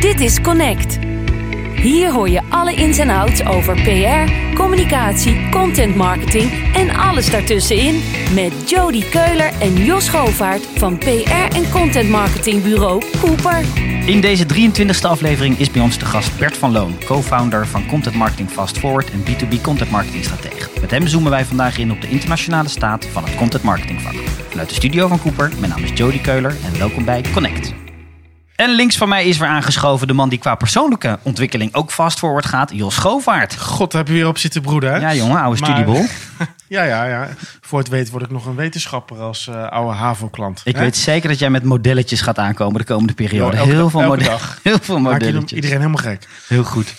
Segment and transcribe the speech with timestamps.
[0.00, 0.98] Dit is Connect.
[1.74, 8.02] Hier hoor je alle ins en outs over PR, communicatie, content marketing en alles daartussenin
[8.34, 13.91] met Jody Keuler en Jos Govaert van PR en content marketingbureau Cooper.
[14.06, 18.14] In deze 23e aflevering is bij ons de gast Bert van Loon, co-founder van Content
[18.14, 20.70] Marketing Fast Forward en B2B Content Marketing Stratege.
[20.80, 24.14] Met hem zoomen wij vandaag in op de internationale staat van het content marketing vak.
[24.48, 27.81] Vanuit de studio van Cooper, mijn naam is Jody Keuler en welkom bij Connect.
[28.62, 32.18] En links van mij is weer aangeschoven de man die qua persoonlijke ontwikkeling ook fast
[32.18, 33.56] forward gaat, Jos Schovaart.
[33.58, 34.92] God, heb je weer op zitten broeden.
[34.92, 34.98] hè?
[34.98, 36.04] Ja jongen, oude Maar- studiebol.
[36.68, 37.28] Ja, ja, ja.
[37.60, 40.60] Voor het weet word ik nog een wetenschapper als eh, oude HAVO-klant.
[40.64, 40.80] Ik Hè?
[40.80, 43.56] weet zeker dat jij met modelletjes gaat aankomen de komende periode.
[43.56, 44.58] Heel, veel elke mode- dag.
[44.62, 45.52] heel veel Maak modelletjes.
[45.52, 46.28] iedereen helemaal gek.
[46.48, 46.94] Heel goed.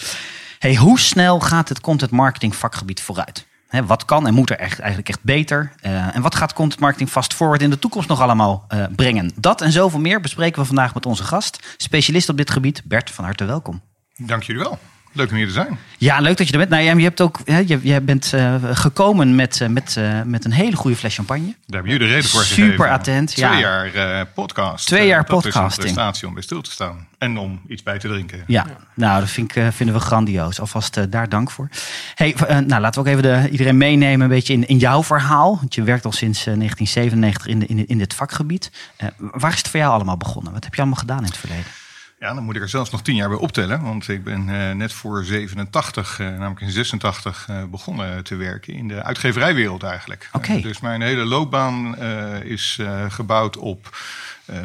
[0.60, 3.46] Hey, hoe snel gaat het content marketing vakgebied vooruit?
[3.82, 5.74] Wat kan en moet er echt, eigenlijk echt beter?
[5.82, 9.32] Eh, en wat gaat content marketing fast forward in de toekomst nog allemaal eh, brengen?
[9.36, 13.12] Dat en zoveel meer bespreken we vandaag met onze gast, specialist op dit gebied, Bert
[13.12, 13.82] van harte welkom.
[14.18, 14.80] Dank jullie wel.
[15.16, 15.80] Leuk om hier te zijn.
[15.98, 16.70] Ja, leuk dat je er bent.
[16.70, 20.46] Nou, jij, je, hebt ook, je, jij bent eh, gekomen met, eh, met, eh, met
[20.46, 21.46] een hele goede fles champagne.
[21.46, 22.90] Daar hebben jullie de reden voor Super gegeven.
[22.90, 23.60] attent, Twee ja.
[23.60, 24.88] jaar podcast.
[24.88, 25.70] Twee jaar dat podcasting.
[25.70, 27.08] is een prestatie om bij stil te staan.
[27.18, 28.44] En om iets bij te drinken.
[28.48, 30.60] Ja, nou, dat vind ik, vinden we grandioos.
[30.60, 31.70] Alvast daar dank voor.
[32.16, 35.58] Hey, nou, laten we ook even de, iedereen meenemen een beetje in, in jouw verhaal.
[35.60, 38.72] Want je werkt al sinds eh, 1997 in, de, in, in dit vakgebied.
[39.18, 40.54] Waar is het voor jou allemaal begonnen?
[40.54, 41.83] Wat heb je allemaal gedaan in het verleden?
[42.24, 43.82] Ja, dan moet ik er zelfs nog tien jaar bij optellen.
[43.82, 48.74] Want ik ben eh, net voor 87, eh, namelijk in 86, eh, begonnen te werken
[48.74, 50.30] in de uitgeverijwereld eigenlijk.
[50.62, 51.98] Dus mijn hele loopbaan
[52.44, 52.80] is
[53.10, 53.98] gebouwd op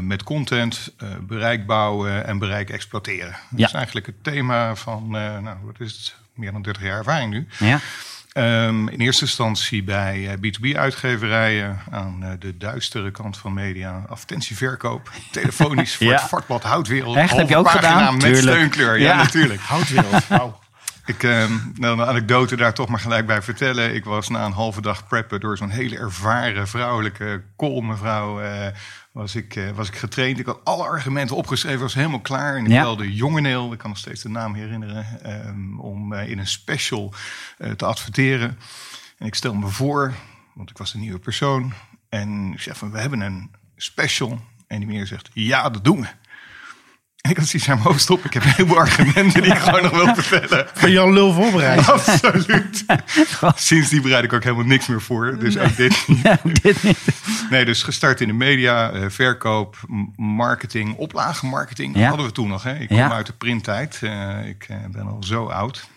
[0.00, 3.36] met content, bereik bouwen en bereik exploiteren.
[3.50, 3.66] Dat Ja.
[3.66, 7.46] is eigenlijk het thema van, nou, wat is het, meer dan 30 jaar ervaring nu.
[7.58, 7.80] Ja,
[8.38, 14.02] Ehm, in eerste instantie bij eh, B2B-uitgeverijen aan eh, de duistere kant van media.
[14.08, 16.12] Advertentieverkoop, telefonisch voor Ja.
[16.12, 17.16] het vakblad Houtwereld.
[17.16, 17.36] Echt?
[17.36, 18.12] Heb je ook gedaan?
[18.12, 18.42] Met Tuurlijk.
[18.42, 19.16] steunkleur, ja, Ja.
[19.16, 19.60] natuurlijk.
[19.60, 20.26] Houtwereld.
[20.28, 20.58] Wauw.
[21.08, 23.94] Ik, ehm, nou, een anekdote daar toch maar gelijk bij vertellen.
[23.94, 28.40] Ik was na een halve dag preppen door zo'n hele ervaren vrouwelijke koolmevrouw...
[28.40, 28.66] eh
[29.12, 30.38] was, ik, eh, was ik getraind.
[30.38, 32.56] Ik had alle argumenten opgeschreven, was helemaal klaar.
[32.56, 32.82] En ik Ja.
[32.82, 35.06] belde Jongeneel, ik kan nog steeds de naam herinneren...
[35.22, 37.14] ehm, om eh, in een special
[37.76, 38.58] te adverteren.
[39.18, 40.12] En ik stel me voor,
[40.54, 41.72] want ik was een nieuwe persoon.
[42.08, 44.40] En ik zeg van, we hebben een special.
[44.66, 46.08] En die meneer zegt, ja, dat doen we.
[47.28, 48.24] Ik had zoiets aan mijn hoofd op.
[48.24, 50.66] Ik heb een heleboel argumenten die ik gewoon nog wil vertellen.
[50.80, 51.90] Ben je al lul voorbereid?
[51.90, 52.84] Absoluut.
[53.68, 55.38] Sindsdien bereid ik ook helemaal niks meer voor.
[55.38, 56.20] Dus ook dit niet.
[56.26, 56.98] ja dit niet.
[57.50, 59.76] Nee, dus gestart in de media, eh, verkoop,
[60.16, 61.96] marketing, oplagenmarketing.
[61.96, 62.08] Ja.
[62.08, 62.62] hadden we toen nog.
[62.62, 62.74] Hè?
[62.78, 63.12] Ik kom Ja.
[63.12, 63.98] uit de printtijd.
[64.02, 65.88] Eh, ik eh, ben al zo oud.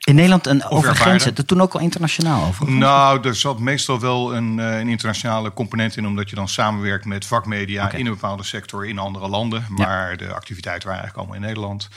[0.00, 1.34] In Nederland een over grenzen.
[1.34, 2.70] Dat toen ook al internationaal over.
[2.70, 7.04] Nou, er zat meestal wel een, eh, een internationale component in, omdat je dan samenwerkt
[7.04, 9.64] met vakmedia in een bepaalde sector in andere landen.
[9.68, 11.88] Maar de activiteiten waren eigenlijk allemaal in Nederland.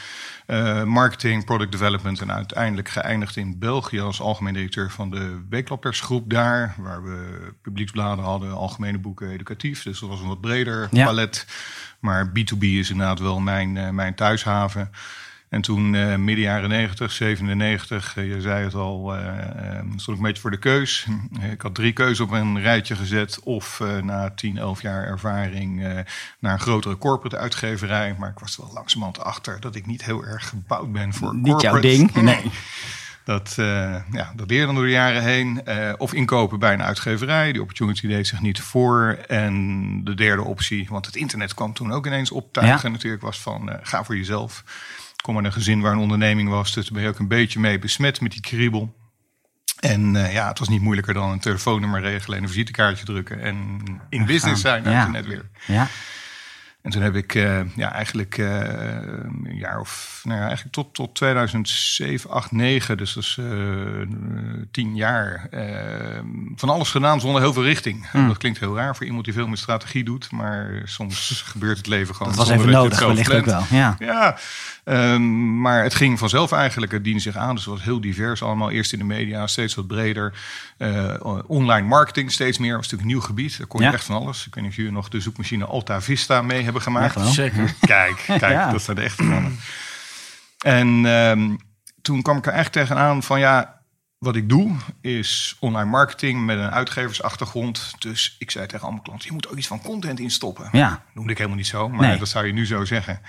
[0.46, 6.30] Eh, marketing, product development en uiteindelijk geëindigd in België als algemeen directeur van de Weeklappersgroep
[6.30, 6.76] daar.
[6.78, 9.84] Waar we publieksbladen hadden, algemene boeken, educatief.
[9.84, 11.06] Dus dat was een wat breder Ja.
[11.06, 11.46] palet.
[12.00, 14.92] Maar B2B is inderdaad wel mijn, eh, mijn thuishaven.
[15.54, 20.08] En toen eh, midden jaren 90, 97, eh, je zei het al, eh, eh, stond
[20.08, 21.08] ik een beetje voor de keus.
[21.52, 23.40] Ik had drie keuzes op een rijtje gezet.
[23.44, 25.82] Of na 10, 11 jaar ervaring
[26.40, 28.16] naar een grotere corporate uitgeverij.
[28.20, 31.36] Maar ik was er wel langzamerhand achter dat ik niet heel erg gebouwd ben voor
[31.36, 31.88] Niet jouw corporate.
[31.88, 32.12] ding.
[32.22, 32.52] Nee.
[33.24, 35.62] Dat, eh ja, dat leerde dan door de jaren heen.
[35.98, 37.52] Of inkopen bij een uitgeverij.
[37.52, 39.18] Die opportunity deed zich niet voor.
[39.28, 42.92] En de derde optie, want het internet kwam toen ook ineens optuigen.
[42.92, 44.64] Natuurlijk was van, ga voor jezelf.
[45.24, 46.74] Kom uit een gezin waar een onderneming was.
[46.74, 48.96] Dus daar ben je ook een beetje mee besmet met die kriebel.
[49.80, 53.40] En eh, ja, het was niet moeilijker dan een telefoonnummer regelen en een visitekaartje drukken.
[53.42, 55.04] En in business zijn, nou, Ja.
[55.04, 55.50] toen net weer.
[55.68, 55.88] Ja.
[56.84, 58.60] En toen heb ik eh, ja, eigenlijk eh,
[59.44, 63.46] een jaar of, nou ja, eigenlijk tot, tot 2007, 8, 9, dus dat is eh,
[64.72, 65.50] tien jaar,
[66.56, 68.10] van alles gedaan zonder heel veel richting.
[68.12, 68.28] Hmm.
[68.28, 71.88] Dat klinkt heel raar voor iemand die veel met strategie doet, maar soms gebeurt het
[71.88, 72.36] leven gewoon.
[72.36, 73.64] Dat was even nodig, wellicht ook wel.
[73.70, 73.96] Ja.
[74.00, 74.38] Ja,
[74.84, 76.92] ehm, maar het ging vanzelf eigenlijk.
[76.92, 77.56] Het diende zich aan.
[77.56, 78.72] Dus het was heel divers allemaal.
[78.72, 80.34] Eerst in de media, steeds wat breder.
[81.48, 82.76] Online marketing steeds meer.
[82.76, 83.58] Was natuurlijk een nieuw gebied.
[83.58, 83.94] Daar kon je Ja.
[83.94, 84.48] echt van alles.
[84.48, 87.06] Ik weet niet of jullie nog de zoekmachine Alta Vista mee hebben gemaakt.
[87.06, 87.26] Echt wel.
[87.26, 87.74] Zeker.
[87.80, 88.72] Kijk, kijk, Ja.
[88.72, 89.60] dat zijn de echte mannen.
[90.66, 91.56] En ehm,
[92.02, 93.82] toen kwam ik er eigenlijk tegenaan van ja,
[94.18, 97.94] wat ik doe is online marketing met een uitgeversachtergrond.
[98.00, 100.70] Dus ik zei tegen alle klanten, je moet ook iets van content instoppen.
[100.72, 101.04] Ja.
[101.14, 102.18] Noemde ik helemaal niet zo, maar Nee.
[102.18, 103.22] dat zou je nu zo zeggen.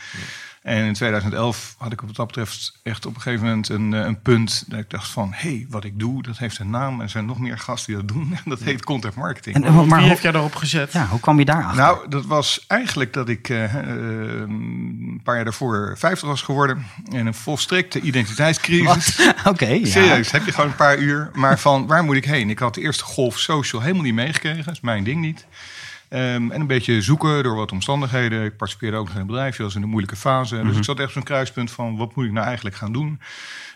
[0.64, 4.20] En in 2011 had ik wat dat betreft echt op een gegeven moment een, een
[4.20, 6.94] punt dat ik dacht van, hé, hey, wat ik doe, dat heeft een naam.
[6.94, 8.32] En er zijn nog meer gasten die dat doen.
[8.32, 9.64] En dat heet content marketing.
[9.64, 10.92] En, maar wie heeft jij daarop gezet?
[10.92, 11.82] Ja, hoe kwam je daar achter?
[11.82, 16.86] Nou, dat was eigenlijk dat ik uh, een paar jaar daarvoor 50 was geworden.
[17.12, 19.28] En een volstrekte identiteitscrisis.
[19.44, 19.86] Oké, ja.
[19.86, 21.30] Serieus, heb je gewoon een paar uur.
[21.34, 22.50] Maar van, waar moet ik heen?
[22.50, 24.64] Ik had de eerste golf social helemaal niet meegekregen.
[24.64, 25.46] Dat is mijn ding niet.
[26.14, 28.44] Um, en een beetje zoeken door wat omstandigheden.
[28.44, 30.62] Ik participeerde ook nog in een bedrijf, was in een moeilijke fase.
[30.62, 33.20] Dus ik zat echt op een kruispunt van wat moet ik nou eigenlijk gaan doen?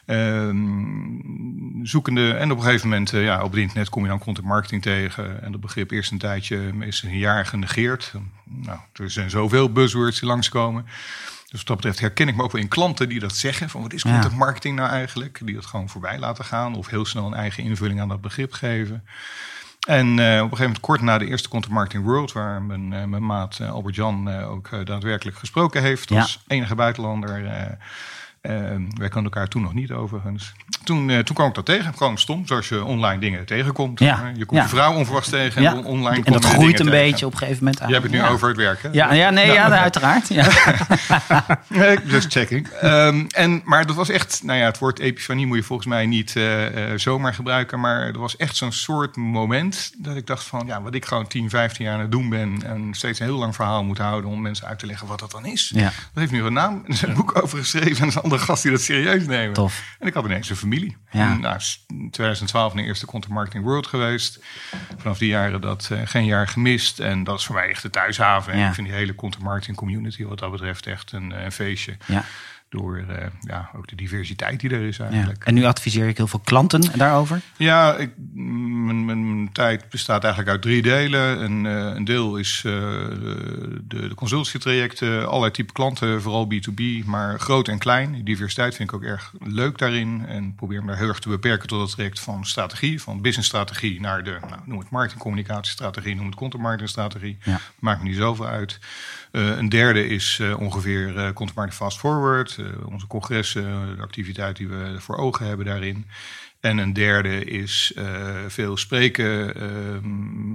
[0.07, 2.33] Um, zoekende.
[2.33, 4.83] En op een gegeven moment, uh, ja, op het internet kom je dan content marketing
[4.83, 5.43] tegen.
[5.43, 8.13] En dat begrip eerst een tijdje, meestal een jaar genegeerd.
[8.45, 10.87] Nou, er zijn zoveel buzzwords die langskomen.
[11.51, 13.69] Dus wat dat betreft herken ik me ook wel in klanten die dat zeggen.
[13.69, 15.41] Van wat is content marketing nou eigenlijk?
[15.45, 16.75] Die dat gewoon voorbij laten gaan.
[16.75, 19.05] Of heel snel een eigen invulling aan dat begrip geven.
[19.89, 22.93] En uh, op een gegeven moment, kort na de eerste Content Marketing World, waar mijn,
[22.93, 26.55] uh, mijn maat uh, Albert Jan ook daadwerkelijk gesproken heeft, als ja.
[26.55, 27.43] enige buitenlander.
[28.95, 30.53] Wij konden elkaar toen nog niet overigens.
[30.85, 33.99] Toen, toen kwam ik dat tegen, gewoon stom, zoals je online dingen tegenkomt.
[33.99, 34.33] Ja.
[34.37, 37.39] Je komt je vrouw onverwachts tegen en online En dat groeit een beetje op een
[37.39, 37.89] gegeven moment aan.
[37.89, 38.93] Je hebt het nu over het werken.
[38.93, 40.29] Ja, ja, nee, ja, uiteraard.
[40.29, 40.49] Ja.
[42.05, 42.69] Just checking.
[42.83, 46.07] Um, en, maar dat was echt, nou ja, het woord epifanie moet je volgens mij
[46.07, 47.81] niet uh, uh, zomaar gebruiken.
[47.81, 51.27] Maar er was echt zo'n soort moment dat ik dacht van, ja, wat ik gewoon
[51.27, 52.63] 10, 15 jaar aan het doen ben.
[52.65, 55.31] En steeds een heel lang verhaal moet houden om mensen uit te leggen wat dat
[55.31, 55.71] dan is.
[55.75, 55.83] Ja.
[55.85, 56.83] Dat heeft nu een naam.
[56.85, 59.53] Er is een boek over geschreven en een andere gast die dat serieus nemen.
[59.55, 59.97] Tof.
[59.99, 60.97] En ik had ineens een familie.
[61.11, 61.31] Ja.
[61.31, 64.45] En, nou, in 2012 de eerste Content Marketing World geweest.
[64.99, 67.01] Vanaf die jaren dat uh, geen jaar gemist.
[67.01, 68.53] En dat is voor mij echt de thuishaven.
[68.53, 68.69] En Ja.
[68.69, 71.97] ik vind die hele content marketing community wat dat betreft echt een, een feestje.
[72.07, 72.25] Ja.
[72.71, 75.07] Door uh, ja, ook de diversiteit die er is Ja.
[75.09, 75.45] eigenlijk.
[75.45, 77.41] En nu adviseer ik heel veel klanten daarover.
[77.57, 81.43] Ja, ik, mijn, mijn tijd bestaat eigenlijk uit drie delen.
[81.45, 87.41] Een, uh, een deel is uh, de, de consultietrajecten, allerlei type klanten, vooral B2B, maar
[87.41, 88.13] groot en klein.
[88.13, 90.27] Die diversiteit vind ik ook erg leuk daarin.
[90.27, 94.01] En probeer me daar heel erg te beperken tot het traject van strategie, van businessstrategie
[94.01, 97.39] naar de, nou, noem het marketingcommunicatiestrategie, noem het content marketingstrategie.
[97.43, 97.61] Ja.
[97.79, 98.79] Maakt me niet zoveel uit.
[99.33, 102.59] Uh, een derde is uh, ongeveer uh, content marketing fast forward.
[102.85, 106.07] onze congressen, de activiteit die we voor ogen hebben daarin.
[106.61, 107.93] En een derde is
[108.49, 109.55] veel spreken,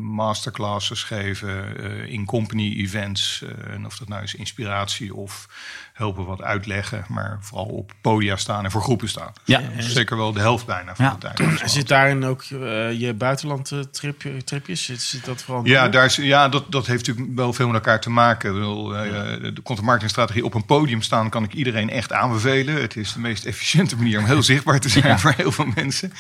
[0.04, 1.78] masterclasses geven,
[2.10, 3.44] in company events.
[3.68, 5.48] en of dat nou is inspiratie of
[5.94, 7.06] helpen wat uitleggen.
[7.08, 9.32] Maar vooral op podia staan en voor groepen staan.
[9.44, 9.62] Ja.
[9.76, 11.18] Dus zeker wel de helft bijna van Ja.
[11.20, 11.62] de tijd.
[11.72, 14.84] Zit daarin ook uh, je buitenlandtripjes?
[14.86, 17.76] Zit, zit dat vooral Ja, daar is, ja dat, dat heeft natuurlijk wel veel met
[17.76, 18.56] elkaar te maken.
[18.56, 18.62] Uh,
[19.54, 22.82] de content marketingstrategie op een podium staan kan ik iedereen echt aanbevelen.
[22.82, 25.18] Het is de meest efficiënte manier om heel zichtbaar te zijn Ja.
[25.20, 26.14] voor heel veel mensen.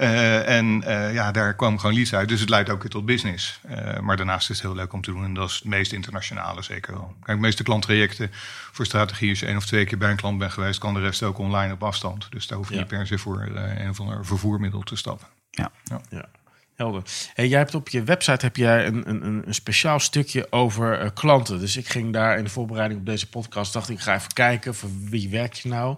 [0.00, 2.28] Uh, en ja, daar kwam gewoon leads uit.
[2.28, 3.60] Dus het leidt ook weer tot business.
[4.00, 5.24] maar daarnaast is het heel leuk om te doen.
[5.24, 7.14] En dat is het meest internationale zeker wel.
[7.22, 8.30] Kijk, de meeste klanttrajecten
[8.72, 11.00] voor strategie, als je één of twee keer bij een klant bent geweest, kan de
[11.00, 12.26] rest ook online op afstand.
[12.30, 12.80] Dus daar hoef je Ja.
[12.80, 13.42] niet per se voor
[13.76, 15.26] een of ander vervoermiddel te stappen.
[15.50, 15.70] Ja.
[16.10, 16.28] Ja,
[16.76, 17.02] helder.
[17.34, 21.10] Hey, jij hebt op je website heb jij een, een, een speciaal stukje over uh,
[21.14, 21.58] klanten.
[21.58, 24.32] Dus ik ging daar in de voorbereiding op deze podcast, dacht ik, ik ga even
[24.32, 25.96] kijken voor wie werk je nou.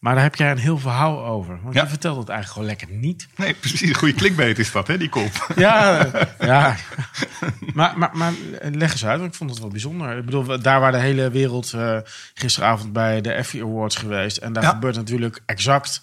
[0.00, 1.58] Maar daar heb jij een heel verhaal over.
[1.62, 1.82] Want Ja.
[1.82, 3.28] je vertelt het eigenlijk gewoon lekker niet.
[3.36, 3.88] Nee, precies.
[3.88, 5.52] Een goede clickbait is dat, hè, die kop.
[5.56, 6.06] Ja,
[6.40, 6.76] ja.
[7.74, 8.32] Maar, maar, maar
[8.62, 10.16] leg eens uit, want ik vond het wel bijzonder.
[10.18, 11.96] Ik bedoel, daar waar de hele wereld uh,
[12.34, 14.36] gisteravond bij de Effie Awards geweest.
[14.36, 14.68] En daar Ja.
[14.68, 16.02] gebeurt natuurlijk exact,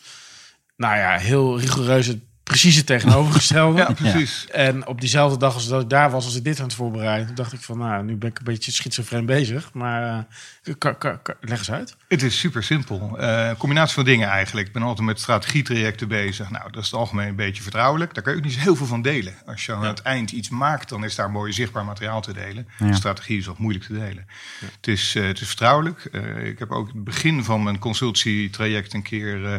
[0.76, 3.76] nou ja, heel rigoureus het precieze tegenovergestelde.
[3.88, 4.48] Ja, precies.
[4.48, 7.36] En op diezelfde dag als dat ik daar was, als ik dit aan het voorbereiden,
[7.36, 9.70] dacht ik van, nou, nu ben ik een beetje schizofreen bezig.
[9.74, 10.26] Maar
[10.64, 11.96] uh, kan, kan, kan, leg eens uit.
[12.08, 13.18] Het is super simpel.
[13.20, 14.68] Uh, combinatie van dingen eigenlijk.
[14.68, 16.50] Ik ben altijd met strategietrajecten bezig.
[16.50, 18.14] Nou, dat is het algemeen een beetje vertrouwelijk.
[18.14, 19.34] Daar kan je ook niet zo heel veel van delen.
[19.46, 22.68] Als je aan het eind iets maakt, dan is daar mooi zichtbaar materiaal te delen.
[22.80, 22.94] Ja.
[22.94, 24.28] Strategie is wat moeilijk te delen.
[24.60, 26.08] Het, is, uh, het is vertrouwelijk.
[26.12, 29.56] Uh, ik heb ook het begin van mijn consultietraject een keer uh,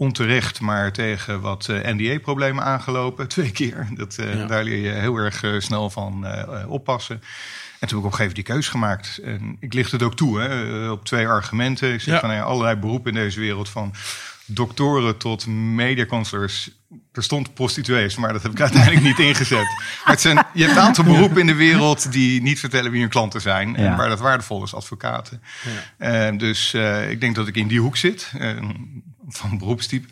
[0.00, 3.28] onterecht, maar tegen wat uh, NDA-problemen aangelopen.
[3.36, 3.88] Twee keer.
[3.94, 4.46] Dat, uh, ja.
[4.46, 6.26] Daar leer je heel erg uh, snel van
[6.66, 7.20] oppassen.
[7.80, 9.18] En toen heb ik op een gegeven moment die keus gemaakt.
[9.24, 11.92] En ik licht het ook toe hè, op twee argumenten.
[11.92, 12.20] Ik zeg Ja.
[12.20, 13.94] van nou ja, allerlei beroepen in deze wereld van
[14.46, 16.70] doktoren tot mediacounselors.
[17.12, 19.64] Er stond prostituees, maar dat heb ik uiteindelijk niet ingezet.
[20.04, 23.00] Maar het zijn, je hebt een aantal beroepen in de wereld die niet vertellen wie
[23.00, 23.76] hun klanten zijn.
[23.76, 23.96] En Ja.
[23.96, 25.42] waar dat waardevol is, advocaten.
[25.98, 26.30] Ja.
[26.30, 28.32] Uh, dus uh, ik denk dat ik in die hoek zit.
[28.40, 28.50] Uh,
[29.28, 30.08] van beroepstype.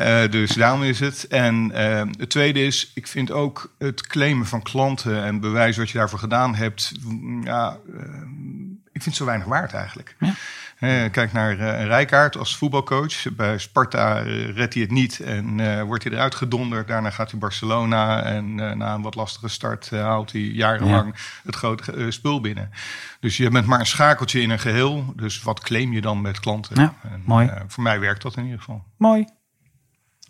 [0.00, 1.26] Uh, dus daarom is het.
[1.26, 5.90] En uh, het tweede is, ik vind ook het claimen van klanten en bewijs wat
[5.90, 6.92] je daarvoor gedaan hebt.
[7.44, 8.00] Ja, uh,
[8.92, 10.16] ik vind het zo weinig waard eigenlijk.
[10.18, 10.34] Ja.
[10.80, 13.34] Uh, kijk naar uh, Rijkaard als voetbalcoach.
[13.36, 16.88] Bij Sparta uh, redt hij het niet en wordt hij eruit gedonderd.
[16.88, 22.10] Daarna gaat hij Barcelona en na een wat lastige start haalt hij jarenlang het grote
[22.10, 22.70] spul binnen.
[23.20, 25.12] Dus je bent maar een schakeltje in een geheel.
[25.16, 26.80] Dus wat claim je dan met klanten?
[26.80, 27.50] Ja, en, mooi.
[27.66, 28.84] voor mij werkt dat in ieder geval.
[28.96, 29.26] Mooi.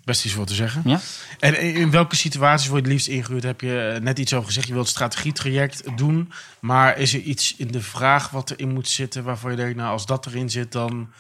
[0.04, 0.82] Best iets voor te zeggen.
[0.85, 1.00] Ja.
[1.38, 3.42] En in welke situaties word je het liefst ingehuurd?
[3.42, 6.32] Heb je net iets over gezegd, je wilt het strategietraject doen.
[6.61, 9.90] Maar is er iets in de vraag wat erin moet zitten waarvan je denkt, nou
[9.90, 11.11] als dat erin zit, dan,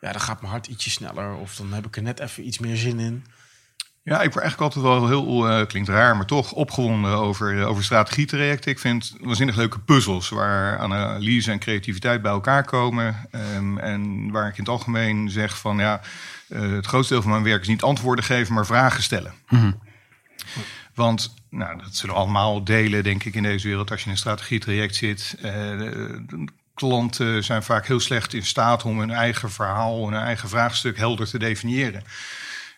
[0.00, 1.34] ja, dan gaat mijn hart ietsje sneller.
[1.34, 3.24] Of dan heb ik er net even iets meer zin in.
[4.02, 7.68] Ja, ik word eigenlijk altijd wel heel, uh, klinkt raar, maar toch opgewonden over, uh,
[7.68, 8.70] over strategietrajecten.
[8.70, 13.28] Ik vind waanzinnig leuke puzzels waar analyse en creativiteit bij elkaar komen.
[13.56, 16.00] Um, en waar ik in het algemeen zeg van ja,
[16.50, 19.34] uh, het grootste deel van mijn werk is niet antwoorden geven, maar vragen stellen.
[19.48, 19.78] Mm
[20.94, 23.90] Want nou, dat zullen we allemaal delen, denk ik, in deze wereld.
[23.90, 28.98] Als je in een strategietraject zit, de klanten zijn vaak heel slecht in staat om
[28.98, 32.02] hun eigen verhaal, hun eigen vraagstuk helder te definiëren.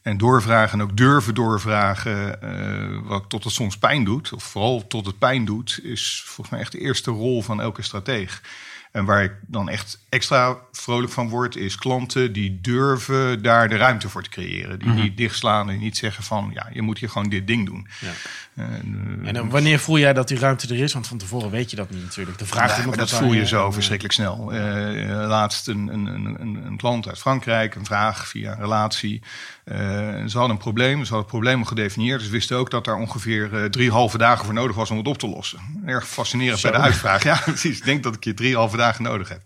[0.02, 4.86] En doorvragen en ook durven doorvragen, uh, wat tot het soms pijn doet, of vooral
[4.86, 8.42] tot het pijn doet, is volgens mij echt de eerste rol van elke strateeg.
[8.92, 13.76] En waar ik dan echt extra vrolijk van word, is klanten die durven daar de
[13.76, 14.78] ruimte voor te creëren.
[14.78, 17.66] Die mm niet dichtslaan en niet zeggen van ja, je moet hier gewoon dit ding
[17.66, 17.88] doen.
[18.00, 18.10] Ja.
[18.54, 20.92] En, uh, en wanneer voel jij dat die ruimte er is?
[20.92, 22.38] Want van tevoren weet je dat niet natuurlijk.
[22.38, 24.54] De vraag ja, maar dat voel je zo verschrikkelijk snel.
[24.54, 24.60] Uh,
[25.28, 29.22] laatst een, een, een, een, klant uit Frankrijk, een vraag via een relatie.
[29.64, 29.76] Uh,
[30.26, 32.20] ze hadden een probleem, ze hadden het probleem gedefinieerd.
[32.20, 35.18] Dus wisten ook dat daar ongeveer drie halve dagen voor nodig was om het op
[35.18, 35.82] te lossen.
[35.86, 37.22] Erg fascinerend bij de uitvraag.
[37.22, 37.78] Ja, precies.
[37.78, 39.42] Ik denk dat ik je drie halve dagen nodig heb.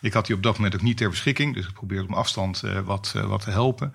[0.00, 2.62] Ik had die op dat moment ook niet ter beschikking, dus ik probeerde op afstand
[2.64, 3.92] uh, wat, uh, wat te helpen.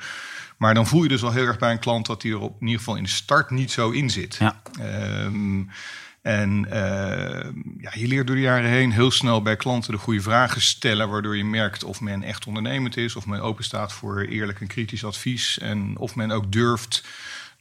[0.58, 2.62] Maar dan voel je dus al heel erg bij een klant dat hij er op,
[2.62, 4.36] in ieder geval in de start niet zo in zit.
[4.36, 4.62] Ja.
[5.22, 5.70] Um,
[6.22, 6.74] en uh,
[7.78, 11.10] ja, je leert door de jaren heen heel snel bij klanten de goede vragen stellen,
[11.10, 14.68] waardoor je merkt of men echt ondernemend is, of men open staat voor eerlijk en
[14.68, 17.04] kritisch advies en of men ook durft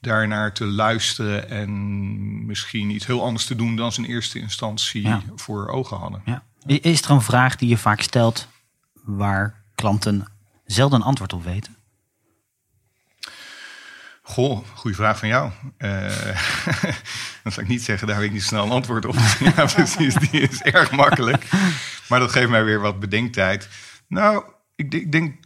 [0.01, 5.03] daarnaar te luisteren en misschien iets heel anders te doen dan ze in eerste instantie
[5.03, 5.23] ja.
[5.35, 6.23] voor ogen hadden.
[6.25, 6.43] Ja.
[6.67, 8.49] Is er een vraag die je vaak stelt
[8.93, 10.27] waar klanten
[10.65, 11.77] zelden een antwoord op weten?
[14.23, 15.51] Goh, goede vraag van jou.
[15.79, 15.91] Uh,
[17.43, 19.15] dan zou ik niet zeggen, daar heb ik niet snel een antwoord op.
[19.57, 21.49] ja, precies, die is erg makkelijk.
[22.09, 23.69] Maar dat geeft mij weer wat bedenktijd.
[24.09, 24.45] Nou,
[24.75, 25.37] ik, ik denk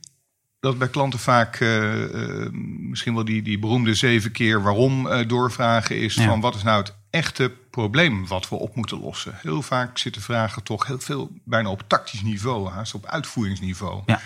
[0.60, 2.48] dat bij klanten vaak uh, uh,
[2.90, 6.97] misschien wel die, die beroemde zeven keer waarom doorvragen is van wat is nou het
[7.10, 9.34] echte probleem wat we op moeten lossen.
[9.36, 14.02] Heel vaak zitten vragen toch heel veel bijna op tactisch niveau, haast op uitvoeringsniveau.
[14.06, 14.20] Ja.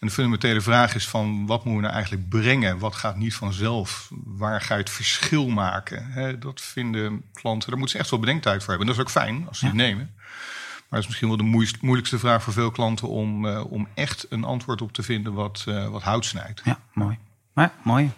[0.00, 2.78] En de fundamentele vraag is van wat moeten we nou eigenlijk brengen?
[2.78, 4.10] Wat gaat niet vanzelf?
[4.24, 6.40] Waar ga je het verschil maken?
[6.40, 8.86] dat vinden klanten, daar moeten ze echt wel bedenktijd voor hebben.
[8.86, 10.14] dat is ook fijn als ze het nemen.
[10.14, 14.26] Maar dat is misschien wel de moeilijkste vraag voor veel klanten om, uh, om echt
[14.28, 16.60] een antwoord op te vinden wat, uh, wat hout snijdt.
[16.64, 17.18] Ja, mooi.
[17.54, 18.10] Ja, mooi.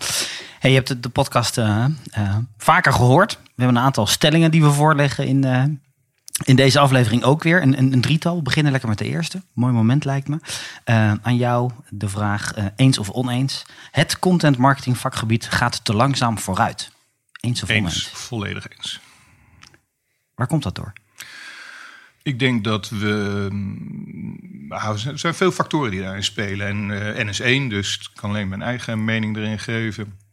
[0.66, 1.86] Hey, je hebt de podcast uh,
[2.56, 3.32] vaker gehoord.
[3.34, 5.44] We hebben een aantal stellingen die we voorleggen in,
[6.44, 7.62] in deze aflevering ook weer.
[7.62, 8.36] Een, een, een, drietal.
[8.36, 9.42] We beginnen lekker met de eerste.
[9.52, 10.38] Mooi moment lijkt me.
[11.22, 13.64] Aan jou de vraag, eens of oneens.
[13.90, 16.90] Het content marketing vakgebied gaat te langzaam vooruit.
[17.40, 18.08] Eens of eens, oneens?
[18.08, 19.00] volledig eens.
[20.34, 20.92] Waar komt dat door?
[22.22, 23.48] Ik denk dat we.
[24.68, 26.66] Nou, er zijn veel factoren die daarin spelen.
[26.66, 30.24] En uh, N is één, dus ik kan alleen mijn eigen mening erin geven.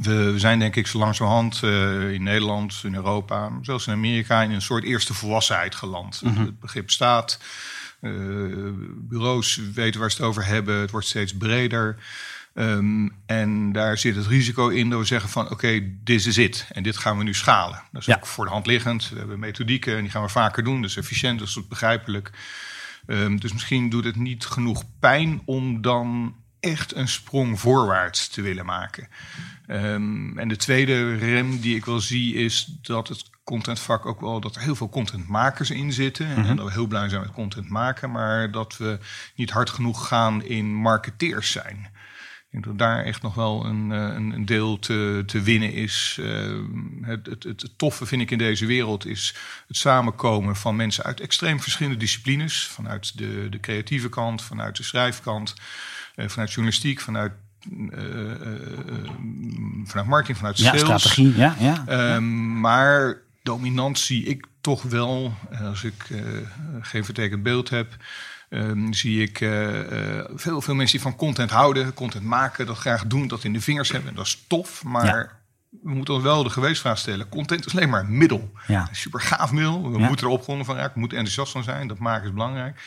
[0.00, 4.50] We zijn denk ik zo langzamerhand uh, in Nederland, in Europa, zelfs in Amerika, in
[4.50, 6.20] een soort eerste volwassenheid geland.
[6.22, 6.44] Mm -hmm.
[6.44, 7.38] Het begrip staat.
[8.00, 10.76] Uh, bureaus weten waar ze het over hebben.
[10.76, 11.96] Het wordt steeds breder.
[12.54, 16.36] Um, en daar zit het risico in dat we zeggen van oké, okay, dit is
[16.36, 16.66] het.
[16.72, 17.82] En dit gaan we nu schalen.
[17.92, 18.16] Dat is ja.
[18.16, 19.08] ook voor de hand liggend.
[19.08, 20.82] We hebben methodieken en die gaan we vaker doen.
[20.82, 22.30] Dus efficiënt, dus dat is begrijpelijk.
[23.06, 28.42] Um, dus misschien doet het niet genoeg pijn om dan echt een sprong voorwaarts te
[28.42, 29.08] willen maken.
[29.66, 34.40] Um, en de tweede rem die ik wel zie is dat het contentvak ook wel
[34.40, 36.26] dat er heel veel contentmakers in zitten.
[36.26, 36.44] Mm -hmm.
[36.44, 38.98] En dat we heel blij zijn met content maken, maar dat we
[39.34, 41.90] niet hard genoeg gaan in marketeers zijn.
[42.52, 46.16] Ik denk dat daar echt nog wel een, eh, een, deel te, te winnen is.
[46.20, 46.60] Uh,
[47.00, 49.34] het, het, het, toffe vind ik in deze wereld is
[49.66, 52.66] het samenkomen van mensen uit extreem verschillende disciplines.
[52.66, 55.54] Vanuit de, de creatieve kant, vanuit de schrijfkant,
[56.16, 57.32] vanuit journalistiek, vanuit
[57.70, 57.90] uh,
[59.84, 60.80] vanuit marketing, vanuit sales.
[60.80, 61.56] Ja, strategie, ja.
[61.58, 62.14] ja.
[62.14, 66.06] Um, maar dominant zie ik toch wel, als ik
[66.80, 67.96] geen vertekend beeld heb,
[68.48, 69.38] um, zie ik
[70.34, 73.60] veel, veel mensen die van content houden, content maken, dat graag doen, dat in de
[73.60, 74.10] vingers hebben.
[74.10, 75.40] En dat is tof, maar
[75.82, 77.28] we moeten ons wel de gewetensvraag stellen.
[77.28, 78.52] Content is alleen maar een middel.
[78.66, 78.86] Ja.
[78.88, 79.90] Een super gaaf middel.
[79.90, 80.92] We moeten er opgewonden van raken.
[80.94, 81.88] We moeten enthousiast van zijn.
[81.88, 82.80] Dat maken is belangrijk.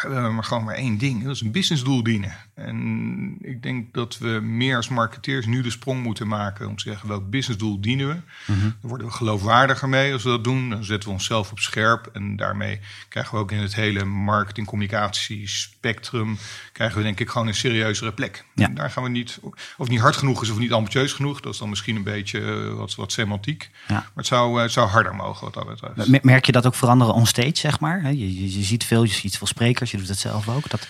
[0.00, 1.24] Hebben maar gewoon maar één ding.
[1.24, 2.32] Dat is een businessdoel dienen.
[2.54, 6.82] En ik denk dat we meer als marketeers nu de sprong moeten maken om te
[6.82, 8.16] zeggen welk businessdoel dienen we.
[8.52, 8.60] Mhm.
[8.60, 10.70] Dan worden we geloofwaardiger mee als we dat doen.
[10.70, 12.08] Dan zetten we onszelf op scherp.
[12.12, 16.38] En daarmee krijgen we ook in het hele marketing, communicatie spectrum,
[16.72, 18.44] krijgen we denk ik gewoon een serieuzere plek.
[18.54, 18.64] Ja.
[18.66, 19.40] En daar gaan we niet,
[19.76, 21.40] of niet hard genoeg is of niet ambitieus genoeg.
[21.40, 23.70] Dat is dan misschien een beetje eh, wat, wat semantiek.
[23.88, 23.94] Ja.
[23.94, 26.08] Maar het zou, eh, het zou harder mogen wat dat betreft.
[26.08, 28.12] Mer- Merk je dat ook veranderen on stage, zeg maar?
[28.12, 30.70] Je, je ziet veel, je ziet veel sprekers, je doet het zelf ook.
[30.70, 30.86] Dat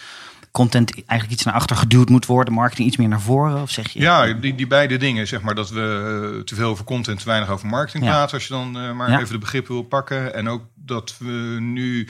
[0.50, 3.62] content eigenlijk iets naar achter geduwd moet worden, marketing iets meer naar voren?
[3.62, 4.00] Of zeg je?
[4.00, 7.25] Ja, die, die beide dingen, zeg maar, dat we eh, te veel over content, te
[7.25, 8.11] weinig over marketing Ja.
[8.11, 9.19] praten, als je dan eh, maar Ja.
[9.21, 10.35] even de begrippen wil pakken.
[10.35, 12.09] En ook dat we nu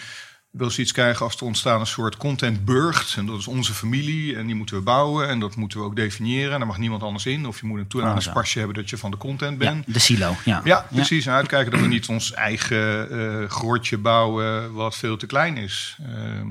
[0.51, 3.17] wel eens iets krijgen als er ontstaan een soort content burgt.
[3.17, 5.97] En dat is onze familie en die moeten we bouwen en dat moeten we ook
[5.97, 6.53] definiëren.
[6.53, 7.47] En daar mag niemand anders in.
[7.47, 8.33] Of je moet een Oh, toenaders zo.
[8.33, 9.93] pasje hebben dat je van de content Ja, bent.
[9.95, 10.35] de silo.
[10.45, 11.27] Ja, Ja, precies.
[11.27, 13.11] En uitkijken dat we niet ons eigen
[13.43, 15.97] eh grotje bouwen wat veel te klein is.
[16.07, 16.47] Ehm,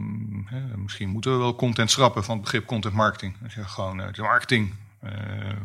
[0.45, 3.35] hè, misschien moeten we wel content schrappen van het begrip content marketing.
[3.41, 5.11] Zeg je gewoon eh, de marketing eh,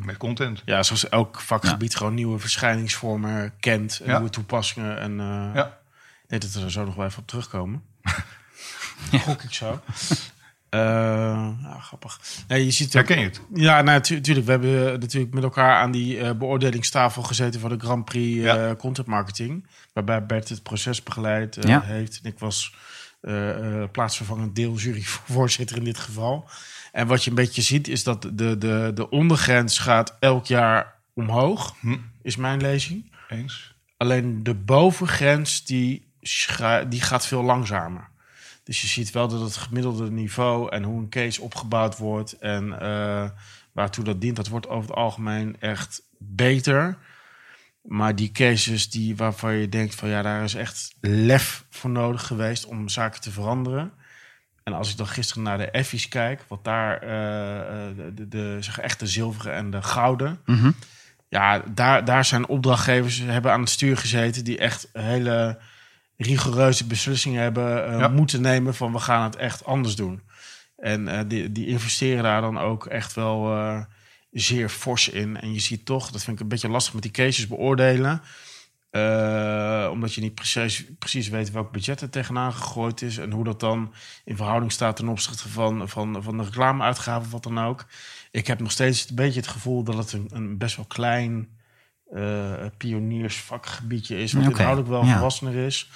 [0.05, 0.63] met content.
[0.65, 4.01] Ja, zoals elk vakgebied gewoon nieuwe verschijningsvormen kent.
[4.01, 4.13] En Ja.
[4.17, 4.99] nieuwe toepassingen.
[5.01, 5.67] En eh, Ja.
[6.23, 7.83] ik denk dat we er zo nog wel even op terugkomen.
[9.25, 9.81] Gok ik zo.
[10.69, 10.81] Eh,
[11.63, 12.21] ja, grappig.
[12.49, 13.41] Nee, je ziet ook- Herken je het?
[13.55, 14.47] Ja, nou, natuurlijk.
[14.47, 18.37] We hebben eh, natuurlijk met elkaar aan die eh, beoordelingstafel gezeten voor de Grand Prix
[18.39, 18.75] eh, Ja.
[18.77, 19.67] Content Marketing.
[19.93, 21.81] Waarbij Bert het proces begeleid eh, Ja.
[21.81, 22.21] heeft.
[22.23, 22.75] En ik was
[23.21, 26.49] eh, eh, plaatsvervangend deeljuryvoorzitter in dit geval.
[26.93, 30.95] En wat je een beetje ziet is dat de, de, de ondergrens gaat elk jaar
[31.15, 31.97] omhoog, Hm.
[32.23, 33.13] is mijn lezing.
[33.29, 33.75] Eens.
[33.97, 36.13] Alleen de bovengrens die,
[36.89, 38.09] die gaat veel langzamer.
[38.65, 42.81] Dus je ziet wel dat het gemiddelde niveau en hoe een case opgebouwd wordt en
[42.81, 43.31] eh,
[43.73, 46.97] waartoe dat dient, dat wordt over het algemeen echt beter.
[47.83, 52.27] Maar die cases die, waarvan je denkt van ja, daar is echt lef voor nodig
[52.27, 53.93] geweest om zaken te veranderen.
[54.63, 58.57] En als ik dan gisteren naar de Effies kijk, wat daar eh, de, de, de
[58.61, 60.41] zeg, echt de zilveren en de gouden.
[60.45, 60.71] Mhm.
[61.29, 65.59] Ja, daar, daar zijn opdrachtgevers hebben aan het stuur gezeten die echt hele
[66.17, 68.09] rigoureuze beslissingen hebben eh, Ja.
[68.09, 70.21] moeten nemen van we gaan het echt anders doen.
[70.77, 73.81] En eh, die, die investeren daar dan ook echt wel eh,
[74.31, 75.41] zeer fors in.
[75.41, 78.23] En je ziet toch, dat vind ik een beetje lastig met die cases beoordelen.
[79.91, 83.19] Omdat je niet precies, precies weet welk budget er tegenaan gegooid is.
[83.19, 83.95] En hoe dat dan
[84.25, 87.87] in verhouding staat ten opzichte van, van, van de reclameuitgaven of wat dan ook.
[88.31, 91.49] Ik heb nog steeds een beetje het gevoel dat het een, een best wel klein
[92.77, 94.33] pioniersvakgebiedje is.
[94.33, 95.13] Wat Oké, inhoudelijk wel ja.
[95.13, 95.89] volwassener is.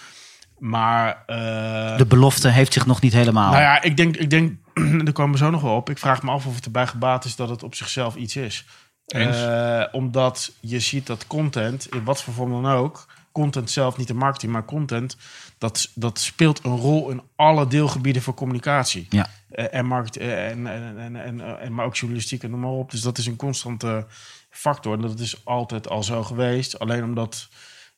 [0.59, 3.51] Maar eh, De belofte heeft zich nog niet helemaal.
[3.51, 4.57] nou ja, ik denk, ik denk,
[5.05, 5.91] daar komen we zo nog wel op.
[5.91, 8.67] Ik vraag me af of het erbij gebaat is dat het op zichzelf iets is.
[9.07, 9.43] Eens.
[9.43, 14.07] Eh, omdat je ziet dat content, in wat voor vorm dan ook, content zelf, niet
[14.07, 15.17] de marketing, maar content,
[15.59, 19.07] dat, dat speelt een rol in alle deelgebieden van communicatie.
[19.11, 19.29] Ja.
[19.51, 22.71] Eh, en, markt, eh, en, en, en, en, en, maar ook journalistiek en noem maar
[22.71, 22.91] op.
[22.91, 24.07] Dus dat is een constante
[24.51, 24.95] factor.
[24.95, 26.79] En dat is altijd al zo geweest.
[26.79, 27.49] Alleen omdat,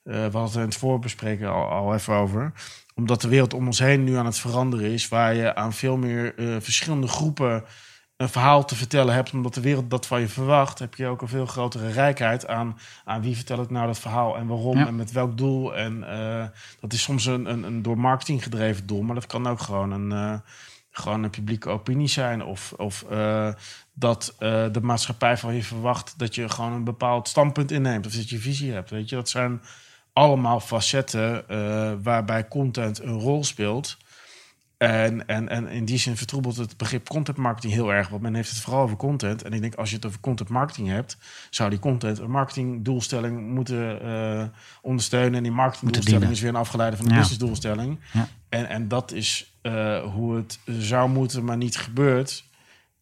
[0.02, 2.52] eh, we hadden het in het voorbespreken al, al even over.
[2.94, 5.08] Omdat de wereld om ons heen nu aan het veranderen is.
[5.08, 7.64] Waar je aan veel meer eh, verschillende groepen
[8.16, 9.32] een verhaal te vertellen hebt.
[9.32, 10.78] Omdat de wereld dat van je verwacht.
[10.78, 14.36] Heb je ook een veel grotere rijkheid aan, aan wie vertel ik nou dat verhaal.
[14.36, 14.86] En waarom Ja.
[14.86, 15.76] en met welk doel.
[15.76, 16.44] En eh,
[16.80, 19.02] dat is soms een, een, een door marketing gedreven doel.
[19.02, 20.42] Maar dat kan ook gewoon een...
[20.90, 22.44] gewoon een publieke opinie zijn.
[22.44, 23.48] Of, of eh,
[23.92, 28.06] dat eh, de maatschappij van je verwacht dat je gewoon een bepaald standpunt inneemt.
[28.06, 28.90] Of dat je visie hebt.
[28.90, 29.60] Weet je, dat zijn
[30.12, 33.96] allemaal facetten eh, waarbij content een rol speelt.
[34.76, 38.08] En, en, en in die zin vertroebelt het begrip content marketing heel erg.
[38.08, 39.42] Want men heeft het vooral over content.
[39.42, 41.16] En ik denk, als je het over content marketing hebt,
[41.50, 44.44] zou die content een marketingdoelstelling moeten eh,
[44.82, 45.34] ondersteunen.
[45.34, 47.18] En die marketingdoelstelling is weer een afgeleide van de Ja.
[47.18, 47.98] businessdoelstelling.
[48.12, 48.28] Ja.
[48.48, 52.44] En, en dat is eh, hoe het zou moeten, maar niet gebeurt.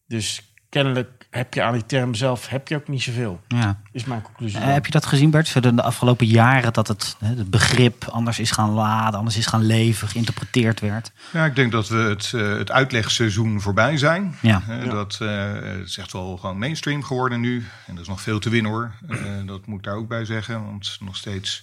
[0.07, 3.41] Dus kennelijk heb je aan die term zelf heb je ook niet zoveel.
[3.49, 3.81] Ja.
[3.93, 4.61] Is mijn conclusie.
[4.61, 4.69] Dan.
[4.69, 5.49] heb je dat gezien, Bert?
[5.49, 9.37] Zo de, de afgelopen jaren dat het, hè, het begrip anders is gaan laden, anders
[9.37, 11.13] is gaan leven, geïnterpreteerd werd.
[11.33, 14.37] Ja, ik denk dat we het, eh, het uitlegseizoen voorbij zijn.
[14.41, 14.63] Ja.
[14.69, 14.85] Ja.
[14.85, 17.67] Dat eh, het is echt wel gewoon mainstream geworden nu.
[17.87, 18.93] En dat is nog veel te winnen hoor.
[19.09, 19.17] Eh,
[19.47, 20.65] dat moet ik daar ook bij zeggen.
[20.65, 21.63] Want nog steeds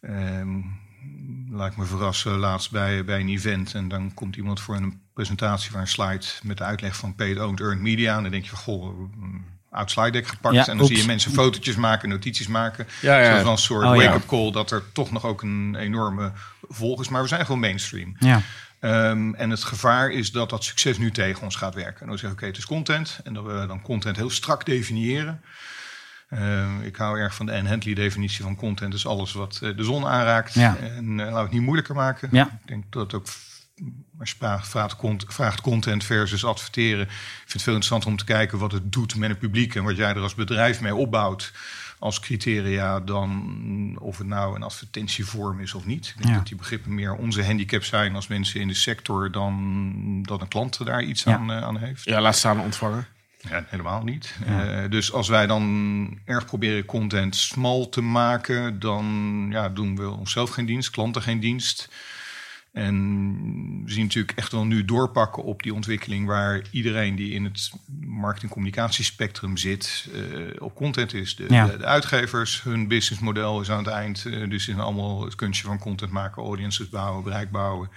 [0.00, 0.60] ehm,
[1.52, 3.74] laat ik me verrassen laatst bij, bij een event.
[3.74, 7.40] En dan komt iemand voor een presentatie waar een slide met de uitleg van paid
[7.40, 8.16] owned earned media.
[8.16, 10.54] En dan denk je van goh, een oud slide deck gepakt.
[10.54, 10.88] Ja, en dan oeps.
[10.88, 12.86] zie je mensen fotootjes maken, notities maken.
[13.00, 13.42] Ja, ja.
[13.42, 14.06] Wel een soort Oh, ja.
[14.06, 16.32] wake-up call dat er toch nog ook een enorme
[16.68, 17.08] volg is.
[17.08, 18.16] Maar we zijn gewoon mainstream.
[18.18, 18.42] Ja.
[18.80, 22.00] Ehm, en het gevaar is dat dat succes nu tegen ons gaat werken.
[22.00, 23.20] En dan zeggen we, oké, het is content.
[23.24, 25.42] En dat we dan content heel strak definiëren.
[26.32, 28.92] Uh, ik hou erg van de Anne Handley definitie van content.
[28.92, 30.54] Dus alles wat uh, de zon aanraakt.
[30.54, 30.76] Ja.
[30.76, 32.28] En uh, laten we het niet moeilijker maken.
[32.32, 32.46] Ja.
[32.46, 33.26] Ik denk dat het ook
[34.18, 34.96] als je vraagt, vraagt,
[35.28, 37.02] vraagt, content versus adverteren.
[37.04, 39.84] Ik vind het veel interessanter om te kijken wat het doet met het publiek en
[39.84, 41.52] wat jij er als bedrijf mee opbouwt
[41.98, 46.06] als criteria dan of het nou een advertentievorm is of niet.
[46.08, 46.34] Ik denk Ja.
[46.36, 50.48] dat die begrippen meer onze handicap zijn als mensen in de sector dan dat een
[50.48, 51.36] klant daar iets Ja.
[51.36, 52.04] aan, eh, aan heeft.
[52.04, 53.06] Ja, laat staan ontvangen.
[53.48, 54.36] Ja, helemaal niet.
[54.46, 54.82] Ja.
[54.82, 60.10] Eh, dus als wij dan erg proberen content smal te maken, dan ja, doen we
[60.10, 61.88] onszelf geen dienst, klanten geen dienst.
[62.72, 67.44] En we zien natuurlijk echt wel nu doorpakken op die ontwikkeling waar iedereen die in
[67.44, 67.70] het
[68.06, 70.20] marketing-communicatiespectrum zit, eh,
[70.62, 71.36] op content is.
[71.36, 71.66] De, Ja.
[71.66, 74.24] de, de uitgevers, hun businessmodel is aan het eind.
[74.26, 77.90] eh, dus is allemaal het kunstje van content maken, audiences bouwen, bereik bouwen.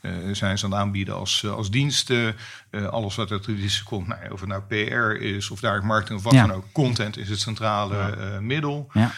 [0.00, 2.36] Eh, zijn ze aan het aanbieden als, als diensten.
[2.70, 5.84] Eh, alles wat uit de komt, nou, ja, of het nou PR is of daar
[5.84, 6.46] marketing of wat Ja.
[6.46, 6.64] dan ook.
[6.72, 8.88] Content is het centrale eh, middel.
[8.92, 9.12] Ja.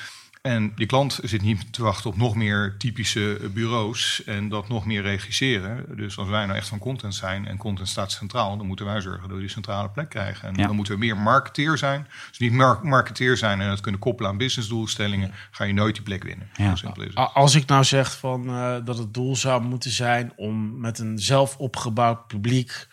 [0.45, 4.87] En die klant zit niet te wachten op nog meer typische bureaus en dat nog
[4.87, 5.97] meer regisseren.
[5.97, 9.01] Dus als wij nou echt van content zijn en content staat centraal, dan moeten wij
[9.01, 10.49] zorgen dat we die centrale plek krijgen.
[10.49, 10.67] En Ja.
[10.67, 12.07] dan moeten we meer marketeer zijn.
[12.29, 16.05] Dus niet mar marketeer zijn en het kunnen koppelen aan businessdoelstellingen, ga je nooit die
[16.05, 16.49] plek winnen.
[16.57, 16.69] Ja.
[16.71, 17.19] Zo simpel is het.
[17.19, 20.99] A- Als ik nou zeg van, eh, dat het doel zou moeten zijn om met
[20.99, 22.87] een zelf opgebouwd publiek,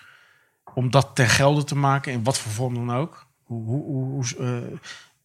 [0.73, 3.27] om dat ten gelde te maken, in wat voor vorm dan ook.
[3.43, 4.77] Hoe, hoe, hoe, hoe, eh,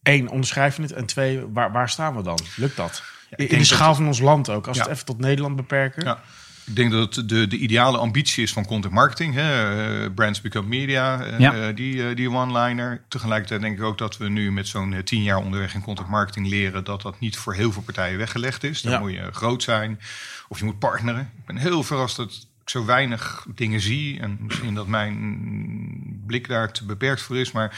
[0.07, 0.91] één, onderschrijf je het?
[0.91, 2.39] En twee, waar, waar staan we dan?
[2.55, 3.03] Lukt dat?
[3.35, 4.67] in de dat- schaal van ons land ook.
[4.67, 6.05] Als we het even tot Nederland beperken.
[6.05, 6.21] Ja.
[6.65, 9.33] Ik denk dat het de, de ideale ambitie is van content marketing.
[9.33, 10.03] Hè?
[10.03, 11.53] eh, brands become media, eh, Ja.
[11.67, 13.01] eh, die, die one-liner.
[13.07, 16.47] Tegelijkertijd denk ik ook dat we nu met zo'n tien jaar onderweg in content marketing
[16.47, 16.83] leren...
[16.83, 18.81] dat dat niet voor heel veel partijen weggelegd is.
[18.81, 18.99] Dan Ja.
[18.99, 19.99] moet je groot zijn
[20.47, 21.21] of je moet partneren.
[21.37, 24.19] Ik ben heel verrast dat ik zo weinig dingen zie.
[24.19, 27.77] En misschien dat mijn blik daar te beperkt voor is, maar...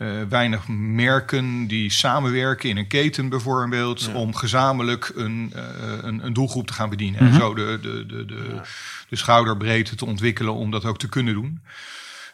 [0.00, 4.00] eh, weinig merken die samenwerken in een keten bijvoorbeeld...
[4.02, 4.12] Ja.
[4.12, 5.62] om gezamenlijk een, eh,
[6.02, 7.20] een, een doelgroep te gaan bedienen.
[7.20, 8.60] En zo de, de, de, de,
[9.08, 11.60] de schouderbreedte te ontwikkelen om dat ook te kunnen doen.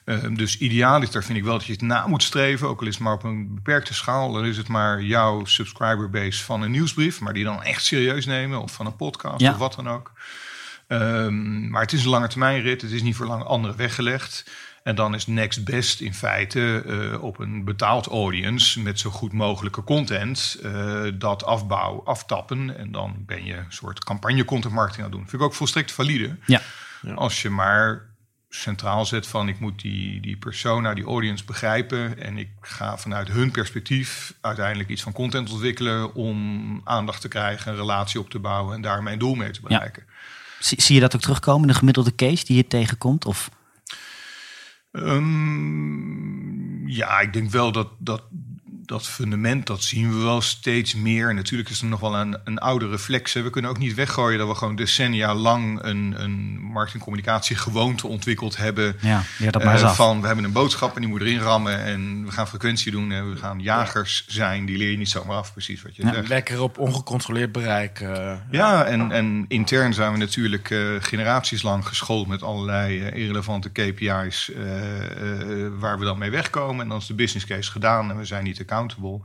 [0.04, 2.94] Eh, dus idealiter vind ik wel dat je het na moet streven, ook al is
[2.94, 4.32] het maar op een beperkte schaal.
[4.32, 8.62] Dan is het maar jouw subscriberbase van een nieuwsbrief, maar die dan echt serieus nemen,
[8.62, 9.50] of van een podcast Ja.
[9.50, 10.12] of wat dan ook.
[10.86, 14.50] Ehm, maar het is een lange termijn rit, het is niet voor lang anderen weggelegd.
[14.86, 19.32] En dan is next best in feite eh, op een betaald audience met zo goed
[19.32, 22.78] mogelijke content eh, dat afbouw, aftappen.
[22.78, 25.28] En dan ben je een soort campagne content marketing aan het doen.
[25.28, 26.36] Vind ik ook volstrekt valide.
[26.44, 26.60] Ja.
[27.14, 28.06] Als je maar
[28.48, 32.18] centraal zet van ik moet die, die persona, die audience begrijpen.
[32.18, 37.72] En ik ga vanuit hun perspectief uiteindelijk iets van content ontwikkelen om aandacht te krijgen,
[37.72, 40.04] een relatie op te bouwen en daar mijn doel mee te bereiken.
[40.58, 43.24] Zie, zie je dat ook terugkomen in de gemiddelde case die je tegenkomt?
[43.24, 43.50] Of
[44.96, 48.22] Ehm, ja, ik denk wel dat, dat
[48.86, 51.34] dat fundament, dat zien we wel steeds meer.
[51.34, 53.32] Natuurlijk is er nog wel een, een oude reflex.
[53.32, 58.56] We kunnen ook niet weggooien dat we gewoon decennia lang een, een marketingcommunicatie gewoonte ontwikkeld
[58.56, 58.96] hebben.
[59.00, 59.96] ja, leer dat maar Eh, af.
[59.96, 63.12] van we hebben een boodschap en die moet erin rammen en we gaan frequentie doen
[63.12, 64.66] en we gaan jagers zijn.
[64.66, 66.12] Die leer je niet zomaar af, precies wat je Ja.
[66.12, 66.28] zegt.
[66.28, 68.00] Lekker op ongecontroleerd bereik.
[68.00, 73.70] eh, Ja, en, en intern zijn we natuurlijk eh, generaties lang geschoold met allerlei irrelevante
[73.70, 76.82] KPI's eh, eh, waar we dan mee wegkomen.
[76.82, 79.20] En dan is de business case gedaan en we zijn niet accountable.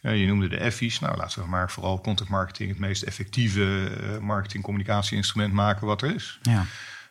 [0.00, 0.98] Je noemde de F's.
[1.00, 6.14] Nou, laten we maar vooral content marketing het meest effectieve eh, marketing-communicatie-instrument maken wat er
[6.14, 6.38] is.
[6.42, 6.64] Ja.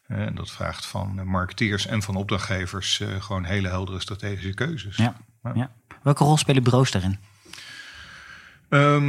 [0.08, 4.96] Eh, En dat vraagt van marketeers en van opdrachtgevers eh, gewoon hele heldere strategische keuzes.
[4.98, 5.16] Ja.
[5.54, 5.72] Ja.
[6.04, 7.20] Welke rol spelen bureaus daarin?
[8.70, 9.02] Ehm,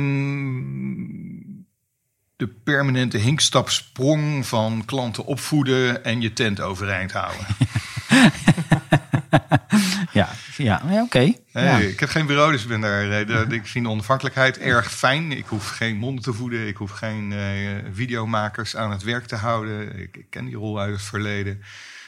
[2.37, 7.47] de permanente hinkstapsprong van klanten opvoeden en je tent overeind houden.
[10.13, 10.29] Ja,
[10.65, 11.33] ja, ja oké.
[11.53, 11.79] Ja.
[11.79, 13.11] Ik heb geen bureau, dus ik ben daar.
[13.11, 15.33] eh, Ik vind de onafhankelijkheid erg fijn.
[15.33, 16.67] Ik hoef geen monden te voeden.
[16.67, 17.39] Ik hoef geen eh,
[17.93, 19.99] videomakers aan het werk te houden.
[19.99, 21.63] Ik, ik ken die rol uit het verleden.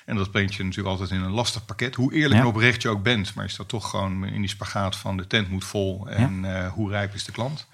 [0.06, 1.94] En dat brengt je natuurlijk altijd in een lastig pakket.
[1.94, 2.40] Hoe eerlijk Ja.
[2.40, 3.34] en oprecht je ook bent.
[3.34, 6.08] Maar je staat toch gewoon in die spagaat van de tent moet vol.
[6.08, 7.66] En eh, hoe rijp is de klant?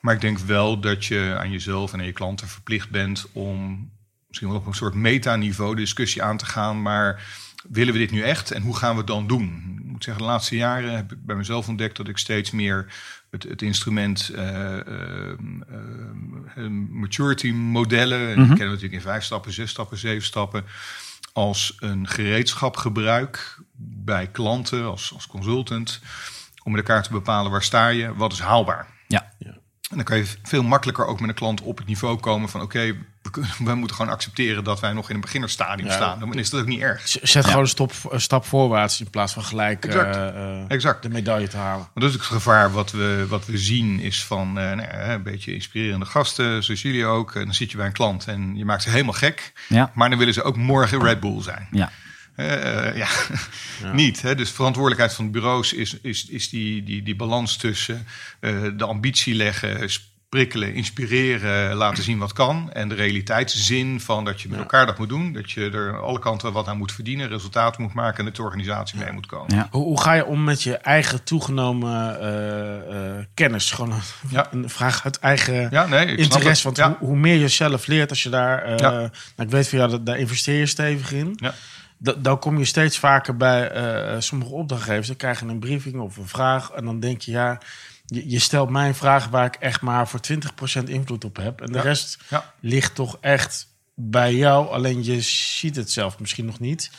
[0.00, 3.90] Maar ik denk wel dat je aan jezelf en aan je klanten verplicht bent om
[4.28, 6.82] misschien wel op een soort metaniveau de discussie aan te gaan.
[6.82, 7.22] Maar
[7.68, 9.76] willen we dit nu echt en hoe gaan we het dan doen?
[9.78, 12.86] Ik moet zeggen, de laatste jaren heb ik bij mezelf ontdekt dat ik steeds meer
[13.30, 15.30] het, het instrument eh, eh,
[16.56, 20.64] eh, maturity modellen, en die kennen we natuurlijk in vijf stappen, zes stappen, zeven stappen,
[21.32, 26.00] als een gereedschap gebruik bij klanten als, als consultant.
[26.62, 28.86] Om met elkaar te bepalen waar sta je, wat is haalbaar.
[29.08, 29.30] Ja.
[29.92, 32.60] En dan kan je veel makkelijker ook met een klant op het niveau komen van
[32.60, 35.94] oké, we, kunnen, we moeten gewoon accepteren dat wij nog in een beginnersstadium Ja.
[35.94, 36.18] staan.
[36.20, 37.00] Dan is dat ook niet erg.
[37.04, 40.16] Zet gewoon een, stop, een stap voorwaarts in plaats van gelijk Exact.
[40.16, 41.02] eh, eh, Exact.
[41.02, 41.88] de medaille te halen.
[41.94, 44.80] Maar dat is ook het gevaar wat we, wat we zien, is van eh, nou
[44.80, 47.34] ja, een beetje inspirerende gasten, zoals jullie ook.
[47.34, 49.52] En dan zit je bij een klant en je maakt ze helemaal gek.
[49.68, 49.90] Ja.
[49.94, 51.68] Maar dan willen ze ook morgen Red Bull zijn.
[51.70, 51.90] Ja.
[52.94, 53.08] Ja,
[53.92, 54.22] niet.
[54.22, 54.34] Hè?
[54.34, 58.06] Dus verantwoordelijkheid van de bureaus is, is, is die, die, die balans tussen
[58.40, 59.80] eh, de ambitie leggen,
[60.36, 62.70] prikkelen, inspireren, laten zien wat kan.
[62.72, 65.32] En de realiteitszin van dat je met elkaar dat moet doen.
[65.32, 68.36] Dat je er aan alle kanten wat aan moet verdienen, resultaten moet maken en dat
[68.36, 69.54] de organisatie mee moet komen.
[69.56, 69.68] Ja.
[69.70, 73.70] Hoe, hoe ga je om met je eigen toegenomen eh, eh, kennis?
[73.70, 74.48] Gewoon een, Ja.
[74.52, 76.48] een vraag uit eigen Ja, nee, interesse.
[76.48, 76.62] het.
[76.62, 76.96] Want Ja.
[76.98, 78.62] hoe, hoe meer je zelf leert als je daar...
[78.62, 78.90] eh, Ja.
[78.90, 81.32] nou, ik weet van jou, dat, daar investeer je stevig in.
[81.36, 81.54] Ja.
[81.98, 85.06] Da- dan kom je steeds vaker bij eh, sommige opdrachtgevers.
[85.06, 86.70] Dan krijg je een briefing of een vraag.
[86.70, 87.58] En dan denk je, ja,
[88.06, 90.20] je, je stelt mij een vraag waar ik echt maar voor
[90.80, 91.60] 20% invloed op heb.
[91.60, 91.84] En de Ja.
[91.84, 92.52] rest Ja.
[92.60, 94.68] ligt toch echt bij jou.
[94.68, 96.90] Alleen je ziet het zelf misschien nog niet.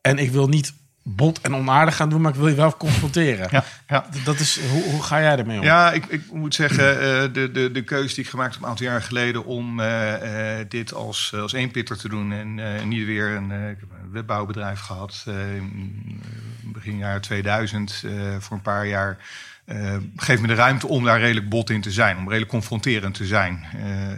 [0.00, 0.72] En ik wil niet
[1.04, 3.48] bot en onaardig gaan doen, maar ik wil je wel confronteren.
[3.86, 5.64] Ja, Dat is, hoe, hoe ga jij ermee om?
[5.64, 8.68] Ja, ik, ik moet zeggen, eh, de, de, de keuze die ik gemaakt heb een
[8.68, 13.30] aantal jaar geleden om eh, eh, dit als, als eenpitter te doen en niet weer
[13.30, 13.76] een,
[14.12, 16.20] webbouwbedrijf gehad eh, in
[16.64, 19.18] begin jaar 2000 eh, voor een paar jaar.
[19.64, 23.14] Eh geeft me de ruimte om daar redelijk bot in te zijn, om redelijk confronterend
[23.14, 23.64] te zijn.
[23.72, 24.10] Eh,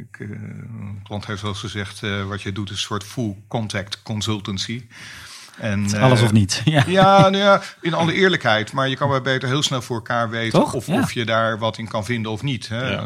[0.00, 3.04] ik, eh, een klant heeft wel eens gezegd, eh, wat je doet is een soort
[3.04, 4.86] full contact consultancy.
[5.58, 6.62] En, Alles of niet.
[6.64, 6.84] Ja.
[6.86, 8.72] ja, nou ja, in alle eerlijkheid.
[8.72, 10.74] Maar je kan maar beter heel snel voor elkaar weten Toch?
[10.74, 11.00] of, Ja.
[11.00, 12.68] of je daar wat in kan vinden of niet.
[12.68, 12.90] Hè.
[12.90, 13.02] Ja.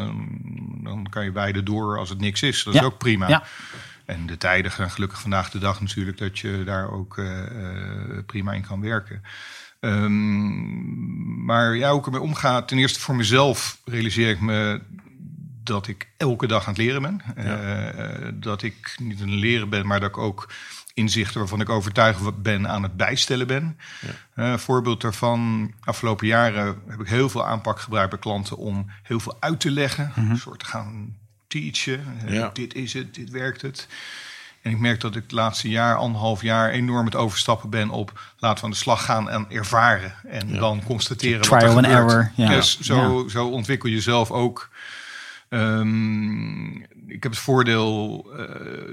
[0.83, 2.63] Dan, kan je beide door als het niks is.
[2.63, 3.27] Dat is ook prima.
[3.27, 3.43] Ja.
[4.05, 7.21] En de tijden gaan gelukkig vandaag de dag natuurlijk dat je daar ook
[8.25, 9.23] prima in kan werken.
[9.81, 14.81] Ehm, maar ja, hoe ik ermee omga, ten eerste voor mezelf realiseer ik me
[15.63, 17.21] dat ik elke dag aan het leren ben.
[17.35, 20.49] Eh, dat ik niet aan het leren ben, maar dat ik ook
[20.93, 23.77] inzichten waarvan ik overtuigd ben aan het bijstellen ben.
[24.33, 29.19] Eh, voorbeeld daarvan, afgelopen jaren heb ik heel veel aanpak gebruikt bij klanten om heel
[29.19, 30.11] veel uit te leggen.
[30.15, 31.15] Een soort te gaan
[31.47, 32.05] teachen.
[32.25, 32.49] Eh, Ja.
[32.53, 33.87] Dit is het, dit werkt het.
[34.61, 38.19] En ik merk dat ik het laatste jaar, anderhalf jaar, enorm het overstappen ben op
[38.37, 40.13] laten we aan de slag gaan en ervaren.
[40.27, 42.09] En dan constateren wat er Trial and gebeurt.
[42.11, 42.47] error, ja.
[42.49, 44.69] Dus zo, zo ontwikkel je zelf ook.
[45.49, 46.75] Ehm,
[47.07, 48.45] ik heb het voordeel eh,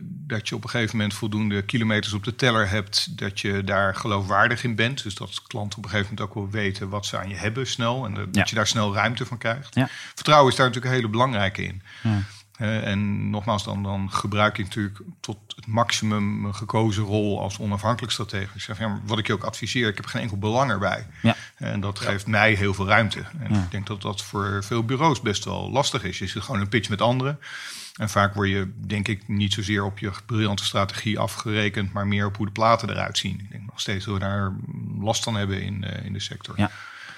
[0.02, 3.94] dat je op een gegeven moment voldoende kilometers op de teller hebt, dat je daar
[3.94, 5.02] geloofwaardig in bent.
[5.02, 7.66] Dus dat klanten op een gegeven moment ook wel weten wat ze aan je hebben
[7.66, 8.44] snel en dat Ja.
[8.48, 9.74] je daar snel ruimte van krijgt.
[9.74, 9.88] Ja.
[10.14, 11.83] Vertrouwen is daar natuurlijk een hele belangrijke in.
[12.02, 12.18] Ja.
[12.58, 18.12] En nogmaals, dan, dan gebruik ik natuurlijk tot het maximum mijn gekozen rol als onafhankelijk
[18.12, 18.54] stratege.
[18.54, 21.06] Ik zeg, ja, maar wat ik je ook adviseer, ik heb geen enkel belang erbij.
[21.22, 21.36] Ja.
[21.56, 23.24] En dat geeft mij heel veel ruimte.
[23.38, 23.62] En Ja.
[23.62, 26.18] ik denk dat dat voor veel bureaus best wel lastig is.
[26.18, 27.38] Je zit gewoon een pitch met anderen.
[27.96, 32.26] En vaak word je, denk ik, niet zozeer op je briljante strategie afgerekend, maar meer
[32.26, 33.40] op hoe de platen eruit zien.
[33.40, 34.52] Ik denk nog steeds dat we daar
[35.00, 36.54] last van hebben in, eh, in de sector.
[36.56, 36.70] Ja.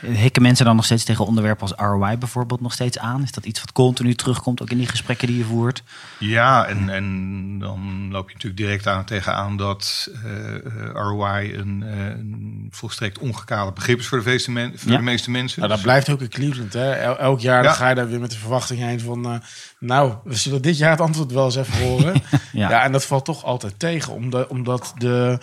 [0.07, 3.23] Hikken mensen dan nog steeds tegen onderwerpen als ROI bijvoorbeeld nog steeds aan?
[3.23, 5.83] Is dat iets wat continu terugkomt, ook in die gesprekken die je voert?
[6.19, 10.61] Ja, en, en dan loop je natuurlijk direct aan tegenaan dat eh, eh,
[10.93, 14.97] ROI een, eh, een volstrekt ongekaderd begrip is voor de meeste, men- voor Ja.
[14.97, 15.61] de meeste mensen.
[15.61, 16.73] Nou, dat blijft ook in Cleveland.
[16.73, 16.91] Hè?
[16.93, 17.73] El- elk jaar Ja.
[17.73, 19.43] ga je daar weer met de verwachting heen van...
[19.79, 22.23] nou, we zullen dit jaar het antwoord wel eens even horen.
[22.53, 22.71] Ja.
[22.71, 22.83] ja.
[22.83, 24.13] en dat valt toch altijd tegen.
[24.13, 25.39] Omdat, omdat de,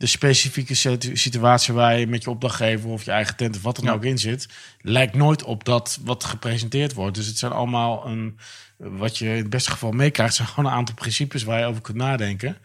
[0.00, 2.90] de specifieke situ- situatie waar je met je opdrachtgever...
[2.90, 3.88] of je eigen tent of wat er Ja.
[3.88, 4.48] nou ook in zit...
[4.80, 7.16] lijkt nooit op dat wat gepresenteerd wordt.
[7.16, 8.38] Dus het zijn allemaal een...
[8.76, 10.34] Wat je in het beste geval meekrijgt...
[10.34, 12.56] zijn gewoon een aantal principes waar je over kunt nadenken.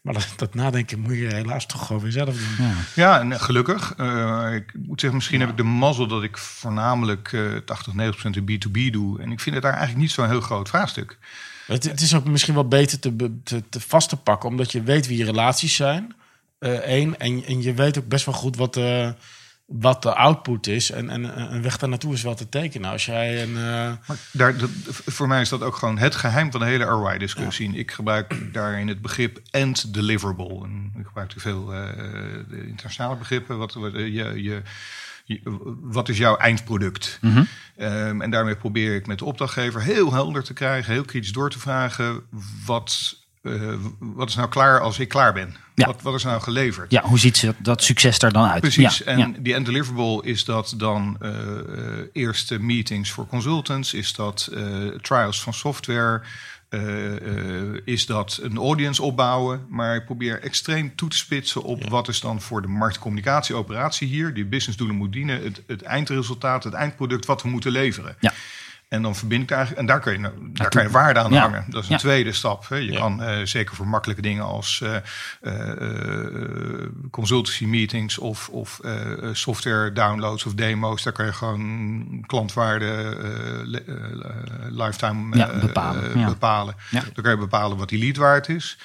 [0.00, 2.66] Maar dat, dat nadenken moet je helaas toch gewoon weer zelf doen.
[2.66, 2.72] Ja.
[2.94, 3.94] Ja, en gelukkig.
[3.96, 8.20] Eh, ik moet zeggen, misschien heb ik de mazzel dat ik voornamelijk eh 80, 90
[8.20, 9.20] procent in B2B doe.
[9.20, 11.18] En ik vind het daar eigenlijk niet zo'n heel groot vraagstuk.
[11.66, 14.82] Het, het is ook misschien wel beter te, te, te vast te pakken, omdat je
[14.82, 16.14] weet wie je relaties zijn.
[16.64, 17.18] Eén.
[17.18, 19.14] en, en je weet ook best wel goed wat de,
[19.66, 20.90] wat de output is.
[20.90, 22.90] En, en een weg daar naartoe is wel te tekenen.
[22.90, 23.56] Als jij een.
[23.56, 26.84] eh, Maar daar, dat, voor mij is dat ook gewoon het geheim van de hele
[26.84, 27.76] ROI-discussie.
[27.76, 30.64] Ik gebruik daarin het begrip end deliverable.
[30.64, 31.86] En ik gebruik veel eh,
[32.48, 33.58] de internationale begrippen.
[33.58, 34.62] Wat, wat, eh, je, je,
[35.80, 37.18] wat is jouw eindproduct?
[37.76, 41.50] Ehm, en daarmee probeer ik met de opdrachtgever heel helder te krijgen, heel kritisch door
[41.50, 42.22] te vragen.
[42.66, 45.56] Wat, eh, wat is nou klaar als ik klaar ben?
[45.74, 45.86] Ja.
[45.86, 46.90] Wat, wat is nou geleverd?
[46.90, 48.60] ja, hoe ziet dat succes er dan uit?
[48.60, 48.98] Precies.
[48.98, 49.30] Ja, en ja.
[49.38, 54.50] die end deliverable is dat dan eh, eh, eerste meetings voor consultants, is dat
[55.00, 56.22] trials van software,
[57.84, 59.66] is dat een audience opbouwen.
[59.68, 64.34] Maar ik probeer extreem toe te spitsen op wat is dan voor de marktcommunicatieoperatie hier,
[64.34, 68.16] die businessdoelen moet dienen, het, het eindresultaat, het eindproduct wat we moeten leveren.
[68.20, 68.32] Ja.
[68.94, 71.40] En dan verbind ik daar, en daar kun je, daar kan je waarde aan Ja.
[71.40, 71.64] hangen.
[71.68, 72.00] Dat is een Ja.
[72.00, 72.68] tweede stap.
[72.68, 72.76] Hè.
[72.76, 72.98] Je Ja.
[72.98, 74.96] kan eh, zeker voor makkelijke dingen als eh,
[75.40, 78.80] eh, consultancy meetings of, of
[79.32, 83.16] software downloads of demo's, daar kan je gewoon klantwaarde
[84.68, 86.18] lifetime bepalen.
[86.18, 86.28] Ja.
[86.28, 86.74] bepalen.
[86.90, 88.78] Dan kan je bepalen wat die lead waard is.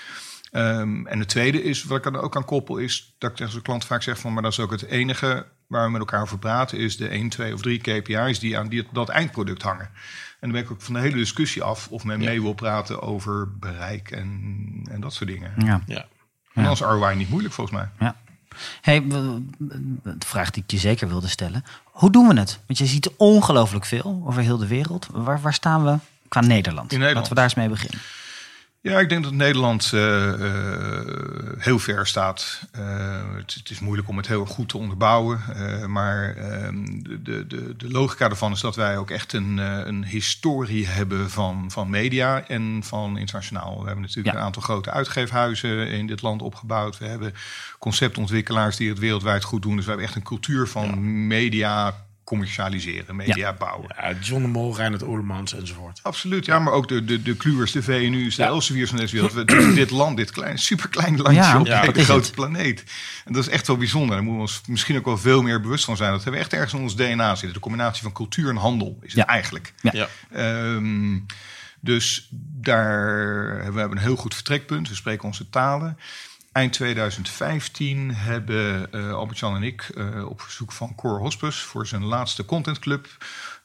[0.51, 3.53] Ehm, en het tweede is, wat ik er ook aan koppel, is dat ik tegen
[3.53, 6.21] de klant vaak zeg van, maar dat is ook het enige waar we met elkaar
[6.21, 9.85] over praten, is de 1, 2 of 3 KPI's die aan die, dat eindproduct hangen.
[9.85, 9.91] En
[10.39, 13.57] dan ben ik ook van de hele discussie af of men mee wil praten over
[13.57, 15.53] bereik en, en dat soort dingen.
[15.57, 15.81] Ja.
[15.85, 16.05] Ja.
[16.53, 17.89] En dan is ROI niet moeilijk volgens mij.
[17.99, 18.15] Ja.
[18.81, 21.63] Hey, de vraag die ik je zeker wilde stellen.
[21.83, 22.59] Hoe doen we het?
[22.65, 25.07] Want je ziet ongelooflijk veel over heel de wereld.
[25.11, 26.91] Waar, waar staan we qua Nederland?
[26.91, 27.15] In Nederland.
[27.15, 27.99] Laten we daar eens mee beginnen.
[28.81, 31.05] Ja, ik denk dat Nederland eh, eh,
[31.57, 32.61] heel ver staat.
[32.71, 35.39] Eh, het, het is moeilijk om het heel goed te onderbouwen.
[35.87, 40.87] maar ehm, de, de, de, logica ervan is dat wij ook echt een, een historie
[40.87, 43.79] hebben van, van media en van internationaal.
[43.79, 44.39] We hebben natuurlijk Ja.
[44.41, 46.97] een aantal grote uitgeefhuizen in dit land opgebouwd.
[46.97, 47.33] We hebben
[47.79, 49.75] conceptontwikkelaars die het wereldwijd goed doen.
[49.75, 53.95] Dus we hebben echt een cultuur van media commercialiseren, media bouwen.
[53.97, 55.99] Ja, John de Mol, Reinhard Oerlemans enzovoort.
[56.03, 59.33] Absoluut, ja, maar ook de, de, de Kluwers, de VNU's, de Elsevier's van deze wereld.
[59.33, 62.35] We- dit land, dit klein, superklein landje Ja, op ja, hele is grote het.
[62.35, 62.83] planeet.
[63.25, 64.15] En dat is echt wel bijzonder.
[64.15, 66.11] Daar moeten we ons misschien ook wel veel meer bewust van zijn.
[66.11, 67.53] Dat hebben we echt ergens in ons DNA zitten.
[67.53, 69.27] De combinatie van cultuur en handel is het Ja.
[69.27, 69.73] eigenlijk.
[69.81, 69.91] Ja.
[69.93, 70.07] Ja.
[70.31, 71.17] Ehm,
[71.81, 72.27] dus
[72.61, 73.07] daar
[73.73, 74.89] we hebben een heel goed vertrekpunt.
[74.89, 75.97] We spreken onze talen.
[76.51, 82.03] Eind 2015 hebben eh Albert-Jan en ik eh, op verzoek van Core Hospes voor zijn
[82.03, 83.07] laatste contentclub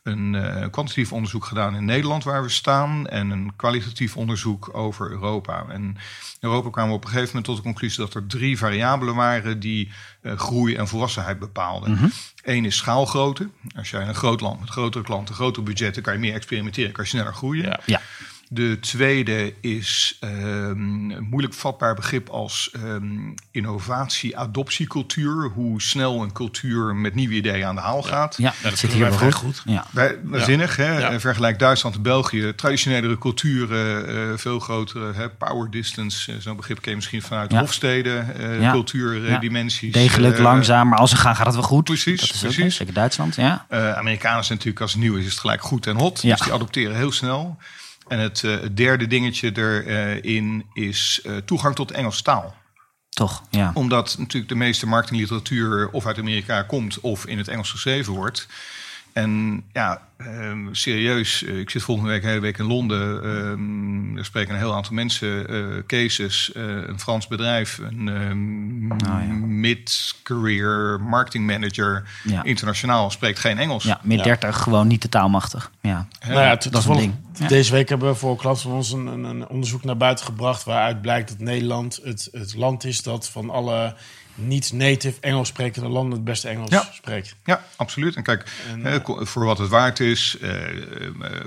[0.03, 5.11] een eh, kwantitatief onderzoek gedaan in Nederland waar we staan en een kwalitatief onderzoek over
[5.11, 5.65] Europa.
[5.69, 5.97] En in
[6.41, 9.61] Europa kwamen we op een gegeven moment tot de conclusie dat er drie variabelen waren
[9.61, 9.91] die
[10.23, 12.13] groei en volwassenheid bepaalden.
[12.43, 13.49] Eén is schaalgrootte.
[13.77, 16.93] Als jij in een groot land met grotere klanten, grotere budgetten, kan je meer experimenteren,
[16.93, 17.65] kan je sneller groeien.
[17.65, 17.81] Ja.
[17.85, 18.01] Ja.
[18.49, 20.31] De tweede is ehm,
[21.11, 23.05] een moeilijk vatbaar begrip als ehm,
[23.51, 25.51] innovatie-adoptiecultuur.
[25.55, 28.35] Hoe snel een cultuur met nieuwe ideeën aan de haal gaat.
[28.39, 29.57] Ja, dat dat zit hier wel vrij goed.
[29.57, 29.63] goed.
[29.73, 29.85] Ja.
[29.91, 30.99] Wij, waanzinnig, hè?
[30.99, 31.11] Ja.
[31.11, 32.53] Eh, Vergelijk Duitsland en België.
[32.57, 35.13] Traditionelere culturen, eh, veel grotere.
[35.13, 35.29] Hè?
[35.31, 37.59] Power distance, eh, zo'n begrip ken je misschien vanuit Ja.
[37.59, 38.27] Hofsteden.
[38.61, 38.71] Ja.
[38.73, 39.93] cultuurdimensies.
[39.93, 41.85] Degelijk, langzaam, maar als ze gaan, gaat het wel goed.
[41.85, 42.77] precies, Dat is precies.
[42.77, 43.67] zeker Duitsland, ja.
[43.69, 46.23] Eh, Amerikanen zijn natuurlijk als het nieuw is, is het gelijk goed en hot.
[46.23, 46.35] Ja.
[46.35, 47.59] Dus die adopteren heel snel.
[48.09, 52.55] En het, eh, het derde dingetje erin is eh, toegang tot de Engelse taal.
[53.09, 53.71] Toch, ja.
[53.75, 58.47] Omdat natuurlijk de meeste marketingliteratuur of uit Amerika komt of in het Engels geschreven wordt.
[59.15, 63.23] En ja, ehm, serieus, eh, ik zit volgende week een hele week in Londen.
[63.23, 68.93] ehm er spreken een heel aantal mensen, eh, cases, eh, een Frans bedrijf, een ehm,
[68.93, 69.35] Oh, ja.
[69.47, 72.43] mid-career marketing manager, Ja.
[72.43, 73.85] internationaal, spreekt geen Engels.
[73.85, 75.71] Ja, mid 30 gewoon niet de taalmachtig.
[75.81, 76.07] Ja.
[76.27, 77.49] Nou ja, dat is een toevallig- ding.
[77.49, 80.25] Deze week hebben we voor een klant van ons een, een, een onderzoek naar buiten
[80.25, 80.65] gebracht...
[80.65, 83.95] waaruit blijkt dat Nederland het, het land is dat van alle
[84.35, 86.89] niet-native Engels sprekende landen het beste Engels Ja.
[86.93, 87.35] spreekt.
[87.45, 88.17] Ja, absoluut.
[88.17, 90.83] En kijk, En, eh, eh, voor wat het waard is, eh eh,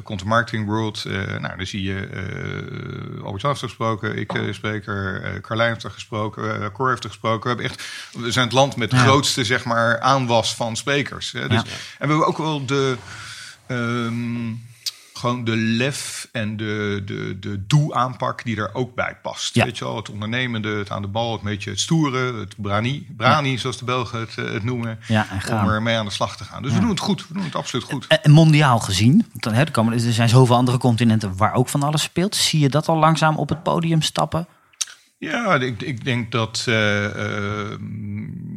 [0.03, 4.33] Content Marketing World, eh, nou, daar zie je eh Albert Jan heeft er gesproken, ik
[4.33, 7.41] eh, spreek er, eh Carlijn heeft er gesproken, eh Cor heeft er gesproken.
[7.41, 9.01] We, hebben echt, we zijn het land met de Ja.
[9.03, 11.31] grootste zeg maar, aanwas van sprekers.
[11.31, 11.47] Hè.
[11.47, 11.63] Dus, Ja.
[11.63, 12.97] En we hebben ook wel de...
[13.67, 14.47] ehm,
[15.17, 19.55] gewoon de lef en de, de, de doe-aanpak die er ook bij past.
[19.55, 19.63] Ja.
[19.63, 23.07] Weet je wel, het ondernemende, het aan de bal, het beetje het stoere, het brani,
[23.17, 24.99] brani zoals de Belgen het, eh, het noemen.
[25.07, 25.27] Ja.
[25.49, 26.63] Om er mee aan de slag te gaan.
[26.63, 27.27] Dus we doen het goed.
[27.27, 28.07] We doen het absoluut goed.
[28.07, 31.69] En en mondiaal gezien, dan, hè, er, komen, er zijn zoveel andere continenten waar ook
[31.69, 32.35] van alles speelt.
[32.35, 34.47] Zie je dat al langzaam op het podium stappen?
[35.17, 37.79] Ja, ik, ik denk dat eh, eh,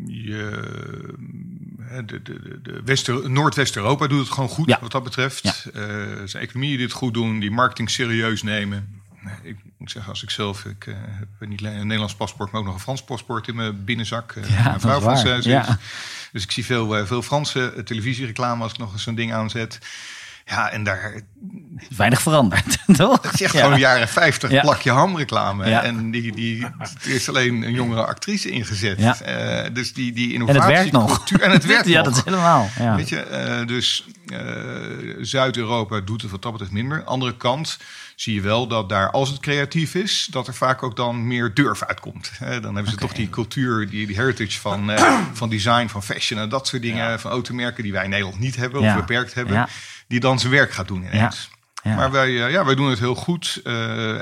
[0.07, 0.63] je,
[2.07, 4.79] de, de, de- Wester, Noordwest-Europa doet het gewoon goed Ja.
[4.81, 5.43] wat dat betreft.
[5.43, 5.53] Ja.
[5.75, 5.83] Eh,
[6.25, 8.99] zijn economieën die het goed doen, die marketing serieus nemen.
[9.43, 12.61] Ik moet zeggen, als ik zelf, ik eh, heb niet alleen een Nederlands paspoort, maar
[12.61, 14.33] ook nog een Frans paspoort in mijn binnenzak.
[14.33, 15.41] Eh, Ja, mijn vrouw.
[15.41, 15.79] Ja.
[16.33, 19.33] Dus ik zie veel, eh, veel Franse eh, televisiereclame als ik nog eens zo'n ding
[19.33, 19.79] aanzet.
[20.51, 21.13] Ja, en daar
[21.97, 23.23] Weinig veranderd, toch?
[23.23, 23.63] het is echt Ja.
[23.63, 24.61] gewoon jaren 50 Ja.
[24.61, 25.69] plakje hamreclame.
[25.69, 25.83] Ja.
[25.83, 26.65] En die, die,
[27.03, 29.21] er is alleen een jongere actrice ingezet.
[29.21, 30.61] Eh, dus die, die En innovatie.
[30.63, 31.25] het werkt nog.
[31.41, 32.05] En het werkt ja, nog.
[32.05, 32.69] dat is helemaal.
[32.79, 32.97] Ja.
[32.97, 34.39] Weet je, eh, dus eh,
[35.21, 37.05] Zuid-Europa doet het wat dat betreft minder.
[37.05, 37.79] Andere kant
[38.17, 41.55] zie je wel dat daar, als het creatief is, dat er vaak ook dan meer
[41.55, 42.31] durf uitkomt.
[42.39, 44.91] Dan hebben ze toch die cultuur, die, die heritage van,
[45.33, 48.57] van design, van fashion en dat soort dingen, van automerken die wij in Nederland niet
[48.57, 49.69] hebben of beperkt hebben, Ja.
[50.11, 51.51] Die dan zijn werk gaat doen ineens.
[51.83, 51.95] Ja.
[51.95, 53.61] Maar wij, ja, wij doen het heel goed.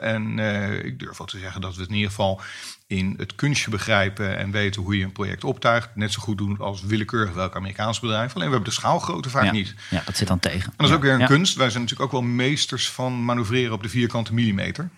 [0.00, 0.38] en
[0.84, 2.40] ik durf wel te zeggen dat we het in ieder geval
[2.86, 5.88] in het kunstje begrijpen en weten hoe je een project optuigt.
[5.94, 8.34] Net zo goed doen als willekeurig welk Amerikaans bedrijf.
[8.34, 9.74] Alleen we hebben de schaalgrootte vaak niet.
[9.90, 10.66] Ja, dat zit dan tegen.
[10.66, 11.56] En dat is ook weer een kunst.
[11.56, 14.88] Wij zijn natuurlijk ook wel meesters van manoeuvreren op de vierkante millimeter.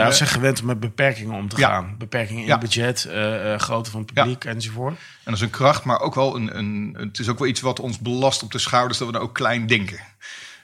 [0.00, 1.94] Ja, ze zijn gewend om met beperkingen om te gaan.
[1.98, 4.94] Beperkingen in budget, uh, grootte van het publiek enzovoort.
[4.94, 7.60] En dat is een kracht, maar ook wel een, een, het is ook wel iets
[7.60, 10.00] wat ons belast op de schouders, dat we dan ook klein denken.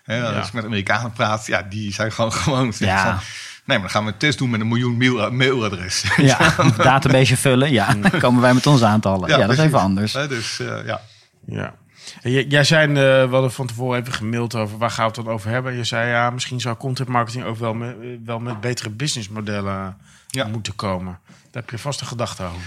[0.06, 2.72] als ik met Amerikanen praat, ja, die zijn gewoon gewoon.
[2.78, 3.18] Ja.
[3.64, 6.04] Nee, maar dan gaan we een test doen met een miljoen mail, mailadres.
[6.16, 7.72] Ja, database vullen.
[7.72, 9.28] Ja, dan komen wij met onze aantallen.
[9.28, 10.12] Ja, dat is even anders.
[10.12, 11.00] dus uh, ja.
[11.46, 11.74] Ja.
[12.22, 15.34] Jij zei, uh, we hadden van tevoren even gemaild over waar gaan we het dan
[15.34, 15.76] over hebben.
[15.76, 19.96] Je zei ja, misschien zou content marketing ook wel met, wel met betere businessmodellen
[20.28, 20.46] ja.
[20.46, 21.18] moeten komen.
[21.24, 22.60] Daar heb je vast een gedachte over.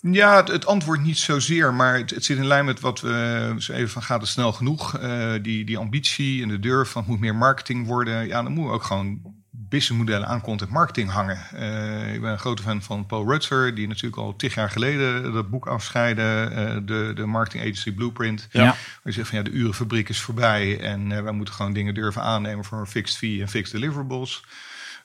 [0.00, 3.54] Ja, het, het, antwoord niet zozeer, maar het, het, zit in lijn met wat we
[3.58, 4.98] zo even van gaat het snel genoeg.
[4.98, 8.26] Uh, die, die ambitie en de durf van het moet meer marketing worden.
[8.26, 9.20] Ja, dan moeten we ook gewoon
[9.68, 11.38] businessmodellen aan content marketing hangen.
[11.54, 15.32] Uh, ik ben een grote fan van Paul Rutzer, die natuurlijk al tig jaar geleden
[15.32, 18.48] dat boek afscheidde, uh, de, de marketing agency Blueprint.
[18.50, 18.64] Ja.
[18.64, 21.94] Waar je zegt van ja, de urenfabriek is voorbij en uh, wij moeten gewoon dingen
[21.94, 24.44] durven aannemen voor een fixed fee en fixed deliverables.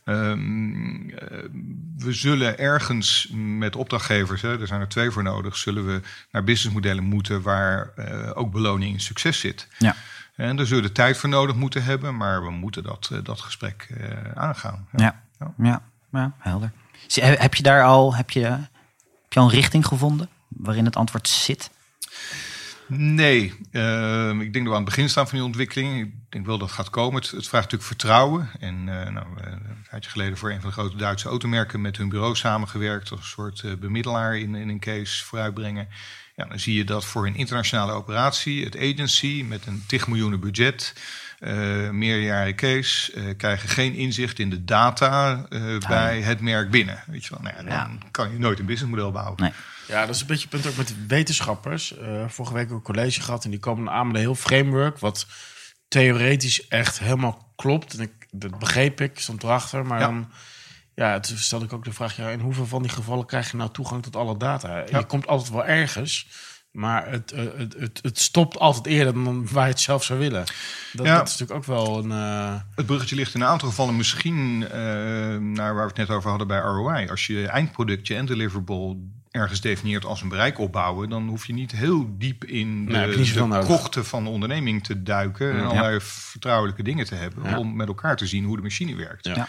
[0.07, 1.05] Um,
[1.97, 6.01] we zullen ergens met opdrachtgevers, hè, er zijn er twee voor nodig, zullen we
[6.31, 7.93] naar businessmodellen moeten waar
[8.33, 9.67] ook beloning in succes zit.
[9.77, 9.95] Ja.
[10.35, 13.41] En daar zullen we tijd voor nodig moeten hebben, maar we moeten dat, eh, dat
[13.41, 14.87] gesprek uh, aangaan.
[14.95, 15.23] Ja.
[15.39, 15.53] Ja.
[15.57, 15.81] ja.
[16.11, 16.71] ja, helder.
[17.15, 21.27] Heb je daar al, heb je, heb je al een richting gevonden waarin het antwoord
[21.27, 21.69] zit?
[22.87, 26.01] Nee, uh, ik denk dat we aan het begin staan van die ontwikkeling.
[26.01, 27.21] Ik denk wel dat het gaat komen.
[27.21, 28.49] Het, het vraagt natuurlijk vertrouwen.
[28.59, 32.09] En uh, nou, een tijdje geleden voor een van de grote Duitse automerken met hun
[32.09, 33.11] bureau samengewerkt.
[33.11, 35.87] Als een soort bemiddelaar in, in een case vooruitbrengen.
[36.35, 40.39] Ja, dan zie je dat voor een internationale operatie, het agency met een tig miljoenen
[40.39, 40.93] budget,
[41.39, 47.03] uh, meerjaren case, uh, krijgen geen inzicht in de data uh, bij het merk binnen.
[47.07, 48.07] Weet je wel, nou ja, dan ja.
[48.11, 49.41] kan je nooit een businessmodel bouwen.
[49.41, 49.51] Nee.
[49.87, 51.93] Ja, dat is een beetje het punt ook met wetenschappers.
[52.27, 55.27] vorige week ook een college gehad en die komen aan met een heel framework wat
[55.87, 57.93] theoretisch echt helemaal klopt.
[57.93, 60.05] En ik, dat begreep ik, stond erachter, maar ja.
[60.05, 60.31] dan
[60.95, 63.57] ja, toen stelde ik ook de vraag: ja, in hoeveel van die gevallen krijg je
[63.57, 64.83] nou toegang tot alle data?
[64.89, 66.27] Je komt altijd wel ergens.
[66.75, 70.19] Maar het, eh, het, het, het, stopt altijd eerder dan waar je het zelf zou
[70.19, 70.43] willen.
[70.93, 71.17] Dat, ja.
[71.17, 72.09] dat is natuurlijk ook wel een.
[72.09, 72.55] Uh...
[72.75, 74.69] Het bruggetje ligt in een aantal gevallen misschien uh,
[75.37, 77.09] naar waar we het net over hadden bij ROI.
[77.09, 78.97] Als je eindproduct, je deliverable
[79.31, 83.33] ergens definieert als een bereik opbouwen, dan hoef je niet heel diep in de, nee,
[83.33, 87.87] de krochten van de onderneming te duiken en allerlei vertrouwelijke dingen te hebben om met
[87.87, 89.25] elkaar te zien hoe de machine werkt.
[89.25, 89.47] Ja.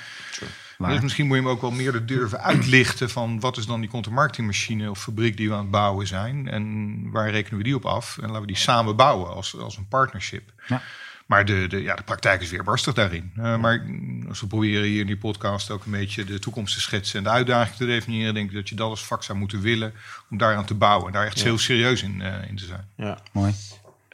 [0.78, 3.90] Dus misschien moet je hem ook wel meer durven uitlichten van wat is dan die
[3.90, 7.74] content marketingmachine of fabriek die we aan het bouwen zijn en waar rekenen we die
[7.74, 10.52] op af en laten we die samen bouwen als, als een partnership.
[10.66, 10.82] Ja.
[11.26, 13.32] Maar de, de, ja, de praktijk is weer barstig daarin.
[13.38, 13.86] Uh, maar
[14.28, 17.24] als we proberen hier in die podcast ook een beetje de toekomst te schetsen en
[17.24, 19.92] de uitdaging te definiëren, denk ik dat je dat als vak zou moeten willen
[20.30, 22.88] om daaraan te bouwen en daar echt heel serieus in, uh, in te zijn.
[22.96, 23.54] Ja, mooi.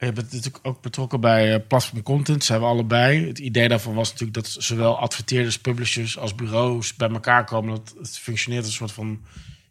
[0.07, 2.45] Je bent natuurlijk ook betrokken bij uh, Platform Content.
[2.45, 3.27] Zijn we allebei.
[3.27, 7.75] Het idee daarvan was natuurlijk dat zowel adverteerders, publishers als bureaus bij elkaar komen.
[7.75, 9.25] Dat het functioneert als een soort van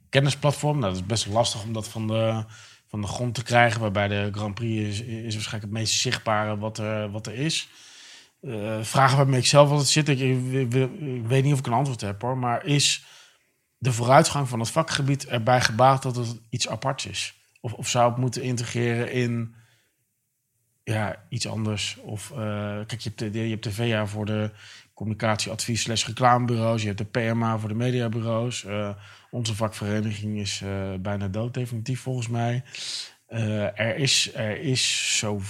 [0.10, 0.80] kennisplatform.
[0.80, 2.44] Nou, dat is best lastig om dat van de,
[2.88, 3.82] van de grond te krijgen.
[3.82, 7.70] Waarbij de Grand Prix is, waarschijnlijk het meest zichtbare wat er, wat er is.
[8.42, 10.10] Uh, vragen waarmee ik zelf altijd zit.
[10.10, 10.42] Ik,
[11.28, 12.38] weet niet of ik een antwoord heb hoor.
[12.38, 13.04] Maar is
[13.78, 17.34] de vooruitgang van het vakgebied erbij gebaat dat het iets aparts is?
[17.62, 19.60] Of, of zou het moeten integreren in
[20.84, 21.98] ja, iets anders.
[22.02, 22.38] Of uh,
[22.86, 24.52] kijk, je hebt, de, je hebt de VA voor de
[24.94, 26.82] communicatieadvies slash reclamebureaus.
[26.82, 28.64] Je hebt de PMA voor de mediabureaus.
[28.64, 28.96] Uh,
[29.32, 32.64] onze vakvereniging is uh, bijna dood, definitief volgens mij.
[33.28, 35.42] er, is, er is zo...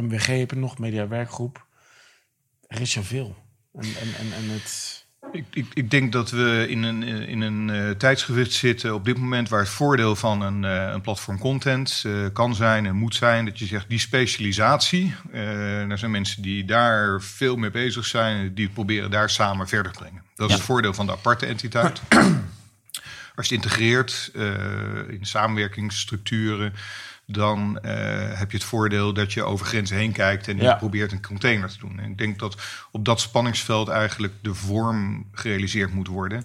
[0.00, 1.66] MWG heb nog, mediawerkgroep.
[2.66, 3.36] Er is zoveel.
[3.72, 4.99] En, en, en, en het...
[5.32, 9.18] Ik, ik, ik, denk dat we in een, in een uh, tijdsgewicht zitten op dit
[9.18, 13.14] moment waar het voordeel van een, uh, een platform content uh, kan zijn en moet
[13.14, 13.44] zijn.
[13.44, 15.14] Dat je zegt die specialisatie.
[15.32, 19.98] er zijn mensen die daar veel mee bezig zijn, die proberen daar samen verder te
[19.98, 20.22] brengen.
[20.34, 22.00] Dat is het voordeel van de aparte entiteit.
[23.36, 24.30] Als je het integreert
[25.08, 26.72] in samenwerkingsstructuren
[27.32, 27.90] dan uh,
[28.38, 31.68] heb je het voordeel dat je over grenzen heen kijkt en je probeert een container
[31.68, 31.98] te doen.
[31.98, 32.56] En ik denk dat
[32.90, 36.44] op dat spanningsveld eigenlijk de vorm gerealiseerd moet worden.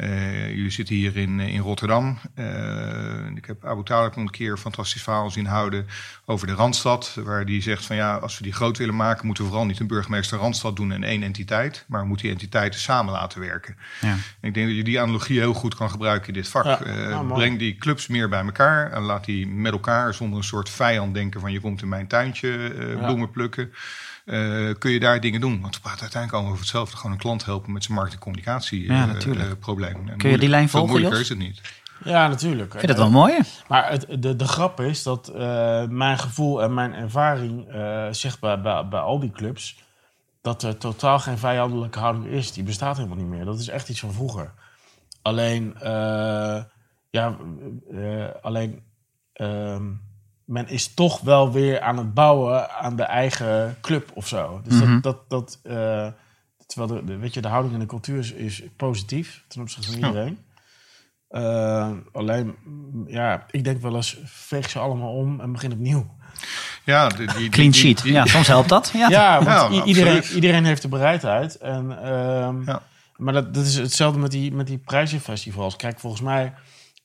[0.00, 2.18] Uh, jullie zitten hier in, in Rotterdam.
[2.34, 2.44] Uh,
[3.34, 5.86] ik heb Abu Talib een keer een fantastisch verhaal zien houden
[6.24, 7.16] over de Randstad.
[7.24, 9.80] Waar die zegt van ja, als we die groot willen maken, moeten we vooral niet
[9.80, 11.84] een burgemeester Randstad doen en één entiteit.
[11.88, 13.76] Maar we moeten die entiteiten samen laten werken.
[14.00, 14.14] Ja.
[14.40, 16.64] Ik denk dat je die analogie heel goed kan gebruiken in dit vak.
[16.64, 16.86] Ja.
[16.86, 20.70] Uh, breng die clubs meer bij elkaar en laat die met elkaar zonder een soort
[20.70, 23.72] vijand denken van je komt in mijn tuintje bloemen plukken.
[24.28, 25.60] Eh, kun je daar dingen doen.
[25.60, 26.96] Want we praten uiteindelijk allemaal over hetzelfde.
[26.96, 29.50] Gewoon een klant helpen met zijn markt- en communicatie Ja, eh, natuurlijk.
[29.66, 31.20] eh, Kun je die lijn veel volgen, moeilijker Jos?
[31.20, 31.60] is het niet.
[32.04, 32.72] Ja, natuurlijk.
[32.72, 33.32] Ik vind het wel mooi.
[33.32, 33.40] hè?
[33.68, 38.40] Maar het, de, de grap is dat eh, mijn gevoel en mijn ervaring eh, zegt
[38.40, 39.82] bij, bij, bij al die clubs
[40.40, 42.52] dat er totaal geen vijandelijke houding is.
[42.52, 43.44] Die bestaat helemaal niet meer.
[43.44, 44.52] Dat is echt iets van vroeger.
[45.22, 46.62] Alleen, eh,
[47.10, 47.36] ja,
[47.92, 48.82] eh, alleen
[49.32, 49.86] ehm,
[50.48, 54.60] men is toch wel weer aan het bouwen aan de eigen club of zo.
[54.64, 55.00] Dus Mhm.
[55.00, 56.06] dat, dat, dat eh,
[56.66, 59.90] terwijl de, de, weet je, de houding en de cultuur is, is positief ten opzichte
[59.90, 60.06] van Ja.
[60.06, 60.38] iedereen.
[61.28, 62.54] Eh, alleen,
[63.06, 66.16] ja, ik denk wel eens, veeg ze allemaal om en begin opnieuw.
[66.84, 68.02] Ja, die, die- Clean die- sheet.
[68.02, 68.90] die- Ja, soms helpt dat.
[68.94, 69.08] Ja.
[69.08, 69.84] Ja, want Ja, absoluut.
[69.84, 71.56] iedereen, iedereen heeft de bereidheid.
[71.56, 72.82] En, ehm, Ja.
[73.16, 75.76] Maar dat, dat is hetzelfde met die, met die prijzenfestivals.
[75.76, 76.52] Kijk, volgens mij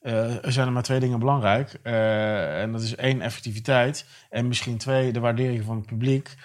[0.04, 1.80] eh, er zijn er maar twee dingen belangrijk.
[1.84, 4.06] Eh, en dat is één, effectiviteit.
[4.30, 6.36] En misschien twee, de waardering van het publiek.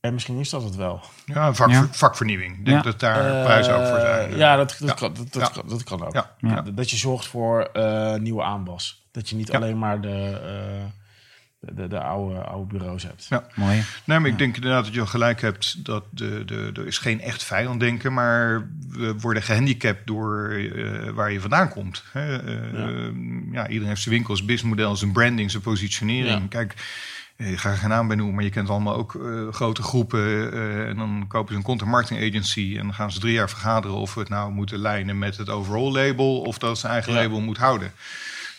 [0.00, 1.00] En misschien is dat het wel.
[1.24, 1.86] Ja, vak, Ja.
[1.90, 2.58] vakvernieuwing.
[2.58, 2.90] Ik denk Ja.
[2.90, 4.36] dat daar Eh, prijzen ook voor zijn.
[4.36, 4.94] Ja, dat, dat, Ja.
[4.94, 5.48] Kan, dat, dat, Ja.
[5.60, 6.12] kan, dat kan ook.
[6.14, 6.30] Ja.
[6.38, 6.62] Ja.
[6.62, 9.06] Dat- je zorgt voor eh, nieuwe aanwas.
[9.12, 9.56] Dat je niet Ja.
[9.56, 10.84] alleen maar de, eh,
[11.66, 13.26] de, de, de oude, oude bureaus hebt.
[13.30, 13.44] Ja.
[13.54, 13.82] Mooi.
[14.04, 16.98] Nee, maar ik denk inderdaad dat je wel gelijk hebt dat de, de, er is
[16.98, 22.04] geen echt vijand denken, maar we worden gehandicapt door eh, waar je vandaan komt.
[22.12, 22.36] Hè?
[22.38, 23.10] Eh, Ja.
[23.52, 23.66] ja.
[23.66, 26.40] iedereen heeft zijn winkels, businessmodel, zijn branding, zijn positionering.
[26.40, 26.46] Ja.
[26.48, 26.74] Kijk,
[27.36, 29.82] eh, ik ga er geen naam bij noemen, maar je kent allemaal ook eh, grote
[29.82, 30.52] groepen.
[30.52, 33.48] eh, en dan kopen ze een content marketing agency en dan gaan ze drie jaar
[33.48, 37.12] vergaderen of we het nou moeten lijnen met het overall label of dat zijn eigen
[37.12, 37.18] Ja.
[37.22, 37.92] label moet houden.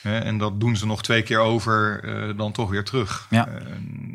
[0.07, 3.27] Hè, en dat doen ze nog twee keer over, eh, dan toch weer terug.
[3.29, 3.47] Ja.
[3.47, 3.53] Eh,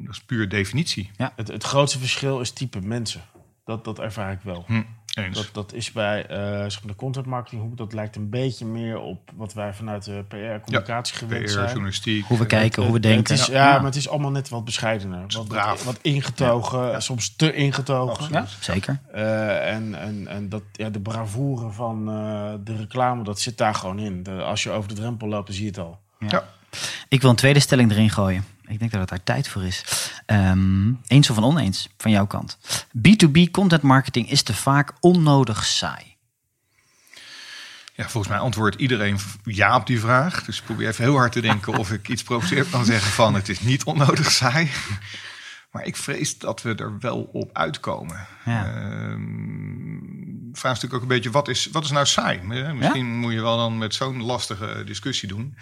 [0.04, 1.10] dat is puur definitie.
[1.36, 3.20] Het, het grootste verschil is type mensen.
[3.64, 4.64] Dat, dat ervaar ik wel.
[4.66, 4.82] Hm,
[5.14, 5.36] eens.
[5.36, 7.76] Dat, dat is bij eh, zeg maar de content marketinghoek.
[7.76, 11.66] Dat lijkt een beetje meer op wat wij vanuit de PR-communicatie gewend PR, zijn.
[11.66, 12.24] journalistiek.
[12.26, 13.34] Hoe we kijken, hoe we denken.
[13.34, 15.24] Is, ja, maar het is allemaal net wat bescheidener.
[15.28, 15.84] Wat, braaf.
[15.84, 18.32] wat, ingetogen, soms te ingetogen.
[18.32, 19.00] Ja, zeker.
[19.12, 23.74] Eh, en en, en dat, ja, de bravoure van eh, de reclame, dat zit daar
[23.74, 24.22] gewoon in.
[24.22, 25.98] De- als je over de drempel loopt, dan zie je het al.
[26.18, 26.44] Ja.
[27.08, 28.44] Ik wil een tweede stelling erin gooien.
[28.72, 29.84] Ik denk dat het daar tijd voor is.
[30.26, 32.58] Ehm, eens of een oneens van jouw kant.
[32.98, 36.16] B2B content marketing is te vaak onnodig saai.
[37.94, 40.44] ja, volgens mij antwoordt iedereen ja op die vraag.
[40.44, 43.34] Dus ik probeer even heel hard te denken of ik iets provoceerd kan zeggen van
[43.34, 44.70] het is niet onnodig saai.
[45.70, 48.26] Maar ik vrees dat we er wel op uitkomen.
[48.44, 48.64] Ja.
[48.64, 49.20] Ehm,
[50.52, 52.40] vraag natuurlijk ook een beetje, wat is, wat is nou saai?
[52.50, 55.56] Eh, Misschien moet je wel dan met zo'n lastige discussie doen.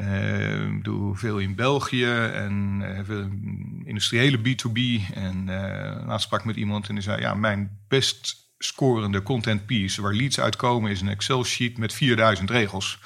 [0.00, 5.12] Eh, ik doe veel in België en eh, veel in industriële B2B.
[5.14, 7.20] En eh laatst sprak ik met iemand en die zei...
[7.20, 10.90] ja, mijn best scorende content piece waar leads uitkomen...
[10.90, 12.98] is een Excel-sheet met 4000 regels.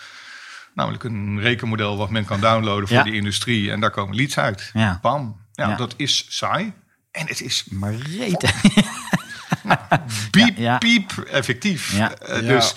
[0.74, 3.03] Namelijk een rekenmodel wat men kan downloaden voor Ja.
[3.03, 3.70] de industrie.
[3.70, 4.70] En daar komen leads uit.
[4.72, 4.99] Ja.
[5.03, 5.40] Bam.
[5.53, 5.76] Ja, Ja.
[5.76, 6.72] dat is saai.
[7.11, 8.51] En het is Maar reten.
[10.30, 10.78] piep, Ja, ja.
[10.78, 11.92] piep effectief.
[11.97, 12.12] Ja.
[12.26, 12.40] Ja.
[12.40, 12.74] Dus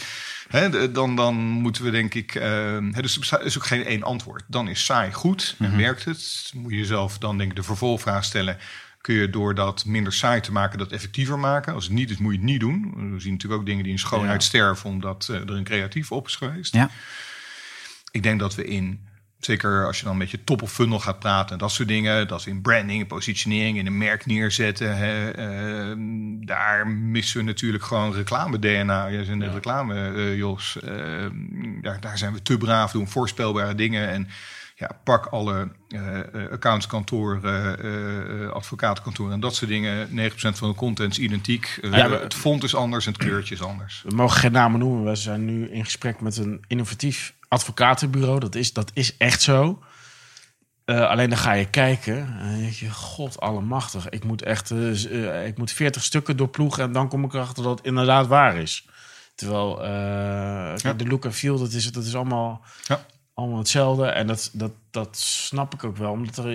[0.93, 2.31] dan, dan moeten we denk ik...
[2.31, 4.43] hè, dus er is ook geen één antwoord.
[4.47, 5.77] Dan is saai goed en Mhm.
[5.77, 6.51] werkt het.
[6.55, 8.57] Moet je jezelf dan denk ik de vervolgvraag stellen...
[9.01, 11.73] kun je door dat minder saai te maken dat effectiever maken?
[11.73, 12.81] Als het niet is, moet je het niet doen.
[13.13, 14.47] We zien natuurlijk ook dingen die in schoonheid Ja.
[14.47, 14.89] sterven...
[14.89, 16.73] omdat eh, er een creatief op is geweest.
[16.73, 16.89] Ja.
[18.11, 19.06] Ik denk dat we in,
[19.39, 22.27] zeker als je dan met je top of funnel gaat praten en dat soort dingen,
[22.27, 24.97] dat is in branding, in positionering, in een merk neerzetten.
[24.97, 29.09] Hè, ehm, daar missen we natuurlijk gewoon reclame-DNA.
[29.09, 29.53] Jij net Ja.
[29.53, 30.79] reclame, eh, Jos.
[30.79, 34.09] Ehm, daar, daar zijn we te braaf, doen voorspelbare dingen.
[34.09, 34.27] En
[34.75, 37.41] ja, pak alle eh eh, accountskantoren,
[38.53, 40.07] advocatenkantoren en dat soort dingen.
[40.11, 41.79] 9% van de content is identiek.
[41.81, 44.03] Ja, het font is anders en het kleurtje is anders.
[44.07, 45.03] We mogen geen namen noemen.
[45.03, 48.39] We zijn nu in gesprek met een innovatief advocatenbureau.
[48.39, 49.79] Dat is, dat is echt zo.
[50.85, 54.09] Eh, alleen dan ga je kijken en denk je, god allemachtig.
[54.09, 57.63] Ik moet echt eh, eh, ik moet 40 stukken doorploegen en dan kom ik erachter
[57.63, 58.85] dat het inderdaad waar is.
[59.35, 59.75] Terwijl
[60.97, 63.05] de look en feel, dat is, dat is allemaal, Ja.
[63.33, 64.05] allemaal hetzelfde.
[64.05, 66.53] En dat, dat, dat snap ik ook wel, omdat er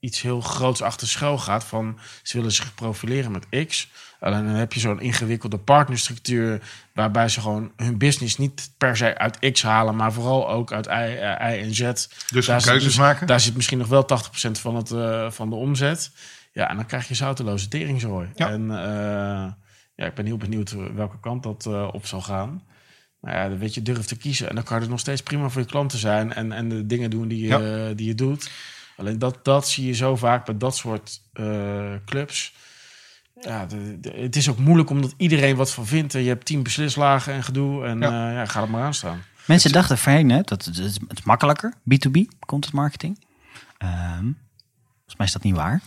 [0.00, 1.64] iets heel groots achter schuil gaat.
[1.64, 3.88] Van ze willen zich profileren met X.
[4.22, 6.60] Alleen dan heb je zo'n ingewikkelde partnerstructuur.
[6.94, 10.86] waarbij ze gewoon hun business niet per se uit X halen, maar vooral ook uit
[10.86, 11.80] Y, eh, Y en Z.
[12.30, 13.26] Dus Daar keuzes zit, maken.
[13.26, 16.10] Daar zit misschien nog wel 80% van, het, eh, van de omzet.
[16.52, 18.28] Ja, en dan krijg je zouteloze teringzooi.
[18.34, 18.50] Ja.
[18.50, 19.52] En eh,
[19.94, 22.62] ja, ik ben heel benieuwd welke kant dat op zal gaan.
[23.20, 24.48] Maar ja, dan weet je, durf te kiezen.
[24.48, 26.32] En dan kan er nog steeds prima voor je klanten zijn.
[26.32, 27.92] En, en de dingen doen die je, Ja.
[27.94, 28.50] die je doet.
[28.96, 31.20] Alleen dat, dat zie je zo vaak bij dat soort
[32.04, 32.54] clubs.
[33.44, 36.14] Ja, de- de- het is ook moeilijk omdat iedereen wat van vindt.
[36.14, 37.84] En je hebt tien beslislagen en gedoe.
[37.86, 38.10] En Ja.
[38.10, 39.22] ja, ja ga er maar aan staan.
[39.46, 43.24] Mensen dachten voorheen, hè, dat het, het is- het is makkelijker, B2B, content marketing.
[43.78, 44.30] Ehm
[44.94, 45.80] volgens mij is dat niet waar.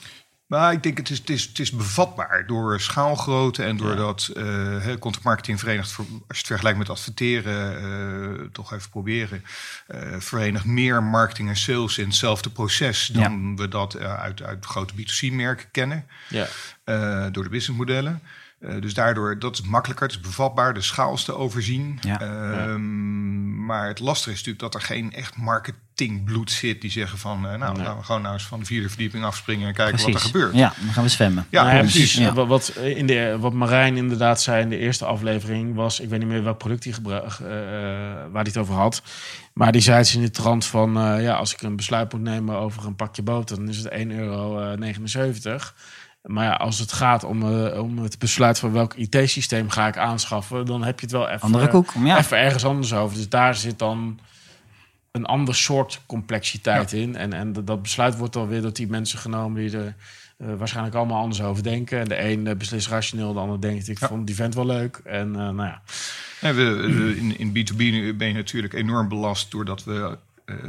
[0.45, 4.95] Maar ik denk het is, het is, het is bevatbaar door schaalgrootte en doordat uh,
[4.99, 9.43] content marketing verenigt, als je het vergelijkt met adverteren, uh, toch even proberen,
[9.87, 14.93] uh, verenigt meer marketing en sales in hetzelfde proces dan we dat uit, uit grote
[14.93, 16.05] B2C-merken kennen.
[16.29, 16.47] Ja.
[17.29, 18.21] door de businessmodellen.
[18.59, 21.99] Uh, dus daardoor, dat is makkelijker, het is bevatbaar, de schaal te overzien.
[22.01, 22.19] Ja.
[22.19, 27.45] Ehm, maar het lastige is natuurlijk dat er geen echt marketingbloed zit die zeggen van,
[27.45, 30.13] uh, nou, laten we gewoon nou eens van de vierde verdieping afspringen en kijken wat
[30.13, 30.55] er gebeurt.
[30.55, 31.47] Ja, dan gaan we zwemmen.
[31.49, 32.31] Ja, ja precies.
[32.33, 36.27] Wat, in de, wat Marijn inderdaad zei in de eerste aflevering was, ik weet niet
[36.27, 39.01] meer welk product hij gebruikt, uh, waar hij het over had.
[39.53, 42.57] Maar die zei het in de trant van, ja, als ik een besluit moet nemen
[42.57, 44.77] over een pakje boter, dan is het 1,79 euro.
[46.25, 49.97] Maar ja, als het gaat om, uh, om het besluit van welk IT-systeem ga ik
[49.97, 52.17] aanschaffen, dan heb je het wel even, Andere koek, ja.
[52.17, 53.17] even ergens anders over.
[53.17, 54.19] Dus daar zit dan
[55.11, 57.15] een ander soort complexiteit in.
[57.15, 59.95] En, en dat besluit wordt dan weer door die mensen genomen die er
[60.37, 61.99] uh, waarschijnlijk allemaal anders over denken.
[61.99, 65.01] En de een uh, beslist rationeel, de ander denkt ik vond die vent wel leuk.
[65.03, 65.81] En nou ja.
[66.53, 67.77] we, in, in B2B
[68.17, 70.17] ben je natuurlijk enorm belast doordat we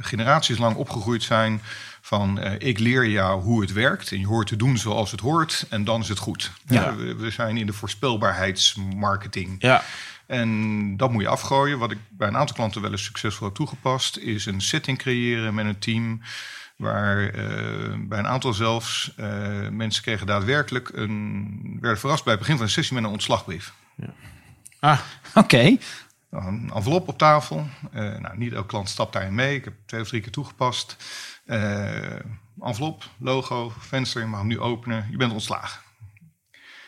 [0.01, 1.61] generaties lang opgegroeid zijn
[2.01, 5.21] van uh, ik leer jou hoe het werkt en je hoort te doen zoals het
[5.21, 6.53] hoort en dan is het goed.
[6.67, 6.97] Ja.
[6.97, 9.57] we, we, zijn in de voorspelbaarheidsmarketing.
[9.59, 9.83] Ja.
[10.27, 11.79] En dat moet je afgooien.
[11.79, 15.55] Wat ik bij een aantal klanten wel eens succesvol heb toegepast, is een setting creëren
[15.55, 16.21] met een team.
[16.77, 19.13] Waar uh, bij een aantal zelfs
[19.71, 21.79] mensen kregen daadwerkelijk een.
[21.81, 23.73] werden verrast bij het begin van een sessie met een ontslagbrief.
[23.95, 24.13] Ja.
[24.81, 25.01] Ah,
[25.35, 25.77] oké.
[26.31, 27.67] Een envelop op tafel.
[27.95, 29.57] Uh, nou, niet elke klant stapt daarin mee.
[29.57, 30.97] Ik heb twee of drie keer toegepast.
[31.47, 32.19] Uh,
[32.61, 35.07] envelop, logo, venster, je mag hem nu openen.
[35.11, 35.81] Je bent ontslagen.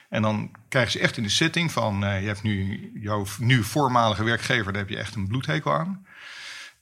[0.09, 2.05] En dan krijgen ze echt in de setting van...
[2.05, 6.07] Uh, je hebt nu jouw nu voormalige werkgever, daar heb je echt een bloedhekel aan.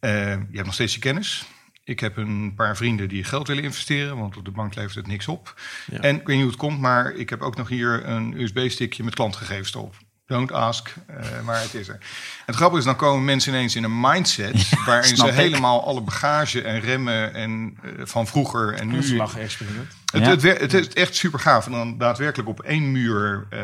[0.01, 1.47] Je hebt nog steeds je kennis.
[1.87, 5.07] Ik heb een paar vrienden die geld willen investeren, want op de bank levert het
[5.07, 5.61] niks op.
[5.91, 9.05] En ik weet niet hoe het komt, maar ik heb ook nog hier een USB-stickje
[9.05, 9.95] met klantgegevens erop.
[10.27, 11.99] Don't ask, uh, maar het is er.
[12.47, 14.69] Het grappige is, dan komen mensen ineens in een mindset...
[14.87, 18.97] waarin ze helemaal alle bagage en remmen en, uh, van vroeger en nu...
[18.97, 19.93] Een experiment.
[20.13, 21.67] Het, het, het, het, is echt super gaaf.
[21.67, 23.61] En dan daadwerkelijk op één muur uh,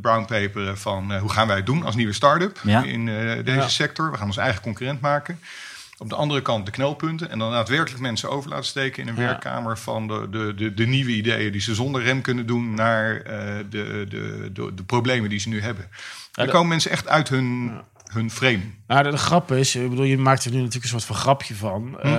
[0.00, 1.18] brownpaperen van...
[1.18, 2.82] hoe gaan wij het doen als nieuwe start-up ja.
[2.82, 3.04] in
[3.44, 4.10] deze sector.
[4.10, 5.40] We gaan ons eigen concurrent maken.
[5.98, 7.30] Op de andere kant de knelpunten.
[7.30, 10.86] En dan daadwerkelijk mensen over laten steken in een werkkamer van de, de, de, de,
[10.86, 13.22] nieuwe ideeën die ze zonder rem kunnen doen naar uh,
[13.70, 15.88] de, de, de, de, problemen die ze nu hebben.
[16.32, 17.72] Ja, Dan komen mensen echt uit hun,
[18.12, 18.60] hun frame.
[18.86, 21.16] Nou, de, de, grap is, ik bedoel, je maakt er nu natuurlijk een soort van
[21.16, 21.98] grapje van.
[22.00, 22.06] Hm.
[22.06, 22.12] Uh,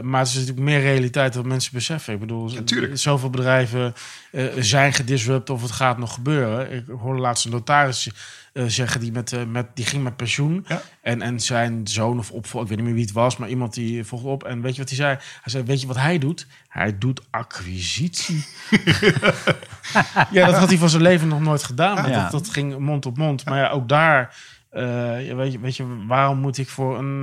[0.00, 2.14] maar het is natuurlijk meer realiteit dan mensen beseffen.
[2.14, 2.50] Ik bedoel,
[2.92, 3.94] zoveel bedrijven
[4.32, 6.72] uh, zijn gedisrupt of het gaat nog gebeuren.
[6.72, 8.10] Ik hoorde laatst een notaris
[8.56, 10.64] uh, zeggen die, met, uh, met, die ging met pensioen.
[10.68, 10.82] Ja.
[11.00, 13.74] En, en zijn zoon of opvolger, ik weet niet meer wie het was, maar iemand
[13.74, 14.44] die volgde op.
[14.44, 15.16] En weet je wat hij zei?
[15.16, 16.46] Hij zei: Weet je wat hij doet?
[16.68, 18.46] Hij doet acquisitie.
[20.30, 22.10] ja, dat had hij van zijn leven nog nooit gedaan.
[22.10, 22.22] Ja.
[22.22, 23.44] Dat, dat, ging mond op mond.
[23.44, 24.36] Maar ja, ook daar,
[24.72, 27.22] uh, weet, je, weet je, waarom moet ik voor een,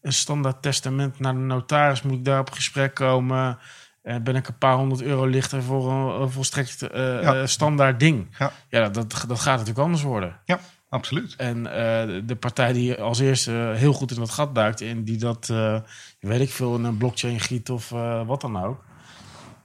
[0.00, 2.02] een standaard testament naar de notaris?
[2.02, 3.58] Moet ik daar op gesprek komen?
[4.04, 7.46] En ben ik een paar honderd euro lichter voor een, volstrekt uh, ja.
[7.46, 8.26] standaard ding.
[8.38, 10.36] Ja, ja dat, dat gaat natuurlijk anders worden.
[10.44, 11.34] Ja, absoluut.
[11.36, 11.72] En uh,
[12.26, 14.80] de partij die als eerste heel goed in dat gat duikt...
[14.80, 15.80] en die dat, uh,
[16.20, 17.88] weet ik veel, in een blockchain giet of
[18.26, 18.84] wat dan ook...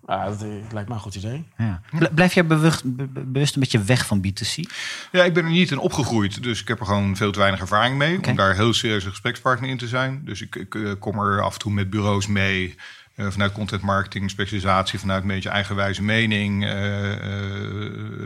[0.08, 1.48] Ja, dat lijkt me een goed idee.
[1.58, 1.82] Ja.
[2.12, 2.84] Blijf jij bewust,
[3.32, 4.72] bewust een beetje weg van B2C?
[5.12, 6.44] Ja, ik ben er niet in opgegroeid.
[6.44, 8.18] Dus ik heb er gewoon veel te weinig ervaring mee.
[8.18, 8.30] Okay.
[8.30, 10.22] Om daar heel serieus een gesprekspartner in te zijn.
[10.26, 12.76] Dus ik, ik kom er af en toe met bureaus mee...
[13.20, 16.64] Uh, vanuit content marketing, specialisatie, vanuit een beetje eigenwijze mening.
[16.64, 17.16] Uh, uh,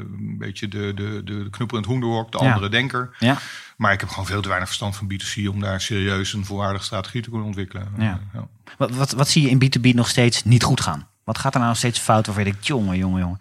[0.01, 2.51] een beetje de, de, de in het hoenderhok, de ja.
[2.51, 3.15] andere denker.
[3.19, 3.37] Ja.
[3.77, 6.85] Maar ik heb gewoon veel te weinig verstand van B2C om daar serieus een volwaardige
[6.85, 7.87] strategie te kunnen ontwikkelen.
[7.97, 8.19] Ja.
[8.33, 8.47] ja.
[8.77, 11.07] Wat, wat, wat zie je in B2B nog steeds niet goed gaan?
[11.23, 13.39] Wat gaat er nou nog steeds fout waarvan je denkt, jongen, jongen, jongen.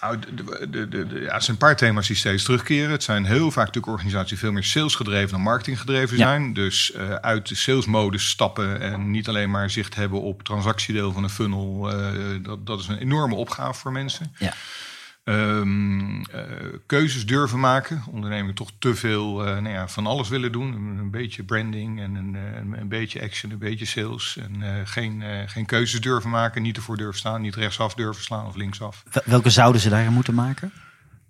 [0.00, 2.90] Nou, de, de, de, ja, het zijn een paar thema's die steeds terugkeren.
[2.90, 6.46] Het zijn heel vaak natuurlijk organisaties die veel meer salesgedreven dan marketinggedreven zijn.
[6.46, 6.54] Ja.
[6.54, 11.22] Dus uh, uit de salesmodus stappen en niet alleen maar zicht hebben op transactiedeel van
[11.22, 11.92] een funnel.
[11.92, 14.34] Uh, dat, dat is een enorme opgave voor mensen.
[14.38, 14.54] Ja.
[15.28, 16.24] Um, uh,
[16.86, 18.02] keuzes durven maken.
[18.10, 20.72] Ondernemingen toch te veel uh, nou ja, van alles willen doen.
[20.72, 24.36] Een, beetje branding en een, een, een, beetje action, een beetje sales.
[24.36, 26.62] En uh, geen, geen keuzes durven maken.
[26.62, 27.40] Niet ervoor durven staan.
[27.40, 29.02] Niet rechtsaf durven slaan of linksaf.
[29.24, 30.72] Welke zouden ze daarin moeten maken?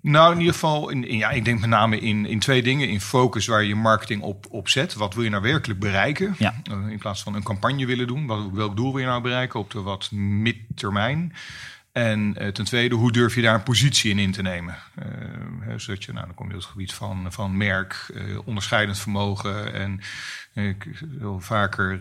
[0.01, 2.88] Nou, in ieder geval, in, in, ja, ik denk met name in, in twee dingen.
[2.88, 4.94] In focus waar je marketing op, op zet.
[4.94, 6.34] Wat wil je nou werkelijk bereiken?
[6.38, 6.55] Ja.
[6.88, 8.26] in plaats van een campagne willen doen.
[8.26, 11.32] Wat, welk doel wil je nou bereiken op de wat midtermijn?
[11.99, 14.76] En uh, ten tweede, hoe durf je daar een positie in in te nemen?
[14.99, 18.99] Uh, zodat je, nou, dan kom je op het gebied van, van merk, uh, onderscheidend
[18.99, 19.74] vermogen.
[19.74, 20.01] En
[20.64, 20.86] ik
[21.18, 22.01] wil vaker,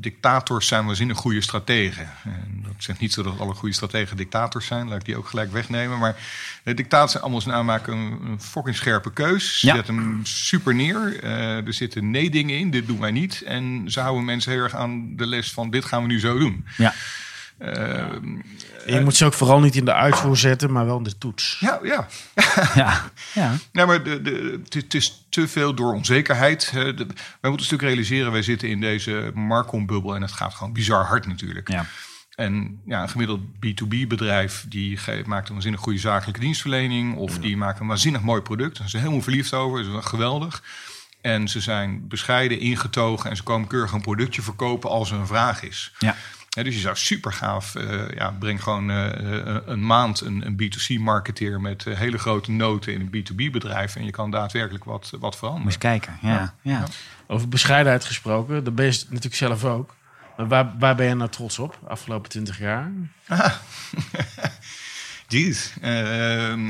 [0.00, 2.08] dictators zijn waanzinnig goede strategen.
[2.24, 5.28] En dat zegt niet zo dat alle goede strategen dictators zijn, laat ik die ook
[5.28, 5.98] gelijk wegnemen.
[5.98, 6.16] Maar
[6.62, 9.60] de dictators zijn allemaal zijn aanmaken een, een fucking scherpe keus.
[9.60, 9.74] Ja.
[9.74, 11.24] Zet hem super neer.
[11.24, 13.42] er zitten nee-dingen in, dit doen wij niet.
[13.42, 16.38] En ze houden mensen heel erg aan de les van dit gaan we nu zo
[16.38, 16.66] doen.
[16.76, 16.94] Ja.
[17.58, 18.04] Uh,
[18.86, 21.56] je moet ze ook vooral niet in de uitvoer zetten, maar wel in de toets.
[21.60, 22.06] Ja, ja.
[22.74, 23.54] ja, ja.
[23.72, 26.70] Nee, maar de, de, het is te veel door onzekerheid.
[26.72, 31.04] wij moeten een stuk realiseren, wij zitten in deze Marcom-bubbel en het gaat gewoon bizar
[31.04, 31.70] hard natuurlijk.
[31.70, 31.86] Ja.
[32.34, 37.16] En ja, een gemiddeld B2B bedrijf die maakt een waanzinnig goede zakelijke dienstverlening.
[37.16, 38.68] Of die maakt een waanzinnig mooi product.
[38.68, 39.84] Daar zijn ze helemaal verliefd over.
[39.84, 40.62] Dat is geweldig.
[41.20, 45.26] En ze zijn bescheiden, ingetogen en ze komen keurig een productje verkopen als er een
[45.26, 45.92] vraag is.
[45.98, 46.16] Ja
[46.64, 49.08] dus je zou super gaaf, uh, ja, breng gewoon uh,
[49.66, 54.30] een maand een, een B2C-marketeer met hele grote noten in een B2B-bedrijf en je kan
[54.30, 55.66] daadwerkelijk wat, wat veranderen.
[55.66, 56.54] Moet kijken, ja.
[56.62, 56.84] ja.
[57.26, 59.94] Over bescheidenheid gesproken, dat ben je natuurlijk zelf ook.
[60.36, 62.90] Maar waar, waar ben je nou trots op, afgelopen twintig jaar?
[65.28, 65.70] Jeez.
[65.76, 65.84] Uh,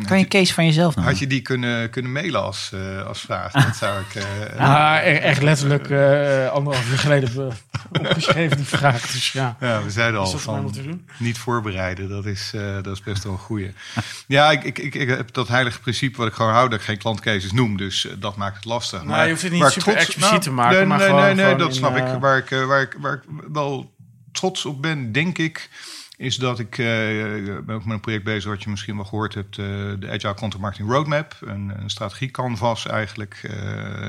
[0.07, 1.13] kan je een case van jezelf noemen?
[1.13, 3.53] Had je die kunnen, kunnen mailen als, uh, als vraag?
[3.53, 4.15] Dat zou ik...
[4.15, 7.53] Uh, ah, echt letterlijk uh, anderhalf uur geleden
[7.93, 9.11] opgeschreven, die vraag.
[9.11, 9.57] Dus ja.
[9.61, 10.75] ja, we zeiden al van
[11.19, 12.09] niet voorbereiden.
[12.09, 12.53] Dat is,
[12.83, 13.73] dat is best wel een goeie.
[14.27, 16.85] ja, ik, ik, ik, ik, heb dat heilige principe wat ik gewoon hou, dat ik
[16.85, 17.77] geen klantcases noem.
[17.77, 18.99] Dus dat maakt het lastig.
[18.99, 20.77] Nou, maar je hoeft het niet super trots, expliciet nou, te maken.
[20.77, 22.05] Nee, maar nee, gewoon, nee, nee dat snap ik.
[22.21, 23.95] Waar ik, waar, ik, waar ik wel
[24.33, 25.69] trots op ben, denk ik
[26.17, 26.87] is dat ik, uh,
[27.65, 29.67] ben ook met een project bezig wat je misschien wel gehoord hebt, uh,
[29.99, 33.53] de Agile Content Marketing Roadmap, een, een strategie canvas eigenlijk, uh,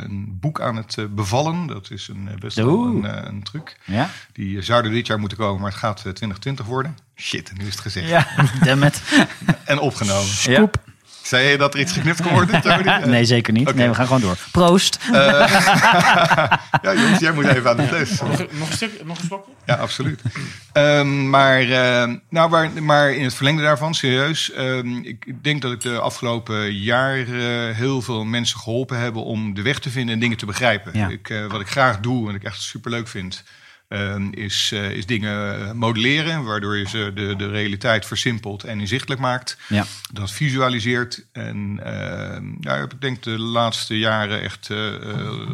[0.03, 1.67] een boek aan het bevallen.
[1.67, 3.77] Dat is een, best wel een, een, truc.
[3.85, 4.09] Ja?
[4.33, 6.97] Die zou er dit jaar moeten komen, maar het gaat 2020 worden.
[7.15, 8.07] Shit, nu is het gezegd.
[8.07, 8.27] Ja,
[8.63, 9.01] damn it.
[9.65, 10.27] en opgenomen.
[10.27, 10.85] Scoop.
[11.27, 12.61] Zei je dat er iets geknipt kon worden?
[13.09, 13.75] nee, zeker niet.
[13.75, 14.37] Nee, we gaan gewoon door.
[14.51, 14.99] Proost.
[15.11, 15.15] Uh,
[16.81, 18.21] ja, jongens, jij moet even aan de fles.
[18.21, 19.51] Nog, nog, een, stuk, nog een slokje?
[19.65, 20.21] Ja, absoluut.
[20.73, 24.51] Um, maar, uh, nou, maar, maar in het verlengde daarvan, serieus.
[24.57, 29.61] Um, ik denk dat ik de afgelopen jaren heel veel mensen geholpen hebben om de
[29.61, 30.91] weg te vinden en dingen te begrijpen.
[30.93, 31.07] Ja.
[31.07, 33.66] Ik, uh, wat ik graag doe en ik echt super leuk vind Ehm,
[34.31, 39.57] is, uh, is dingen modelleren, waardoor je ze de, de realiteit versimpelt en inzichtelijk maakt.
[39.67, 39.85] Ja.
[40.11, 41.25] Dat visualiseert.
[41.31, 44.93] En uh, ja, ik denk de laatste jaren echt uh,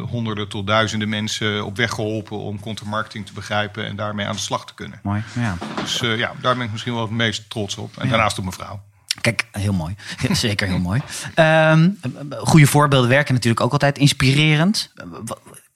[0.08, 4.34] honderden tot duizenden mensen op weg geholpen om content marketing te begrijpen en daarmee aan
[4.34, 5.00] de slag te kunnen.
[5.02, 5.22] Mooi.
[5.34, 5.56] Ja.
[5.80, 7.96] Dus ja, daar ben ik misschien wel het meest trots op.
[7.96, 8.82] En daarnaast op mijn vrouw.
[9.20, 9.94] Kijk, heel mooi.
[10.32, 11.02] Zeker heel mooi.
[11.36, 11.98] Um,
[12.38, 14.92] goede voorbeelden werken natuurlijk ook altijd inspirerend.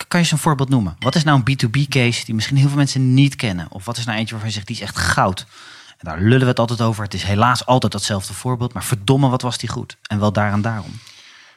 [0.09, 0.97] Kan je een voorbeeld noemen?
[0.99, 3.66] Wat is nou een B2B-case die misschien heel veel mensen niet kennen?
[3.70, 5.47] Of wat is nou eentje waarvan je zegt, die is echt goud?
[5.89, 7.05] En daar lullen we het altijd over.
[7.05, 8.72] Het is helaas altijd datzelfde voorbeeld.
[8.72, 9.97] Maar verdomme, wat was die goed?
[10.03, 10.99] En wel daar en daarom.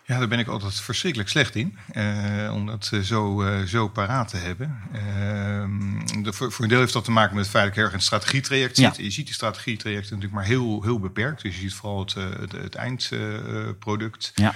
[0.05, 1.77] Ja, daar ben ik altijd verschrikkelijk slecht in.
[1.93, 4.81] Uh, om dat zo, uh, zo paraat te hebben.
[4.95, 7.79] Uh, de, voor, voor, een deel heeft dat te maken met het feit dat ik
[7.79, 8.97] erg in het strategietraject zit.
[8.97, 9.03] Ja.
[9.03, 11.41] Je ziet die strategietrajecten natuurlijk maar heel, heel beperkt.
[11.41, 14.31] Dus je ziet vooral het, het, het eindproduct.
[14.35, 14.53] ja.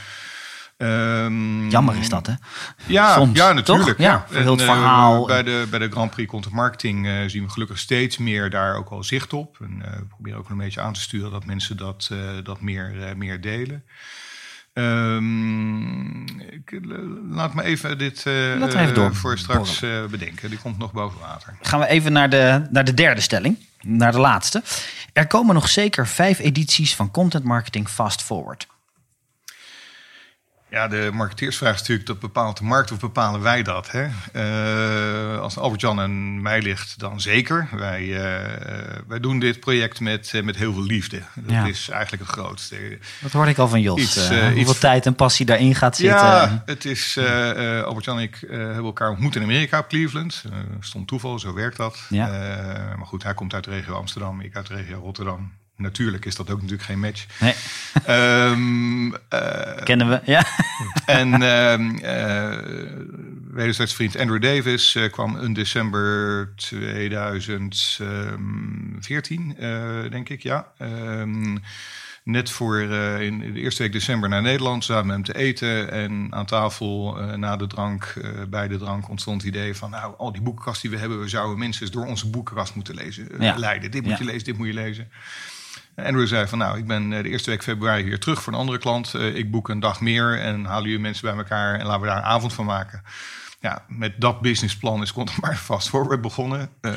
[0.78, 2.34] Um, Jammer is dat, hè?
[2.86, 4.00] Ja, Soms, ja natuurlijk.
[4.00, 5.22] Ja, heel het verhaal.
[5.22, 8.50] Uh, bij, de, bij de Grand Prix Content Marketing uh, zien we gelukkig steeds meer
[8.50, 9.58] daar ook al zicht op.
[9.60, 12.12] En uh, we proberen ook een beetje aan te sturen dat mensen dat,
[12.44, 13.84] dat meer, meer delen.
[14.78, 16.80] Um, ik,
[17.30, 20.50] laat me even dit even door, voor straks bedenken.
[20.50, 21.58] Die komt nog boven water.
[21.62, 24.64] Gaan we even naar de, naar de derde stelling, naar de laatste.
[25.14, 28.68] Er komen nog zeker vijf edities van Content Marketing Fast Forward.
[30.76, 33.92] Ja, de marketeersvraag is natuurlijk dat bepaalt de markt of bepalen wij dat.
[33.92, 34.08] Hè?
[34.34, 37.68] Uh, als Albert-Jan en mij ligt, dan zeker.
[37.72, 38.18] Wij, uh,
[39.08, 41.22] wij doen dit project met, uh, met heel veel liefde.
[41.36, 41.66] Dat ja.
[41.66, 42.98] is eigenlijk het grootste.
[43.22, 44.02] Dat hoorde ik al van Jos.
[44.02, 44.80] Iets, hoeveel iets...
[44.80, 46.18] tijd en passie daarin gaat zitten.
[46.18, 47.18] Ja, het is...
[47.86, 50.44] Albert-Jan en ik hebben elkaar ontmoet in Amerika op Cleveland.
[50.80, 52.06] stond toeval, zo werkt dat.
[52.10, 52.28] Ja.
[52.98, 55.52] maar goed, hij komt uit de regio Amsterdam, ik uit de regio Rotterdam.
[55.78, 57.26] Natuurlijk is dat ook natuurlijk geen match.
[57.40, 57.54] Nee.
[58.50, 59.14] Um, uh,
[59.84, 60.46] Kennen we, ja.
[61.06, 61.80] En uh,
[63.52, 70.72] wederzijds vriend Andrew Davis uh, kwam in december 2014, uh, denk ik, ja.
[70.82, 71.62] Um,
[72.26, 75.92] net voor uh, in de eerste week december naar Nederland, samen met hem te eten.
[75.92, 79.90] En aan tafel uh, na de drank, uh, bij de drank, ontstond het idee van...
[79.90, 83.28] nou, al die boekenkast die we hebben, we zouden mensen door onze boekenkast moeten lezen,
[83.40, 83.58] ja.
[83.58, 83.92] leiden.
[83.92, 84.18] Dit moet ja.
[84.18, 85.10] je lezen, dit moet je lezen.
[85.96, 88.60] Andrew zei van nou, ik ben eh, de eerste week februari weer terug voor een
[88.60, 89.14] andere klant.
[89.14, 92.08] Uh, ik boek een dag meer en halen jullie mensen bij elkaar en laten we
[92.08, 93.04] daar een avond van maken.
[93.60, 96.70] Ja, met dat businessplan is Content maar vast forward begonnen.
[96.82, 96.92] Uh,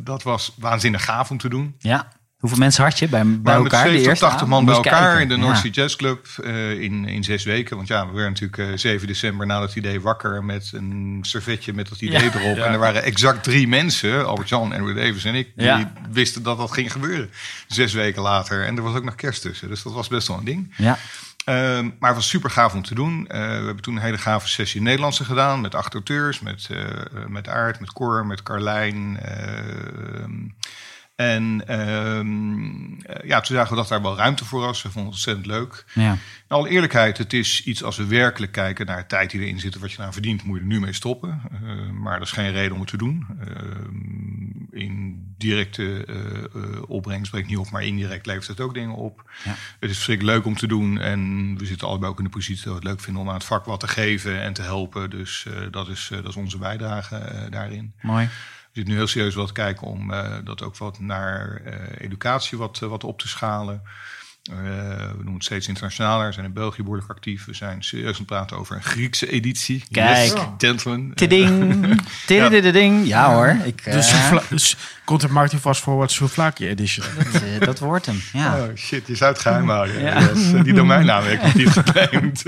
[0.00, 1.74] dat was waanzinnig gaaf om te doen.
[1.78, 2.08] Ja.
[2.42, 3.62] Hoeveel mensen had je bij, bij elkaar?
[3.62, 5.20] met de 70 eerste 80 man bij elkaar kijken.
[5.22, 5.36] in de.
[5.36, 7.76] North Sea Jazz Club eh, in, in zes weken.
[7.76, 11.72] Want ja, we werden natuurlijk eh, 7 december na dat idee wakker met een servetje
[11.72, 12.34] met dat idee Ja.
[12.34, 12.56] erop.
[12.56, 12.64] Ja.
[12.64, 16.58] En er waren exact drie mensen, Albert Jan, Andrew Davis en ik, die wisten dat
[16.58, 17.30] dat ging gebeuren.
[17.66, 18.66] Zes weken later.
[18.66, 19.68] En er was ook nog kerst tussen.
[19.68, 20.74] Dus dat was best wel een ding.
[20.76, 20.98] Ja.
[21.44, 23.26] Ehm, maar het was super gaaf om te doen.
[23.28, 25.60] Eh, we hebben toen een hele gave sessie Nederlandse gedaan.
[25.60, 26.40] Met acht auteurs.
[26.40, 26.78] Met, eh
[27.28, 29.18] met Aard, met Cor, met Carlijn.
[31.16, 34.82] En ehm, eh, ja, toen zagen we dat daar wel ruimte voor was.
[34.82, 35.84] We vonden het ontzettend leuk.
[35.94, 36.12] Ja.
[36.12, 39.60] In alle eerlijkheid, het is iets als we werkelijk kijken naar de tijd die erin
[39.60, 39.78] zit.
[39.78, 41.40] Wat je eraan verdient, moet je er nu mee stoppen.
[41.52, 43.26] Eh, maar dat is geen reden om het te doen.
[43.40, 49.30] Ehm, in directe eh, opbrengst breekt niet op, maar indirect levert het ook dingen op.
[49.44, 49.54] Ja.
[49.80, 50.98] Het is verschrikkelijk leuk om te doen.
[50.98, 53.34] En we zitten allebei ook in de positie dat we het leuk vinden om aan
[53.34, 55.10] het vak wat te geven en te helpen.
[55.10, 57.94] Dus dat, is, dat is onze bijdrage daarin.
[58.00, 58.28] Mooi.
[58.72, 62.58] We zitten nu heel serieus wat kijken om eh, dat ook wat naar eh, educatie
[62.58, 63.82] wat, eh, wat op te schalen.
[64.42, 64.56] Eh,
[65.16, 66.26] we doen het steeds internationaler.
[66.26, 67.44] We zijn in België behoorlijk actief.
[67.44, 69.84] We zijn serieus aan het praten over een Griekse editie.
[69.90, 70.32] Kijk.
[70.32, 71.14] Yes, gentlemen.
[71.14, 72.00] Tiding.
[72.26, 73.06] Tididididing.
[73.06, 73.56] Ja hoor.
[73.64, 77.06] Ik, Dus, souvla- dus Content Marketing Fast Forward Souvlaki Edition.
[77.32, 78.20] dat, dat wordt hem.
[78.32, 78.56] Ja.
[78.58, 80.00] Oh shit, je zou het geheim houden.
[80.00, 80.20] Ja.
[80.20, 82.42] Yes, eh, die domeinnaam heb ik niet geclaimd.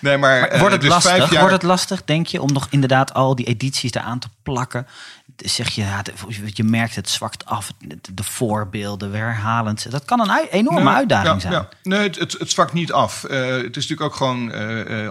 [0.00, 1.30] Nee, maar, eh, Wordt het, dus lastig?
[1.30, 1.40] jaar...
[1.40, 4.86] Wordt het lastig, denk je, om nog inderdaad al die edities eraan te plakken?
[5.36, 6.02] Zeg je, ja,
[6.44, 9.86] je merkt het zwakt af, de, de voorbeelden, we herhalen het.
[9.90, 11.52] Dat kan een enorme Nee, uitdaging ja, zijn.
[11.52, 11.68] ja.
[11.82, 13.24] Nee, het, het, het zwakt niet af.
[13.24, 14.52] Eh, het is natuurlijk ook gewoon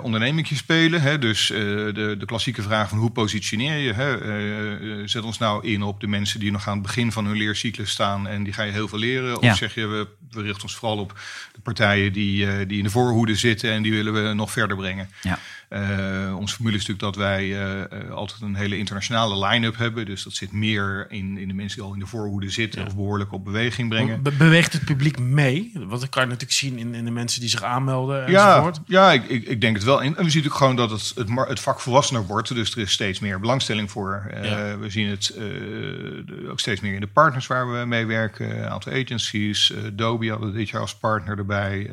[0.02, 1.02] ondernemingje spelen.
[1.02, 1.20] Hè?
[1.20, 3.94] Dus de, de klassieke vraag van hoe positioneer je?
[3.94, 5.08] Hè?
[5.08, 7.90] Zet ons nou in op de mensen die nog aan het begin van hun leercyclus
[7.92, 9.42] staan en die ga je heel veel leren.
[9.42, 11.20] Of zeg je, we, we richten ons vooral op
[11.54, 15.10] de partijen die, die in de voorhoede zitten en die willen we nog verder brengen.
[15.22, 15.40] Ja.
[15.70, 20.06] Eh, onze formule is natuurlijk dat wij eh, eh, altijd een hele internationale line-up hebben.
[20.06, 22.96] Dus dat zit meer in, in de mensen die al in de voorhoede zitten of
[22.96, 24.24] behoorlijk op beweging brengen.
[24.24, 25.72] Be- beweegt het publiek mee?
[25.74, 28.80] Want dat kan je natuurlijk zien in, in de mensen die zich aanmelden Ja, enzovoort.
[28.86, 30.02] ja ik, ik, ik denk het wel.
[30.04, 32.54] En we zien ook gewoon dat het, het, het vak volwassener wordt.
[32.54, 34.32] Dus er is steeds meer belangstelling voor.
[34.42, 34.78] Ja.
[34.78, 35.36] We zien het
[36.50, 38.58] ook steeds meer in de partners waar we mee werken.
[38.58, 39.74] Een aantal agencies.
[39.86, 41.90] Adobe hadden dit jaar als partner erbij.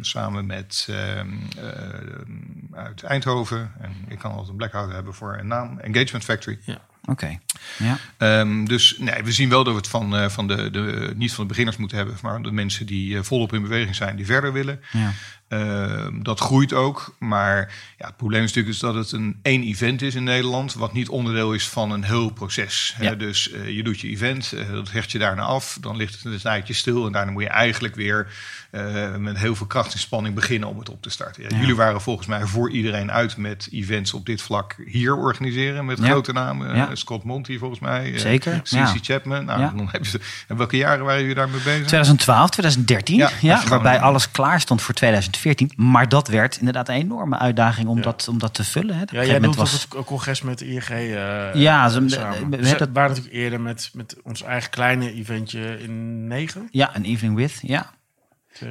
[0.00, 1.28] samen met ehm,
[1.58, 3.72] eh, uit Eindhoven.
[3.80, 5.78] En ik kan altijd een blackout hebben voor een naam.
[5.78, 6.58] Engagement Factory.
[7.04, 7.38] Oké.
[7.78, 7.98] Ja.
[8.16, 11.32] Ehm, dus nee, we zien wel dat we het van, eh, van de, de, niet
[11.32, 14.26] van de beginners moeten hebben, maar de mensen die eh, volop in beweging zijn, die
[14.26, 14.80] verder willen.
[14.92, 15.12] Ja.
[15.48, 17.14] Ehm, dat groeit ook.
[17.18, 20.74] Maar ja, het probleem is natuurlijk dus dat het een één event is in Nederland,
[20.74, 22.96] wat niet onderdeel is van een heel proces.
[23.00, 23.08] Ja.
[23.08, 26.14] Hè, dus eh, je doet je event, eh, dat hecht je daarna af, dan ligt
[26.14, 28.26] het een tijdje stil en daarna moet je eigenlijk weer
[28.70, 31.42] eh, met heel veel kracht en spanning beginnen om het op te starten.
[31.42, 31.58] Ja, Ja.
[31.58, 36.00] Jullie waren volgens mij voor iedereen uit met events op dit vlak hier organiseren met
[36.00, 36.96] grote namen.
[36.96, 38.18] Scott Monty volgens mij.
[38.18, 38.98] Zeker, CC.
[39.02, 39.44] Chapman.
[39.44, 41.86] Nou, dan hebben ze, en welke jaren waren jullie daarmee bezig?
[41.86, 44.94] 2012, 2013, Ja, waarbij alles klaar stond voor
[45.40, 45.72] 2014.
[45.92, 48.02] Maar dat werd inderdaad een enorme uitdaging om, Ja.
[48.02, 48.94] dat, om dat te vullen.
[48.96, 49.02] Hè.
[49.10, 49.66] Ja, jij moment op
[49.96, 52.50] het congres met ING eh, Ja, ze- samen.
[52.50, 56.68] we- waren natuurlijk eerder met, met ons eigen kleine eventje in negen.
[56.70, 57.90] Ja, een evening with, ja.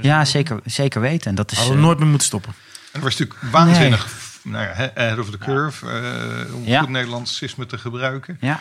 [0.01, 1.29] Ja, zeker, zeker weten.
[1.29, 2.51] En dat is, Hadden we eh, nooit meer moeten stoppen.
[2.51, 4.07] En dat was natuurlijk waanzinnig.
[4.43, 6.79] Nou ja, he- ahead of the curve, eh, om Ja.
[6.79, 8.37] goed Nederlandsisme te gebruiken.
[8.41, 8.59] ja,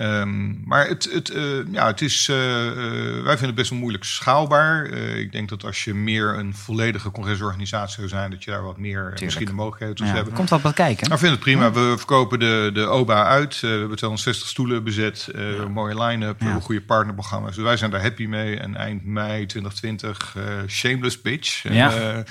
[0.00, 1.42] Ehm, maar het, het, eh,
[1.72, 2.74] ja, het is, eh, eh,
[3.12, 4.86] wij vinden het best wel moeilijk schaalbaar.
[5.16, 8.78] Ik denk dat als je meer een volledige congresorganisatie zou zijn, dat je daar wat
[8.78, 10.10] meer misschien de mogelijkheden toe ja.
[10.10, 10.38] zou hebben.
[10.38, 11.08] komt wel wat kijken.
[11.08, 11.72] Nou, vind het prima.
[11.72, 13.60] We verkopen de, de OBA uit.
[13.60, 15.28] We hebben 260 stoelen bezet.
[15.70, 16.40] Mooie line-up.
[16.40, 17.54] Hebben goede partnerprogramma's.
[17.54, 18.56] Dus wij zijn daar happy mee.
[18.56, 21.62] En eind mei 2020, eh, Shameless Pitch.
[21.62, 22.24] Ja.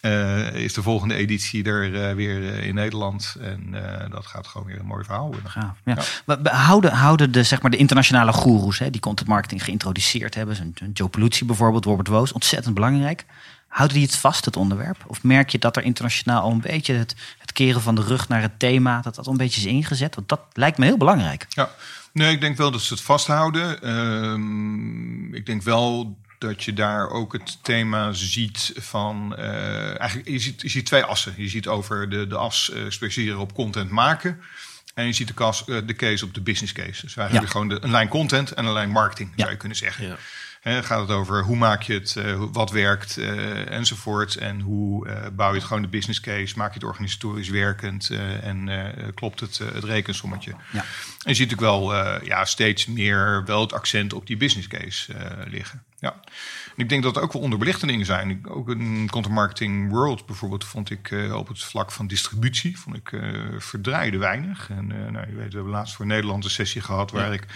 [0.00, 3.36] Eh, is de volgende editie er eh, weer eh, in Nederland.
[3.40, 3.74] En
[4.10, 5.50] dat gaat gewoon weer een mooi verhaal worden.
[5.50, 5.96] Gaaf, ja.
[6.26, 10.34] Maar be- Houden, houden de, zeg maar, de internationale goeroes hè, die content marketing geïntroduceerd
[10.34, 13.24] hebben, zo'n Joe Peluzzi bijvoorbeeld, Robert Woos, ontzettend belangrijk.
[13.68, 14.96] Houden die het vast, het onderwerp?
[15.06, 18.28] Of merk je dat er internationaal al een beetje het, het keren van de rug
[18.28, 20.14] naar het thema, dat dat al een beetje is ingezet?
[20.14, 21.46] Want dat lijkt me heel belangrijk.
[21.48, 21.70] Ja,
[22.12, 23.82] nee, ik denk wel dat ze het vasthouden.
[23.82, 29.36] Ehm, ik denk wel dat je daar ook het thema ziet van...
[29.36, 31.34] eh, eigenlijk, je ziet, je ziet twee assen.
[31.36, 34.40] Je ziet over de, de as specialiseren op content maken...
[34.94, 37.00] En je ziet de, kas, eh, de case op de business case.
[37.00, 37.30] Dus wij Ja.
[37.30, 40.06] hebben gewoon de, een lijn content en een lijn marketing, zou je kunnen zeggen.
[40.06, 40.16] Ja.
[40.60, 44.36] Hè, gaat het over hoe maak je het, eh, wat werkt eh, enzovoort.
[44.36, 48.10] En hoe eh, bouw je het gewoon de business case, maak je het organisatorisch werkend
[48.42, 48.70] en
[49.14, 50.54] klopt het, het rekensommetje.
[50.72, 50.78] Ja.
[51.24, 51.94] En je ziet ook wel
[52.24, 55.14] ja, steeds meer wel het accent op die business case
[55.46, 55.82] liggen.
[55.98, 56.20] Ja.
[56.76, 58.48] En ik denk dat er ook wel onderbelichte dingen zijn.
[58.48, 63.12] Ook een content marketing world bijvoorbeeld vond ik op het vlak van distributie vond ik
[63.12, 63.20] eh
[63.58, 64.70] verdraaide weinig.
[64.70, 67.46] En nou, je weet, we hebben laatst voor Nederland een sessie gehad waar ik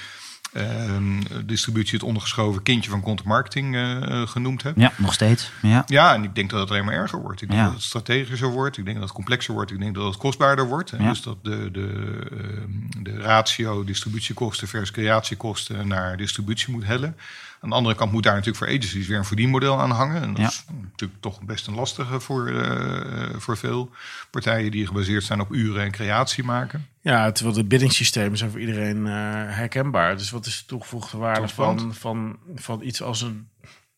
[1.44, 4.76] distributie het ondergeschoven kindje van content marketing eh, genoemd heb.
[4.76, 5.50] Ja, nog steeds.
[5.62, 5.82] Ja.
[5.86, 7.42] ja, en ik denk dat het alleen maar erger wordt.
[7.42, 7.66] Ik denk Ja.
[7.66, 8.78] dat het strategischer wordt.
[8.78, 9.70] Ik denk dat het complexer wordt.
[9.70, 10.92] Ik denk dat het kostbaarder wordt.
[10.92, 11.08] En Ja.
[11.08, 11.88] Dus dat de, de,
[12.30, 17.16] ehm, de ratio distributiekosten versus creatiekosten naar distributie moet hellen.
[17.60, 20.22] Aan de andere kant moet daar natuurlijk voor agencies weer een verdienmodel aan hangen.
[20.22, 20.46] En dat Ja.
[20.48, 23.90] is natuurlijk toch best een lastige voor, eh, voor veel
[24.30, 26.86] partijen die gebaseerd zijn op uren en creatie maken.
[27.04, 29.12] Ja, terwijl de biddingsystemen zijn voor iedereen eh,
[29.56, 30.16] herkenbaar.
[30.16, 33.48] Dus wat is de toegevoegde waarde van, van, van iets als een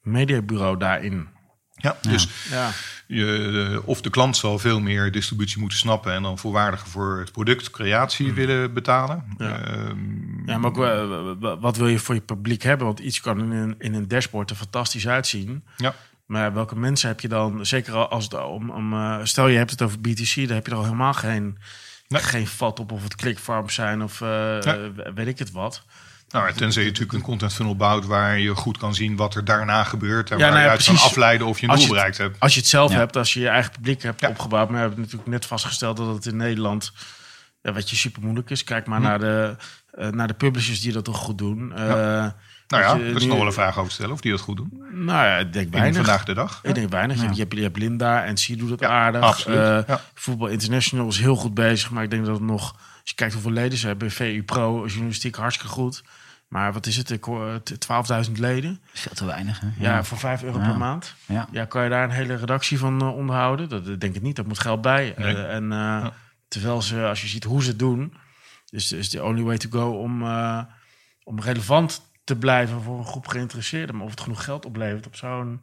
[0.02, 1.28] mediabureau daarin?
[1.74, 2.70] Ja, dus Ja,
[3.06, 7.18] je, eh, of de klant zal veel meer distributie moeten snappen en dan volwaardiger voor
[7.18, 9.24] het product creatie willen betalen.
[9.38, 9.58] Ja.
[9.64, 12.86] Ehm, ja maar ook, eh, wa- wat wil je voor je publiek hebben?
[12.86, 15.64] Want iets kan in een, in een dashboard er fantastisch uitzien.
[15.76, 15.94] ja.
[16.26, 17.66] Maar welke mensen heb je dan?
[17.66, 20.72] Zeker als het om, om eh, stel je hebt het over BTC, dan heb je
[20.72, 21.58] er al helemaal geen,
[22.08, 22.22] Nee.
[22.22, 24.92] geen vat op of het clickfarms zijn of eh, Nee.
[25.14, 25.82] weet ik het wat.
[26.28, 29.44] Nou, tenzij je natuurlijk een content funnel bouwt waar je goed kan zien wat er
[29.44, 30.30] daarna gebeurt.
[30.30, 32.02] En Ja, waar nou je uit kan afleiden of je een Als doel je het-
[32.10, 32.40] bereikt hebt.
[32.42, 32.96] Als je het zelf Ja.
[32.98, 34.28] hebt, als je je eigen publiek hebt Ja.
[34.28, 34.68] opgebouwd.
[34.68, 36.92] Maar we hebben natuurlijk net vastgesteld dat het in Nederland,
[37.62, 38.64] ja, wat je super moeilijk is.
[38.64, 38.90] Kijk Hm.
[38.90, 39.56] maar naar, de,
[39.90, 41.72] eh, naar de publishers die dat toch goed doen.
[41.76, 42.26] Eh,
[42.68, 44.20] Nou ja, dat je dat is nu- nog wel een vraag over te stellen of
[44.20, 44.72] die dat goed doen.
[44.90, 45.96] Nou ja, ik denk In weinig.
[45.96, 46.60] vandaag de dag.
[46.62, 47.16] Ik denk weinig.
[47.22, 47.30] Ja.
[47.32, 49.20] Je, hebt, je hebt Linda en Zie doet het Ja, aardig.
[49.20, 49.58] absoluut.
[49.58, 50.00] Eh, Ja.
[50.14, 51.90] Voetbal International is heel goed bezig.
[51.90, 52.72] Maar ik denk dat het nog...
[52.72, 54.10] Als je kijkt hoeveel leden ze hebben.
[54.10, 56.02] VU Pro, journalistiek, hartstikke goed.
[56.48, 57.10] Maar wat is het?
[57.10, 57.54] Ik hoor, eh,
[58.28, 58.80] 12.000 leden.
[58.92, 59.60] Veel te weinig.
[59.60, 59.66] Hè?
[59.78, 60.64] Ja, voor 5 euro Ja.
[60.68, 61.14] per maand.
[61.26, 61.48] ja.
[61.52, 63.68] Ja, kan je daar een hele redactie van eh, onderhouden?
[63.68, 64.36] Dat, denk ik niet.
[64.36, 65.14] Dat moet geld bij.
[65.16, 65.34] Nee.
[65.36, 66.06] Eh, en eh,
[66.48, 68.14] terwijl ze, als je ziet hoe ze het doen,
[68.68, 70.60] is is the only way to go om, eh,
[71.24, 73.96] om relevant te blijven voor een groep geïnteresseerden.
[73.96, 75.60] Maar of het genoeg geld oplevert op zo'n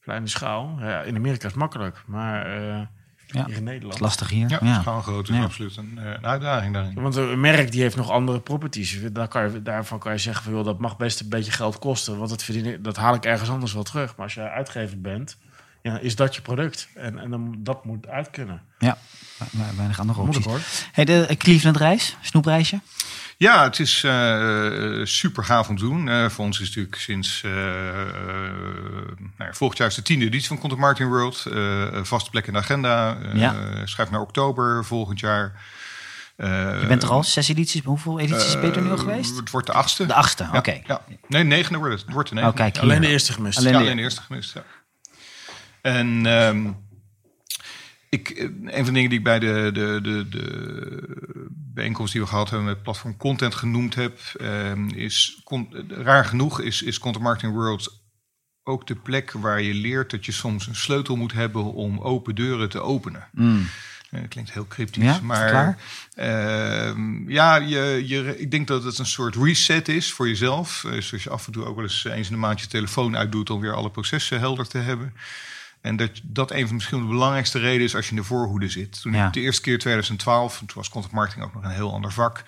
[0.00, 0.76] kleine schaal.
[0.80, 2.86] Ja, in Amerika is het makkelijk, maar eh,
[3.26, 3.40] Ja.
[3.44, 3.94] hier in Het Nederland.
[3.94, 4.48] is lastig hier.
[4.50, 4.80] Ja, Ja.
[4.80, 5.42] schaalgroot is Ja.
[5.42, 6.94] absoluut een, eh, een uitdaging daarin.
[6.94, 8.98] Want een merk die heeft nog andere properties.
[9.12, 11.78] Daar kan je, daarvan kan je zeggen van joh, dat mag best een beetje geld
[11.78, 12.18] kosten.
[12.18, 14.16] Want dat, verdien ik- dat haal ik ergens anders wel terug.
[14.16, 15.38] Maar als je uitgever bent,
[15.82, 16.88] ja, is dat je product.
[16.94, 18.62] En, en dan, dat moet uit kunnen.
[18.78, 18.98] Ja,
[19.38, 20.80] we- weinig andere Moeilijk opties.
[20.82, 20.88] hoor.
[20.92, 22.80] Hey, de eh, Cleveland reis, snoepreisje.
[23.36, 26.08] Ja, het is eh, super gaaf om te doen.
[26.08, 27.50] Eh, voor ons is het natuurlijk sinds eh,
[28.00, 28.06] eh,
[29.18, 31.46] nou ja, volgend jaar is de tiende editie van Content Marketing World.
[31.52, 33.16] Eh, vaste plek in de agenda.
[33.22, 33.54] Eh, Ja.
[33.84, 35.52] Schrijf naar oktober volgend jaar.
[36.36, 37.82] Eh, Je bent er al zes edities.
[37.84, 39.36] Hoeveel edities ben je er nu al geweest?
[39.36, 40.06] Het wordt de achtste.
[40.06, 40.80] De achtste, Ja, oké.
[40.86, 41.00] Ja.
[41.28, 42.02] Nee, negende wordt het.
[42.02, 42.58] Het wordt de negende.
[42.58, 42.78] Oh, kijk.
[42.82, 43.58] Alleen de eerste gemist.
[43.58, 44.54] Alleen ja, de- alleen de eerste gemist.
[44.54, 44.62] Ja.
[45.82, 46.70] En ehm,
[48.14, 52.20] ik, eh, een van de dingen die ik bij de, de, de, de bijeenkomst die
[52.22, 56.98] we gehad hebben met platform content genoemd heb, ehm, is con- raar genoeg is, is
[56.98, 58.02] Content Marketing World
[58.62, 62.34] ook de plek waar je leert dat je soms een sleutel moet hebben om open
[62.34, 63.28] deuren te openen.
[63.32, 63.66] Mm.
[64.10, 65.78] Eh, Dat klinkt heel cryptisch, Ja, maar
[66.14, 70.84] ehm, ja, je, je, ik denk dat het een soort reset is voor jezelf.
[70.84, 73.16] Eh, zoals je af en toe ook wel eens eens in de maand je telefoon
[73.16, 75.14] uitdoet om weer alle processen helder te hebben.
[75.84, 78.68] En dat dat een van misschien de belangrijkste redenen is als je in de voorhoede
[78.68, 79.02] zit.
[79.02, 79.26] Toen Ja.
[79.26, 82.44] ik de eerste keer 2012, toen was content marketing ook nog een heel ander vak.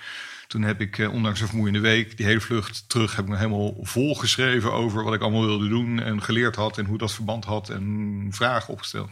[0.47, 3.37] Toen heb ik, eh, ondanks een vermoeiende week, die hele vlucht terug, heb ik me
[3.37, 7.45] helemaal volgeschreven over wat ik allemaal wilde doen en geleerd had en hoe dat verband
[7.45, 9.11] had en vragen opgesteld.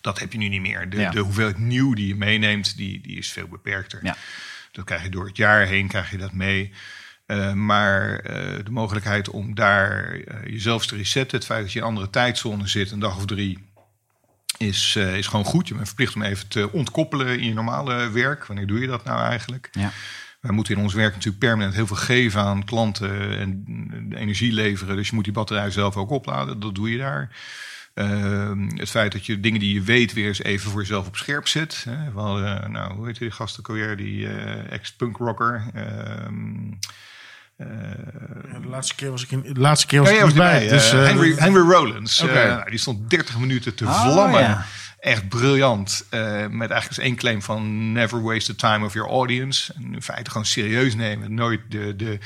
[0.00, 0.90] Dat heb je nu niet meer.
[0.90, 1.10] De, Ja.
[1.10, 4.00] de hoeveelheid nieuw die je meeneemt, die, die is veel beperkter.
[4.02, 4.16] Ja.
[4.72, 6.72] Dat krijg je door het jaar heen, krijg je dat mee.
[7.26, 11.78] Eh, maar eh, de mogelijkheid om daar eh, jezelf te resetten, het feit dat je
[11.78, 13.58] in een andere tijdzone zit, een dag of drie,
[14.58, 15.68] is, is gewoon goed.
[15.68, 18.46] Je bent verplicht om even te ontkoppelen in je normale werk.
[18.46, 19.68] Wanneer doe je dat nou eigenlijk?
[19.72, 19.92] Ja.
[20.40, 24.96] Wij moeten in ons werk natuurlijk permanent heel veel geven aan klanten en energie leveren.
[24.96, 26.60] Dus je moet die batterij zelf ook opladen.
[26.60, 27.36] Dat doe je daar.
[27.94, 31.16] Ehm, het feit dat je dingen die je weet weer eens even voor jezelf op
[31.16, 31.84] scherp zet.
[31.88, 32.12] Hè.
[32.12, 33.96] We hadden, nou, hoe heet die gast ook alweer?
[33.96, 34.28] Die
[34.68, 35.64] ex-punk rocker.
[35.74, 36.30] Ja,
[37.56, 40.68] de laatste keer was ik, in, de laatste keer was ja, ik was bij.
[40.68, 42.20] dus, Eh, eh, Henry, Henry Rollins.
[42.20, 44.40] Eh, die stond 30 minuten te Oh, vlammen.
[44.40, 44.64] ja.
[45.00, 46.04] Echt briljant.
[46.10, 49.72] Eh, met eigenlijk eens één claim van never waste the time of your audience.
[49.74, 51.34] En in feite gewoon serieus nemen.
[51.34, 52.18] Nooit de, de,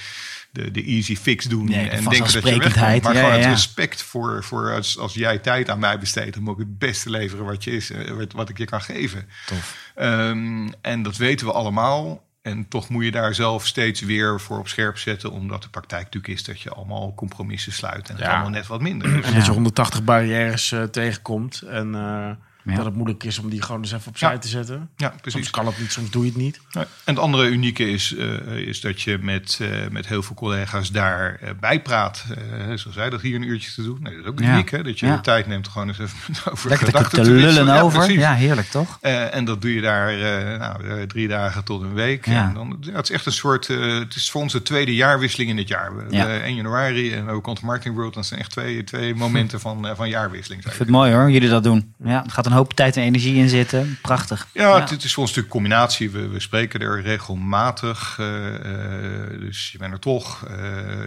[0.51, 1.64] de, de easy fix doen.
[1.64, 2.57] Nee, en denken dat je.
[2.57, 6.35] Maar Ja, gewoon ja, het respect voor, voor als, als jij tijd aan mij besteedt.
[6.35, 8.83] Dan moet ik het beste leveren wat, je is, eh, wat, wat ik je kan
[8.83, 9.29] geven.
[9.47, 9.76] Tof.
[9.95, 12.26] Ehm, en dat weten we allemaal.
[12.43, 15.30] En toch moet je daar zelf steeds weer voor op scherp zetten.
[15.32, 18.09] Omdat de praktijk natuurlijk is dat je allemaal compromissen sluit.
[18.09, 18.30] En het Ja.
[18.30, 19.24] allemaal net wat minder is.
[19.26, 21.62] En dat je 180 barrières eh, tegenkomt.
[21.62, 22.30] En eh,
[22.64, 22.74] Ja.
[22.76, 24.38] Dat het moeilijk is om die gewoon eens even opzij Ja.
[24.38, 24.88] te zetten.
[24.96, 25.50] Ja, Soms precies.
[25.50, 26.61] kan het niet, soms doe je het niet.
[26.70, 30.34] Ja, En het andere unieke is, eh, is dat je met, eh, met heel veel
[30.36, 32.24] collega's daar eh, bijpraat.
[32.34, 33.98] Eh zoals zij dat hier een uurtje te doen.
[34.02, 34.82] Nee, dat is ook uniek, hè?
[34.82, 36.18] Dat je de tijd neemt gewoon eens even
[36.52, 38.11] over Lekker gedachten te lullen over.
[38.12, 38.98] Ja, heerlijk toch?
[39.00, 40.16] En dat doe je daar
[40.59, 42.26] nou, drie dagen tot een week.
[42.26, 43.66] En dan, ja, het is echt een soort.
[43.66, 45.96] het is voor ons de tweede jaarwisseling in dit jaar.
[45.96, 46.26] We, Ja.
[46.28, 48.14] eh, 1 januari en ook Content Marketing World.
[48.14, 50.61] Dat zijn echt twee, twee momenten van, van jaarwisseling.
[50.62, 51.94] Ik vind het mooi hoor, jullie dat doen.
[52.04, 53.98] Ja, er gaat een hoop tijd en energie in zitten.
[54.02, 54.48] Prachtig.
[54.52, 56.11] Ja, Het, het is voor ons natuurlijk combinatie.
[56.11, 58.16] We, we spreken er regelmatig.
[58.18, 60.46] eh, eh, dus je bent er toch.
[60.46, 60.56] Eh,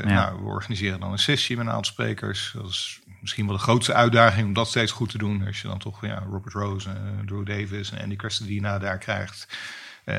[0.04, 2.52] nou, we organiseren dan een sessie met een aantal sprekers.
[2.56, 5.46] Dat is misschien wel de grootste uitdaging om dat steeds goed te doen.
[5.48, 6.96] Als je dan toch ja, Robert Rose, eh,
[7.26, 9.48] Drew Davis en Andy Crestodina daar krijgt.
[10.04, 10.16] Eh,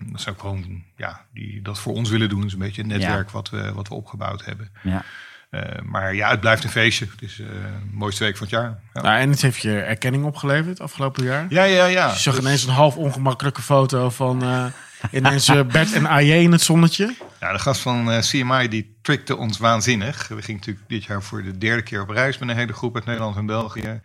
[0.00, 2.44] dat zou ik gewoon ja, die dat voor ons willen doen.
[2.44, 4.70] Is een beetje het netwerk wat, we, wat we opgebouwd hebben.
[4.82, 5.04] Ja.
[5.52, 7.06] Eh, maar ja, het blijft een feestje.
[7.10, 8.80] Het is eh, de mooiste week van het jaar.
[8.92, 11.46] Ja, Nou, en het heeft je erkenning opgeleverd afgelopen jaar.
[11.48, 11.86] ja, ja.
[11.86, 12.10] ja.
[12.10, 14.64] Je zag ineens een half ongemakkelijke foto van eh,
[15.10, 17.14] ineens Bert en AJ in het zonnetje.
[17.40, 20.28] Ja, de gast van CMI die trickte ons waanzinnig.
[20.28, 22.94] We gingen natuurlijk dit jaar voor de derde keer op reis met een hele groep
[22.94, 24.00] uit Nederland en België.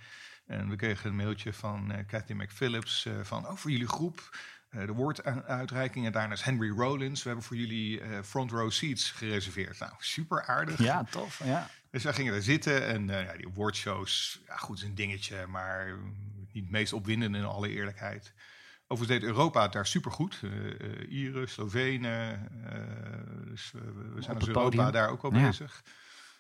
[0.48, 4.30] En we kregen een mailtje van eh Cathy McPhillips van, oh, voor jullie groep
[4.86, 6.06] de woorduitreiking.
[6.06, 7.24] En daarna is Henry Rollins.
[7.24, 9.80] We hebben voor jullie eh, front row seats gereserveerd.
[9.80, 10.80] Nou, super aardig.
[10.80, 11.42] ja, tof.
[11.44, 11.70] Ja.
[11.92, 15.48] Dus wij gingen daar zitten en eh, ja, die awardshows, ja goed, is een dingetje,
[15.48, 15.98] maar
[16.52, 18.34] niet het meest opwindende in alle eerlijkheid.
[18.88, 20.40] Overigens deed Europa het daar supergoed.
[20.44, 22.80] Eh eh, Ieren, Slovenen, eh,
[23.46, 24.92] dus we, zijn als Europa podium.
[24.92, 25.52] daar ook al Ja.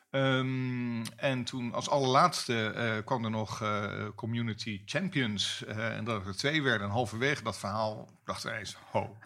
[0.10, 3.84] Ehm, en toen als allerlaatste eh, kwam er nog eh,
[4.16, 5.66] Community Champions.
[5.66, 6.88] eh, en dat er twee werden.
[6.88, 9.18] En halverwege dat verhaal dachten wij eens, ho,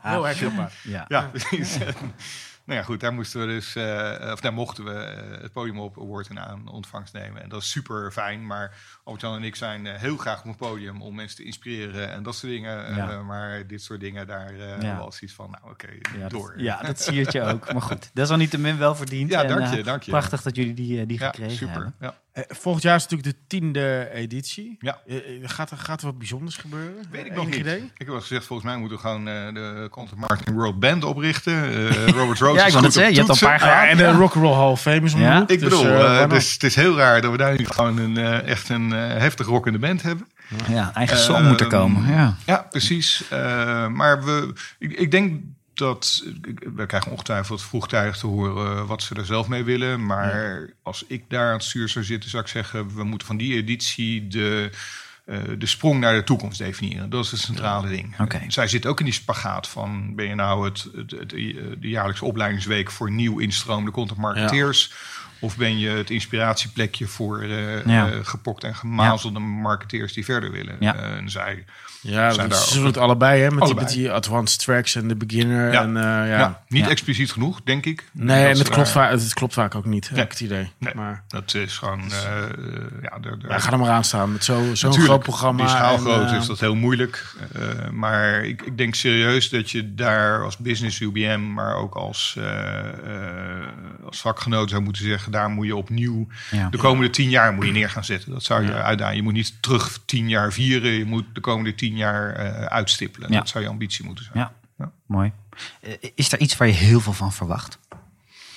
[0.00, 0.80] Heel herkenbaar.
[0.82, 1.04] Ja.
[1.08, 1.78] ja, precies.
[2.68, 5.78] nou ja, goed, daar moesten we dus, eh, of daar mochten we eh, het podium
[5.80, 7.42] op award in aan ontvangst nemen.
[7.42, 8.46] En dat is super fijn.
[8.46, 12.10] Maar Albert-Jan en ik zijn eh, heel graag op een podium om mensen te inspireren
[12.12, 12.94] en dat soort dingen.
[12.94, 13.22] Ja.
[13.22, 14.96] Maar dit soort dingen, daar Ja.
[14.96, 15.88] wel zoiets van, nou oké,
[16.18, 16.52] Ja, door.
[16.52, 17.72] dat, ja, dat siert je ook.
[17.72, 19.30] Maar goed, dat is al niet te min wel verdiend.
[19.30, 20.10] Ja, En, dank je, dank je.
[20.10, 21.74] Prachtig dat jullie die, die Ja, gekregen super.
[21.74, 21.94] hebben.
[22.00, 22.08] Ja.
[22.08, 22.14] Eh,
[22.48, 24.76] volgend jaar is natuurlijk de tiende editie.
[24.80, 24.98] Ja.
[25.06, 26.94] Eh, eh, gaat, er, gaat er wat bijzonders gebeuren?
[27.10, 27.66] Weet ik Eh, nog enig niet.
[27.66, 27.78] idee?
[27.78, 31.04] Ik heb al gezegd, volgens mij moeten we gewoon eh, de Content Marketing World Band
[31.04, 31.52] oprichten.
[31.64, 33.96] Eh, Robert Rose Ja, ik is zeggen, je hebt al een paar Ah, ja, en
[33.96, 34.10] de Ja.
[34.12, 35.38] Rock and Roll Hall of Fame is om de Ja.
[35.38, 37.68] hoek, Ik dus, bedoel, eh, eh, dus het is heel raar dat we daar niet
[37.68, 40.26] gewoon een, eh, echt een eh, heftig rockende band hebben.
[40.68, 42.12] Ja, eigen song moet er Ehm, komen.
[42.12, 42.36] Ja.
[42.46, 43.28] Ja, precies.
[43.30, 45.40] Eh, maar we, ik, ik denk
[45.78, 46.22] dat
[46.74, 50.06] we krijgen ongetwijfeld vroegtijdig te horen wat ze er zelf mee willen.
[50.06, 53.36] Maar als ik daar aan het stuur zou zitten, zou ik zeggen: we moeten van
[53.36, 54.70] die editie de,
[55.24, 57.10] eh, de sprong naar de toekomst definiëren.
[57.10, 58.14] Dat is het centrale ding.
[58.52, 62.24] Zij zit ook in die spagaat van: ben je nou het, het, het- de jaarlijkse
[62.24, 64.92] opleidingsweek voor nieuw instroomde content marketeers?
[65.40, 68.10] Of ben je het inspiratieplekje voor eh Ja.
[68.10, 70.76] eh, gepokt en gemazelde marketeers die verder willen?
[70.80, 70.94] Ja.
[70.96, 71.64] Eh, en zij
[72.10, 73.50] Ja, zijn dat daar ze doen het allebei, hè?
[73.50, 73.86] Met, Allebei.
[73.86, 75.72] Die, met die advanced tracks en de beginner.
[75.72, 75.82] Ja.
[75.82, 76.24] En, eh, ja.
[76.26, 76.90] Ja, niet Ja.
[76.90, 78.04] expliciet genoeg, denk ik.
[78.12, 80.24] Nee, en het klopt, daar- vaak, het klopt vaak ook niet, heb Nee.
[80.24, 80.70] ik het idee.
[80.78, 82.00] Nee, Maar dat is gewoon...
[82.10, 82.50] eh, eh,
[83.02, 85.60] ja, de, de, er maar aan staan met zo- zo'n groot programma.
[85.60, 87.34] Die schaal groot eh, is dat heel moeilijk.
[87.54, 92.34] Eh, maar ik, ik denk serieus dat je daar als business UBM, maar ook als,
[92.38, 93.66] eh, eh,
[94.04, 96.68] als vakgenoot zou moeten zeggen, daar moet je opnieuw Ja.
[96.68, 98.32] de komende tien jaar moet je neer gaan zetten.
[98.32, 99.16] Dat zou je uitdagen.
[99.16, 103.32] Je moet niet terug tien jaar vieren, je moet de komende tien jaar eh, uitstippelen.
[103.32, 103.38] Ja.
[103.38, 104.38] Dat zou je ambitie moeten zijn.
[104.38, 104.90] Ja, Ja.
[105.06, 105.32] mooi.
[105.80, 107.78] Eh, Is er iets waar je heel veel van verwacht?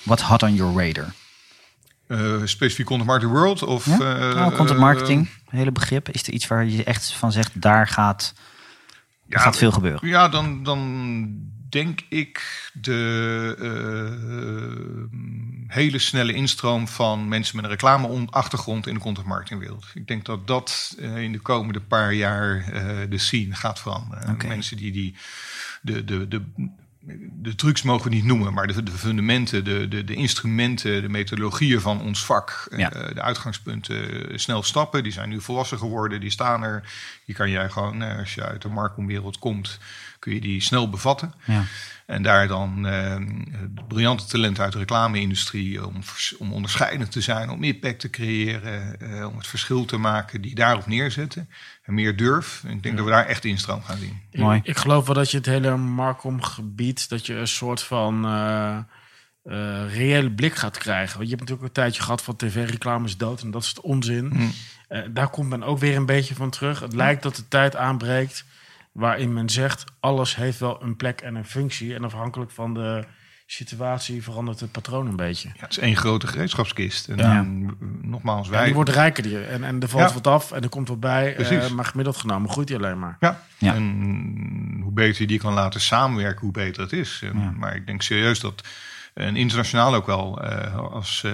[0.02, 1.12] Wat hot on your radar?
[2.06, 3.62] Eh, specifiek Content Marketing World?
[3.62, 3.96] Of, Ja?
[3.98, 6.08] nou, content marketing, hele begrip.
[6.08, 8.34] Is er iets waar je echt van zegt, daar gaat,
[9.28, 10.08] gaat veel gebeuren?
[10.08, 15.18] Ja, dan, dan denk ik de eh,
[15.66, 19.86] hele snelle instroom van mensen met een reclameachtergrond in de content marketing wereld.
[19.94, 24.36] Ik denk dat dat eh, in de komende paar jaar eh, de scene gaat veranderen.
[24.48, 25.14] Mensen die, die
[25.82, 26.42] de, de, de,
[27.40, 31.08] de trucs mogen we niet noemen, maar de, de fundamenten, de, de, de instrumenten, de
[31.08, 32.88] methodologieën van ons vak, Ja.
[32.88, 35.02] de uitgangspunten snel stappen.
[35.02, 36.92] Die zijn nu volwassen geworden, die staan er.
[37.26, 39.78] Die kan jij gewoon, als je uit de marketingwereld komt,
[40.22, 41.32] kun je die snel bevatten.
[41.44, 41.64] Ja.
[42.06, 43.16] En daar dan eh,
[43.88, 46.02] briljante talenten uit de reclame-industrie om,
[46.38, 50.54] om onderscheidend te zijn, om impact te creëren, eh, om het verschil te maken, die
[50.54, 51.48] daarop neerzetten.
[51.82, 52.62] En meer durf.
[52.64, 54.20] En ik denk dat we daar echt instroom gaan zien.
[54.32, 54.58] Mooi.
[54.58, 58.78] Ik, ik geloof wel dat je het hele Markom-gebied, dat je een soort van eh,
[59.42, 61.16] eh, reële blik gaat krijgen.
[61.16, 63.80] Want je hebt natuurlijk een tijdje gehad van tv-reclame is dood en dat is het
[63.80, 64.30] onzin.
[64.32, 64.52] Mm.
[64.88, 66.80] Eh, daar komt men ook weer een beetje van terug.
[66.80, 68.44] Het lijkt dat de tijd aanbreekt
[68.92, 71.94] waarin men zegt, alles heeft wel een plek en een functie.
[71.94, 73.04] En afhankelijk van de
[73.46, 75.48] situatie verandert het patroon een beetje.
[75.48, 77.08] Ja, het is één grote gereedschapskist.
[77.08, 77.36] En, Ja.
[77.36, 78.64] en, nogmaals, Ja, wij...
[78.64, 80.14] die wordt rijker die, en, en er valt Ja.
[80.14, 81.34] wat af en er komt wat bij.
[81.34, 81.64] Precies.
[81.64, 83.16] eh, maar gemiddeld genomen groeit hij alleen maar.
[83.20, 83.40] Ja.
[83.58, 83.74] Ja.
[83.74, 87.20] en hoe beter je die kan laten samenwerken, hoe beter het is.
[87.24, 87.50] En- Ja.
[87.50, 88.68] Maar ik denk serieus dat,
[89.14, 91.32] en internationaal ook wel, eh, als eh,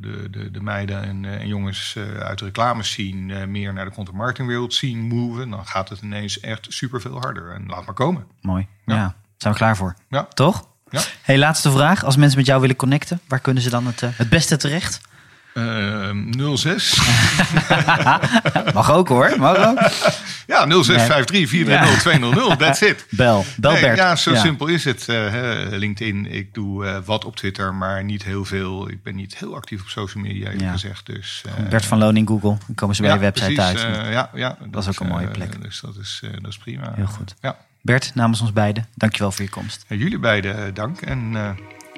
[0.00, 3.90] de, de, de meiden en, eh, en jongens uit de reclames zien, meer naar de
[3.90, 7.52] content marketing wereld zien moven, dan gaat het ineens echt super veel harder.
[7.52, 8.26] En laat maar komen.
[8.40, 8.66] Mooi.
[8.84, 8.94] Ja.
[8.94, 9.14] Ja.
[9.36, 9.94] Zijn we klaar voor?
[10.08, 10.22] Ja.
[10.22, 10.68] Toch?
[10.90, 11.00] Ja.
[11.22, 12.04] Hey, laatste vraag.
[12.04, 15.00] Als mensen met jou willen connecten, waar kunnen ze dan het, het beste terecht?
[15.54, 16.10] Eh
[16.54, 17.00] 06.
[18.74, 19.34] Mag ook hoor.
[19.38, 19.78] Mag ook.
[20.46, 22.58] ja, 0653 430 200.
[22.58, 23.06] That's it.
[23.10, 23.44] Bel.
[23.56, 23.96] Bel Nee, Bert.
[23.96, 25.08] ja, zo simpel is het.
[25.08, 25.32] eh,
[25.70, 28.90] LinkedIn, ik doe eh, wat op Twitter, maar niet heel veel.
[28.90, 30.70] Ik ben niet heel actief op social media, eerlijk Ja.
[30.70, 31.06] gezegd.
[31.06, 32.56] Dus, eh, Bert van Loon in Google.
[32.66, 34.12] Dan komen ze bij je website precies, uit.
[34.12, 35.62] ja, ja, Dat is ook een mooie plek.
[35.62, 36.92] dus dat is, dat is prima.
[36.94, 37.34] Heel goed.
[37.40, 37.56] Ja.
[37.80, 39.84] Bert, namens ons beiden, dankjewel voor je komst.
[39.88, 41.00] Jullie beiden dank.
[41.00, 41.36] En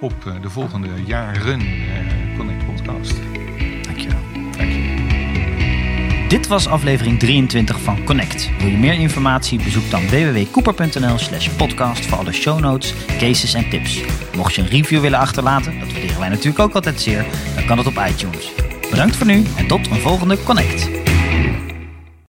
[0.00, 1.62] op de volgende jaren
[2.36, 3.35] Connect Podcast.
[6.28, 8.50] Dit was aflevering 23 van Connect.
[8.58, 9.62] Wil je meer informatie?
[9.62, 14.00] Bezoek dan www.cooper.nl slash podcast voor alle show notes, cases en tips.
[14.36, 17.76] Mocht je een review willen achterlaten, dat waarderen wij natuurlijk ook altijd zeer, dan kan
[17.76, 18.52] dat op iTunes.
[18.90, 20.88] Bedankt voor nu en tot een volgende Connect.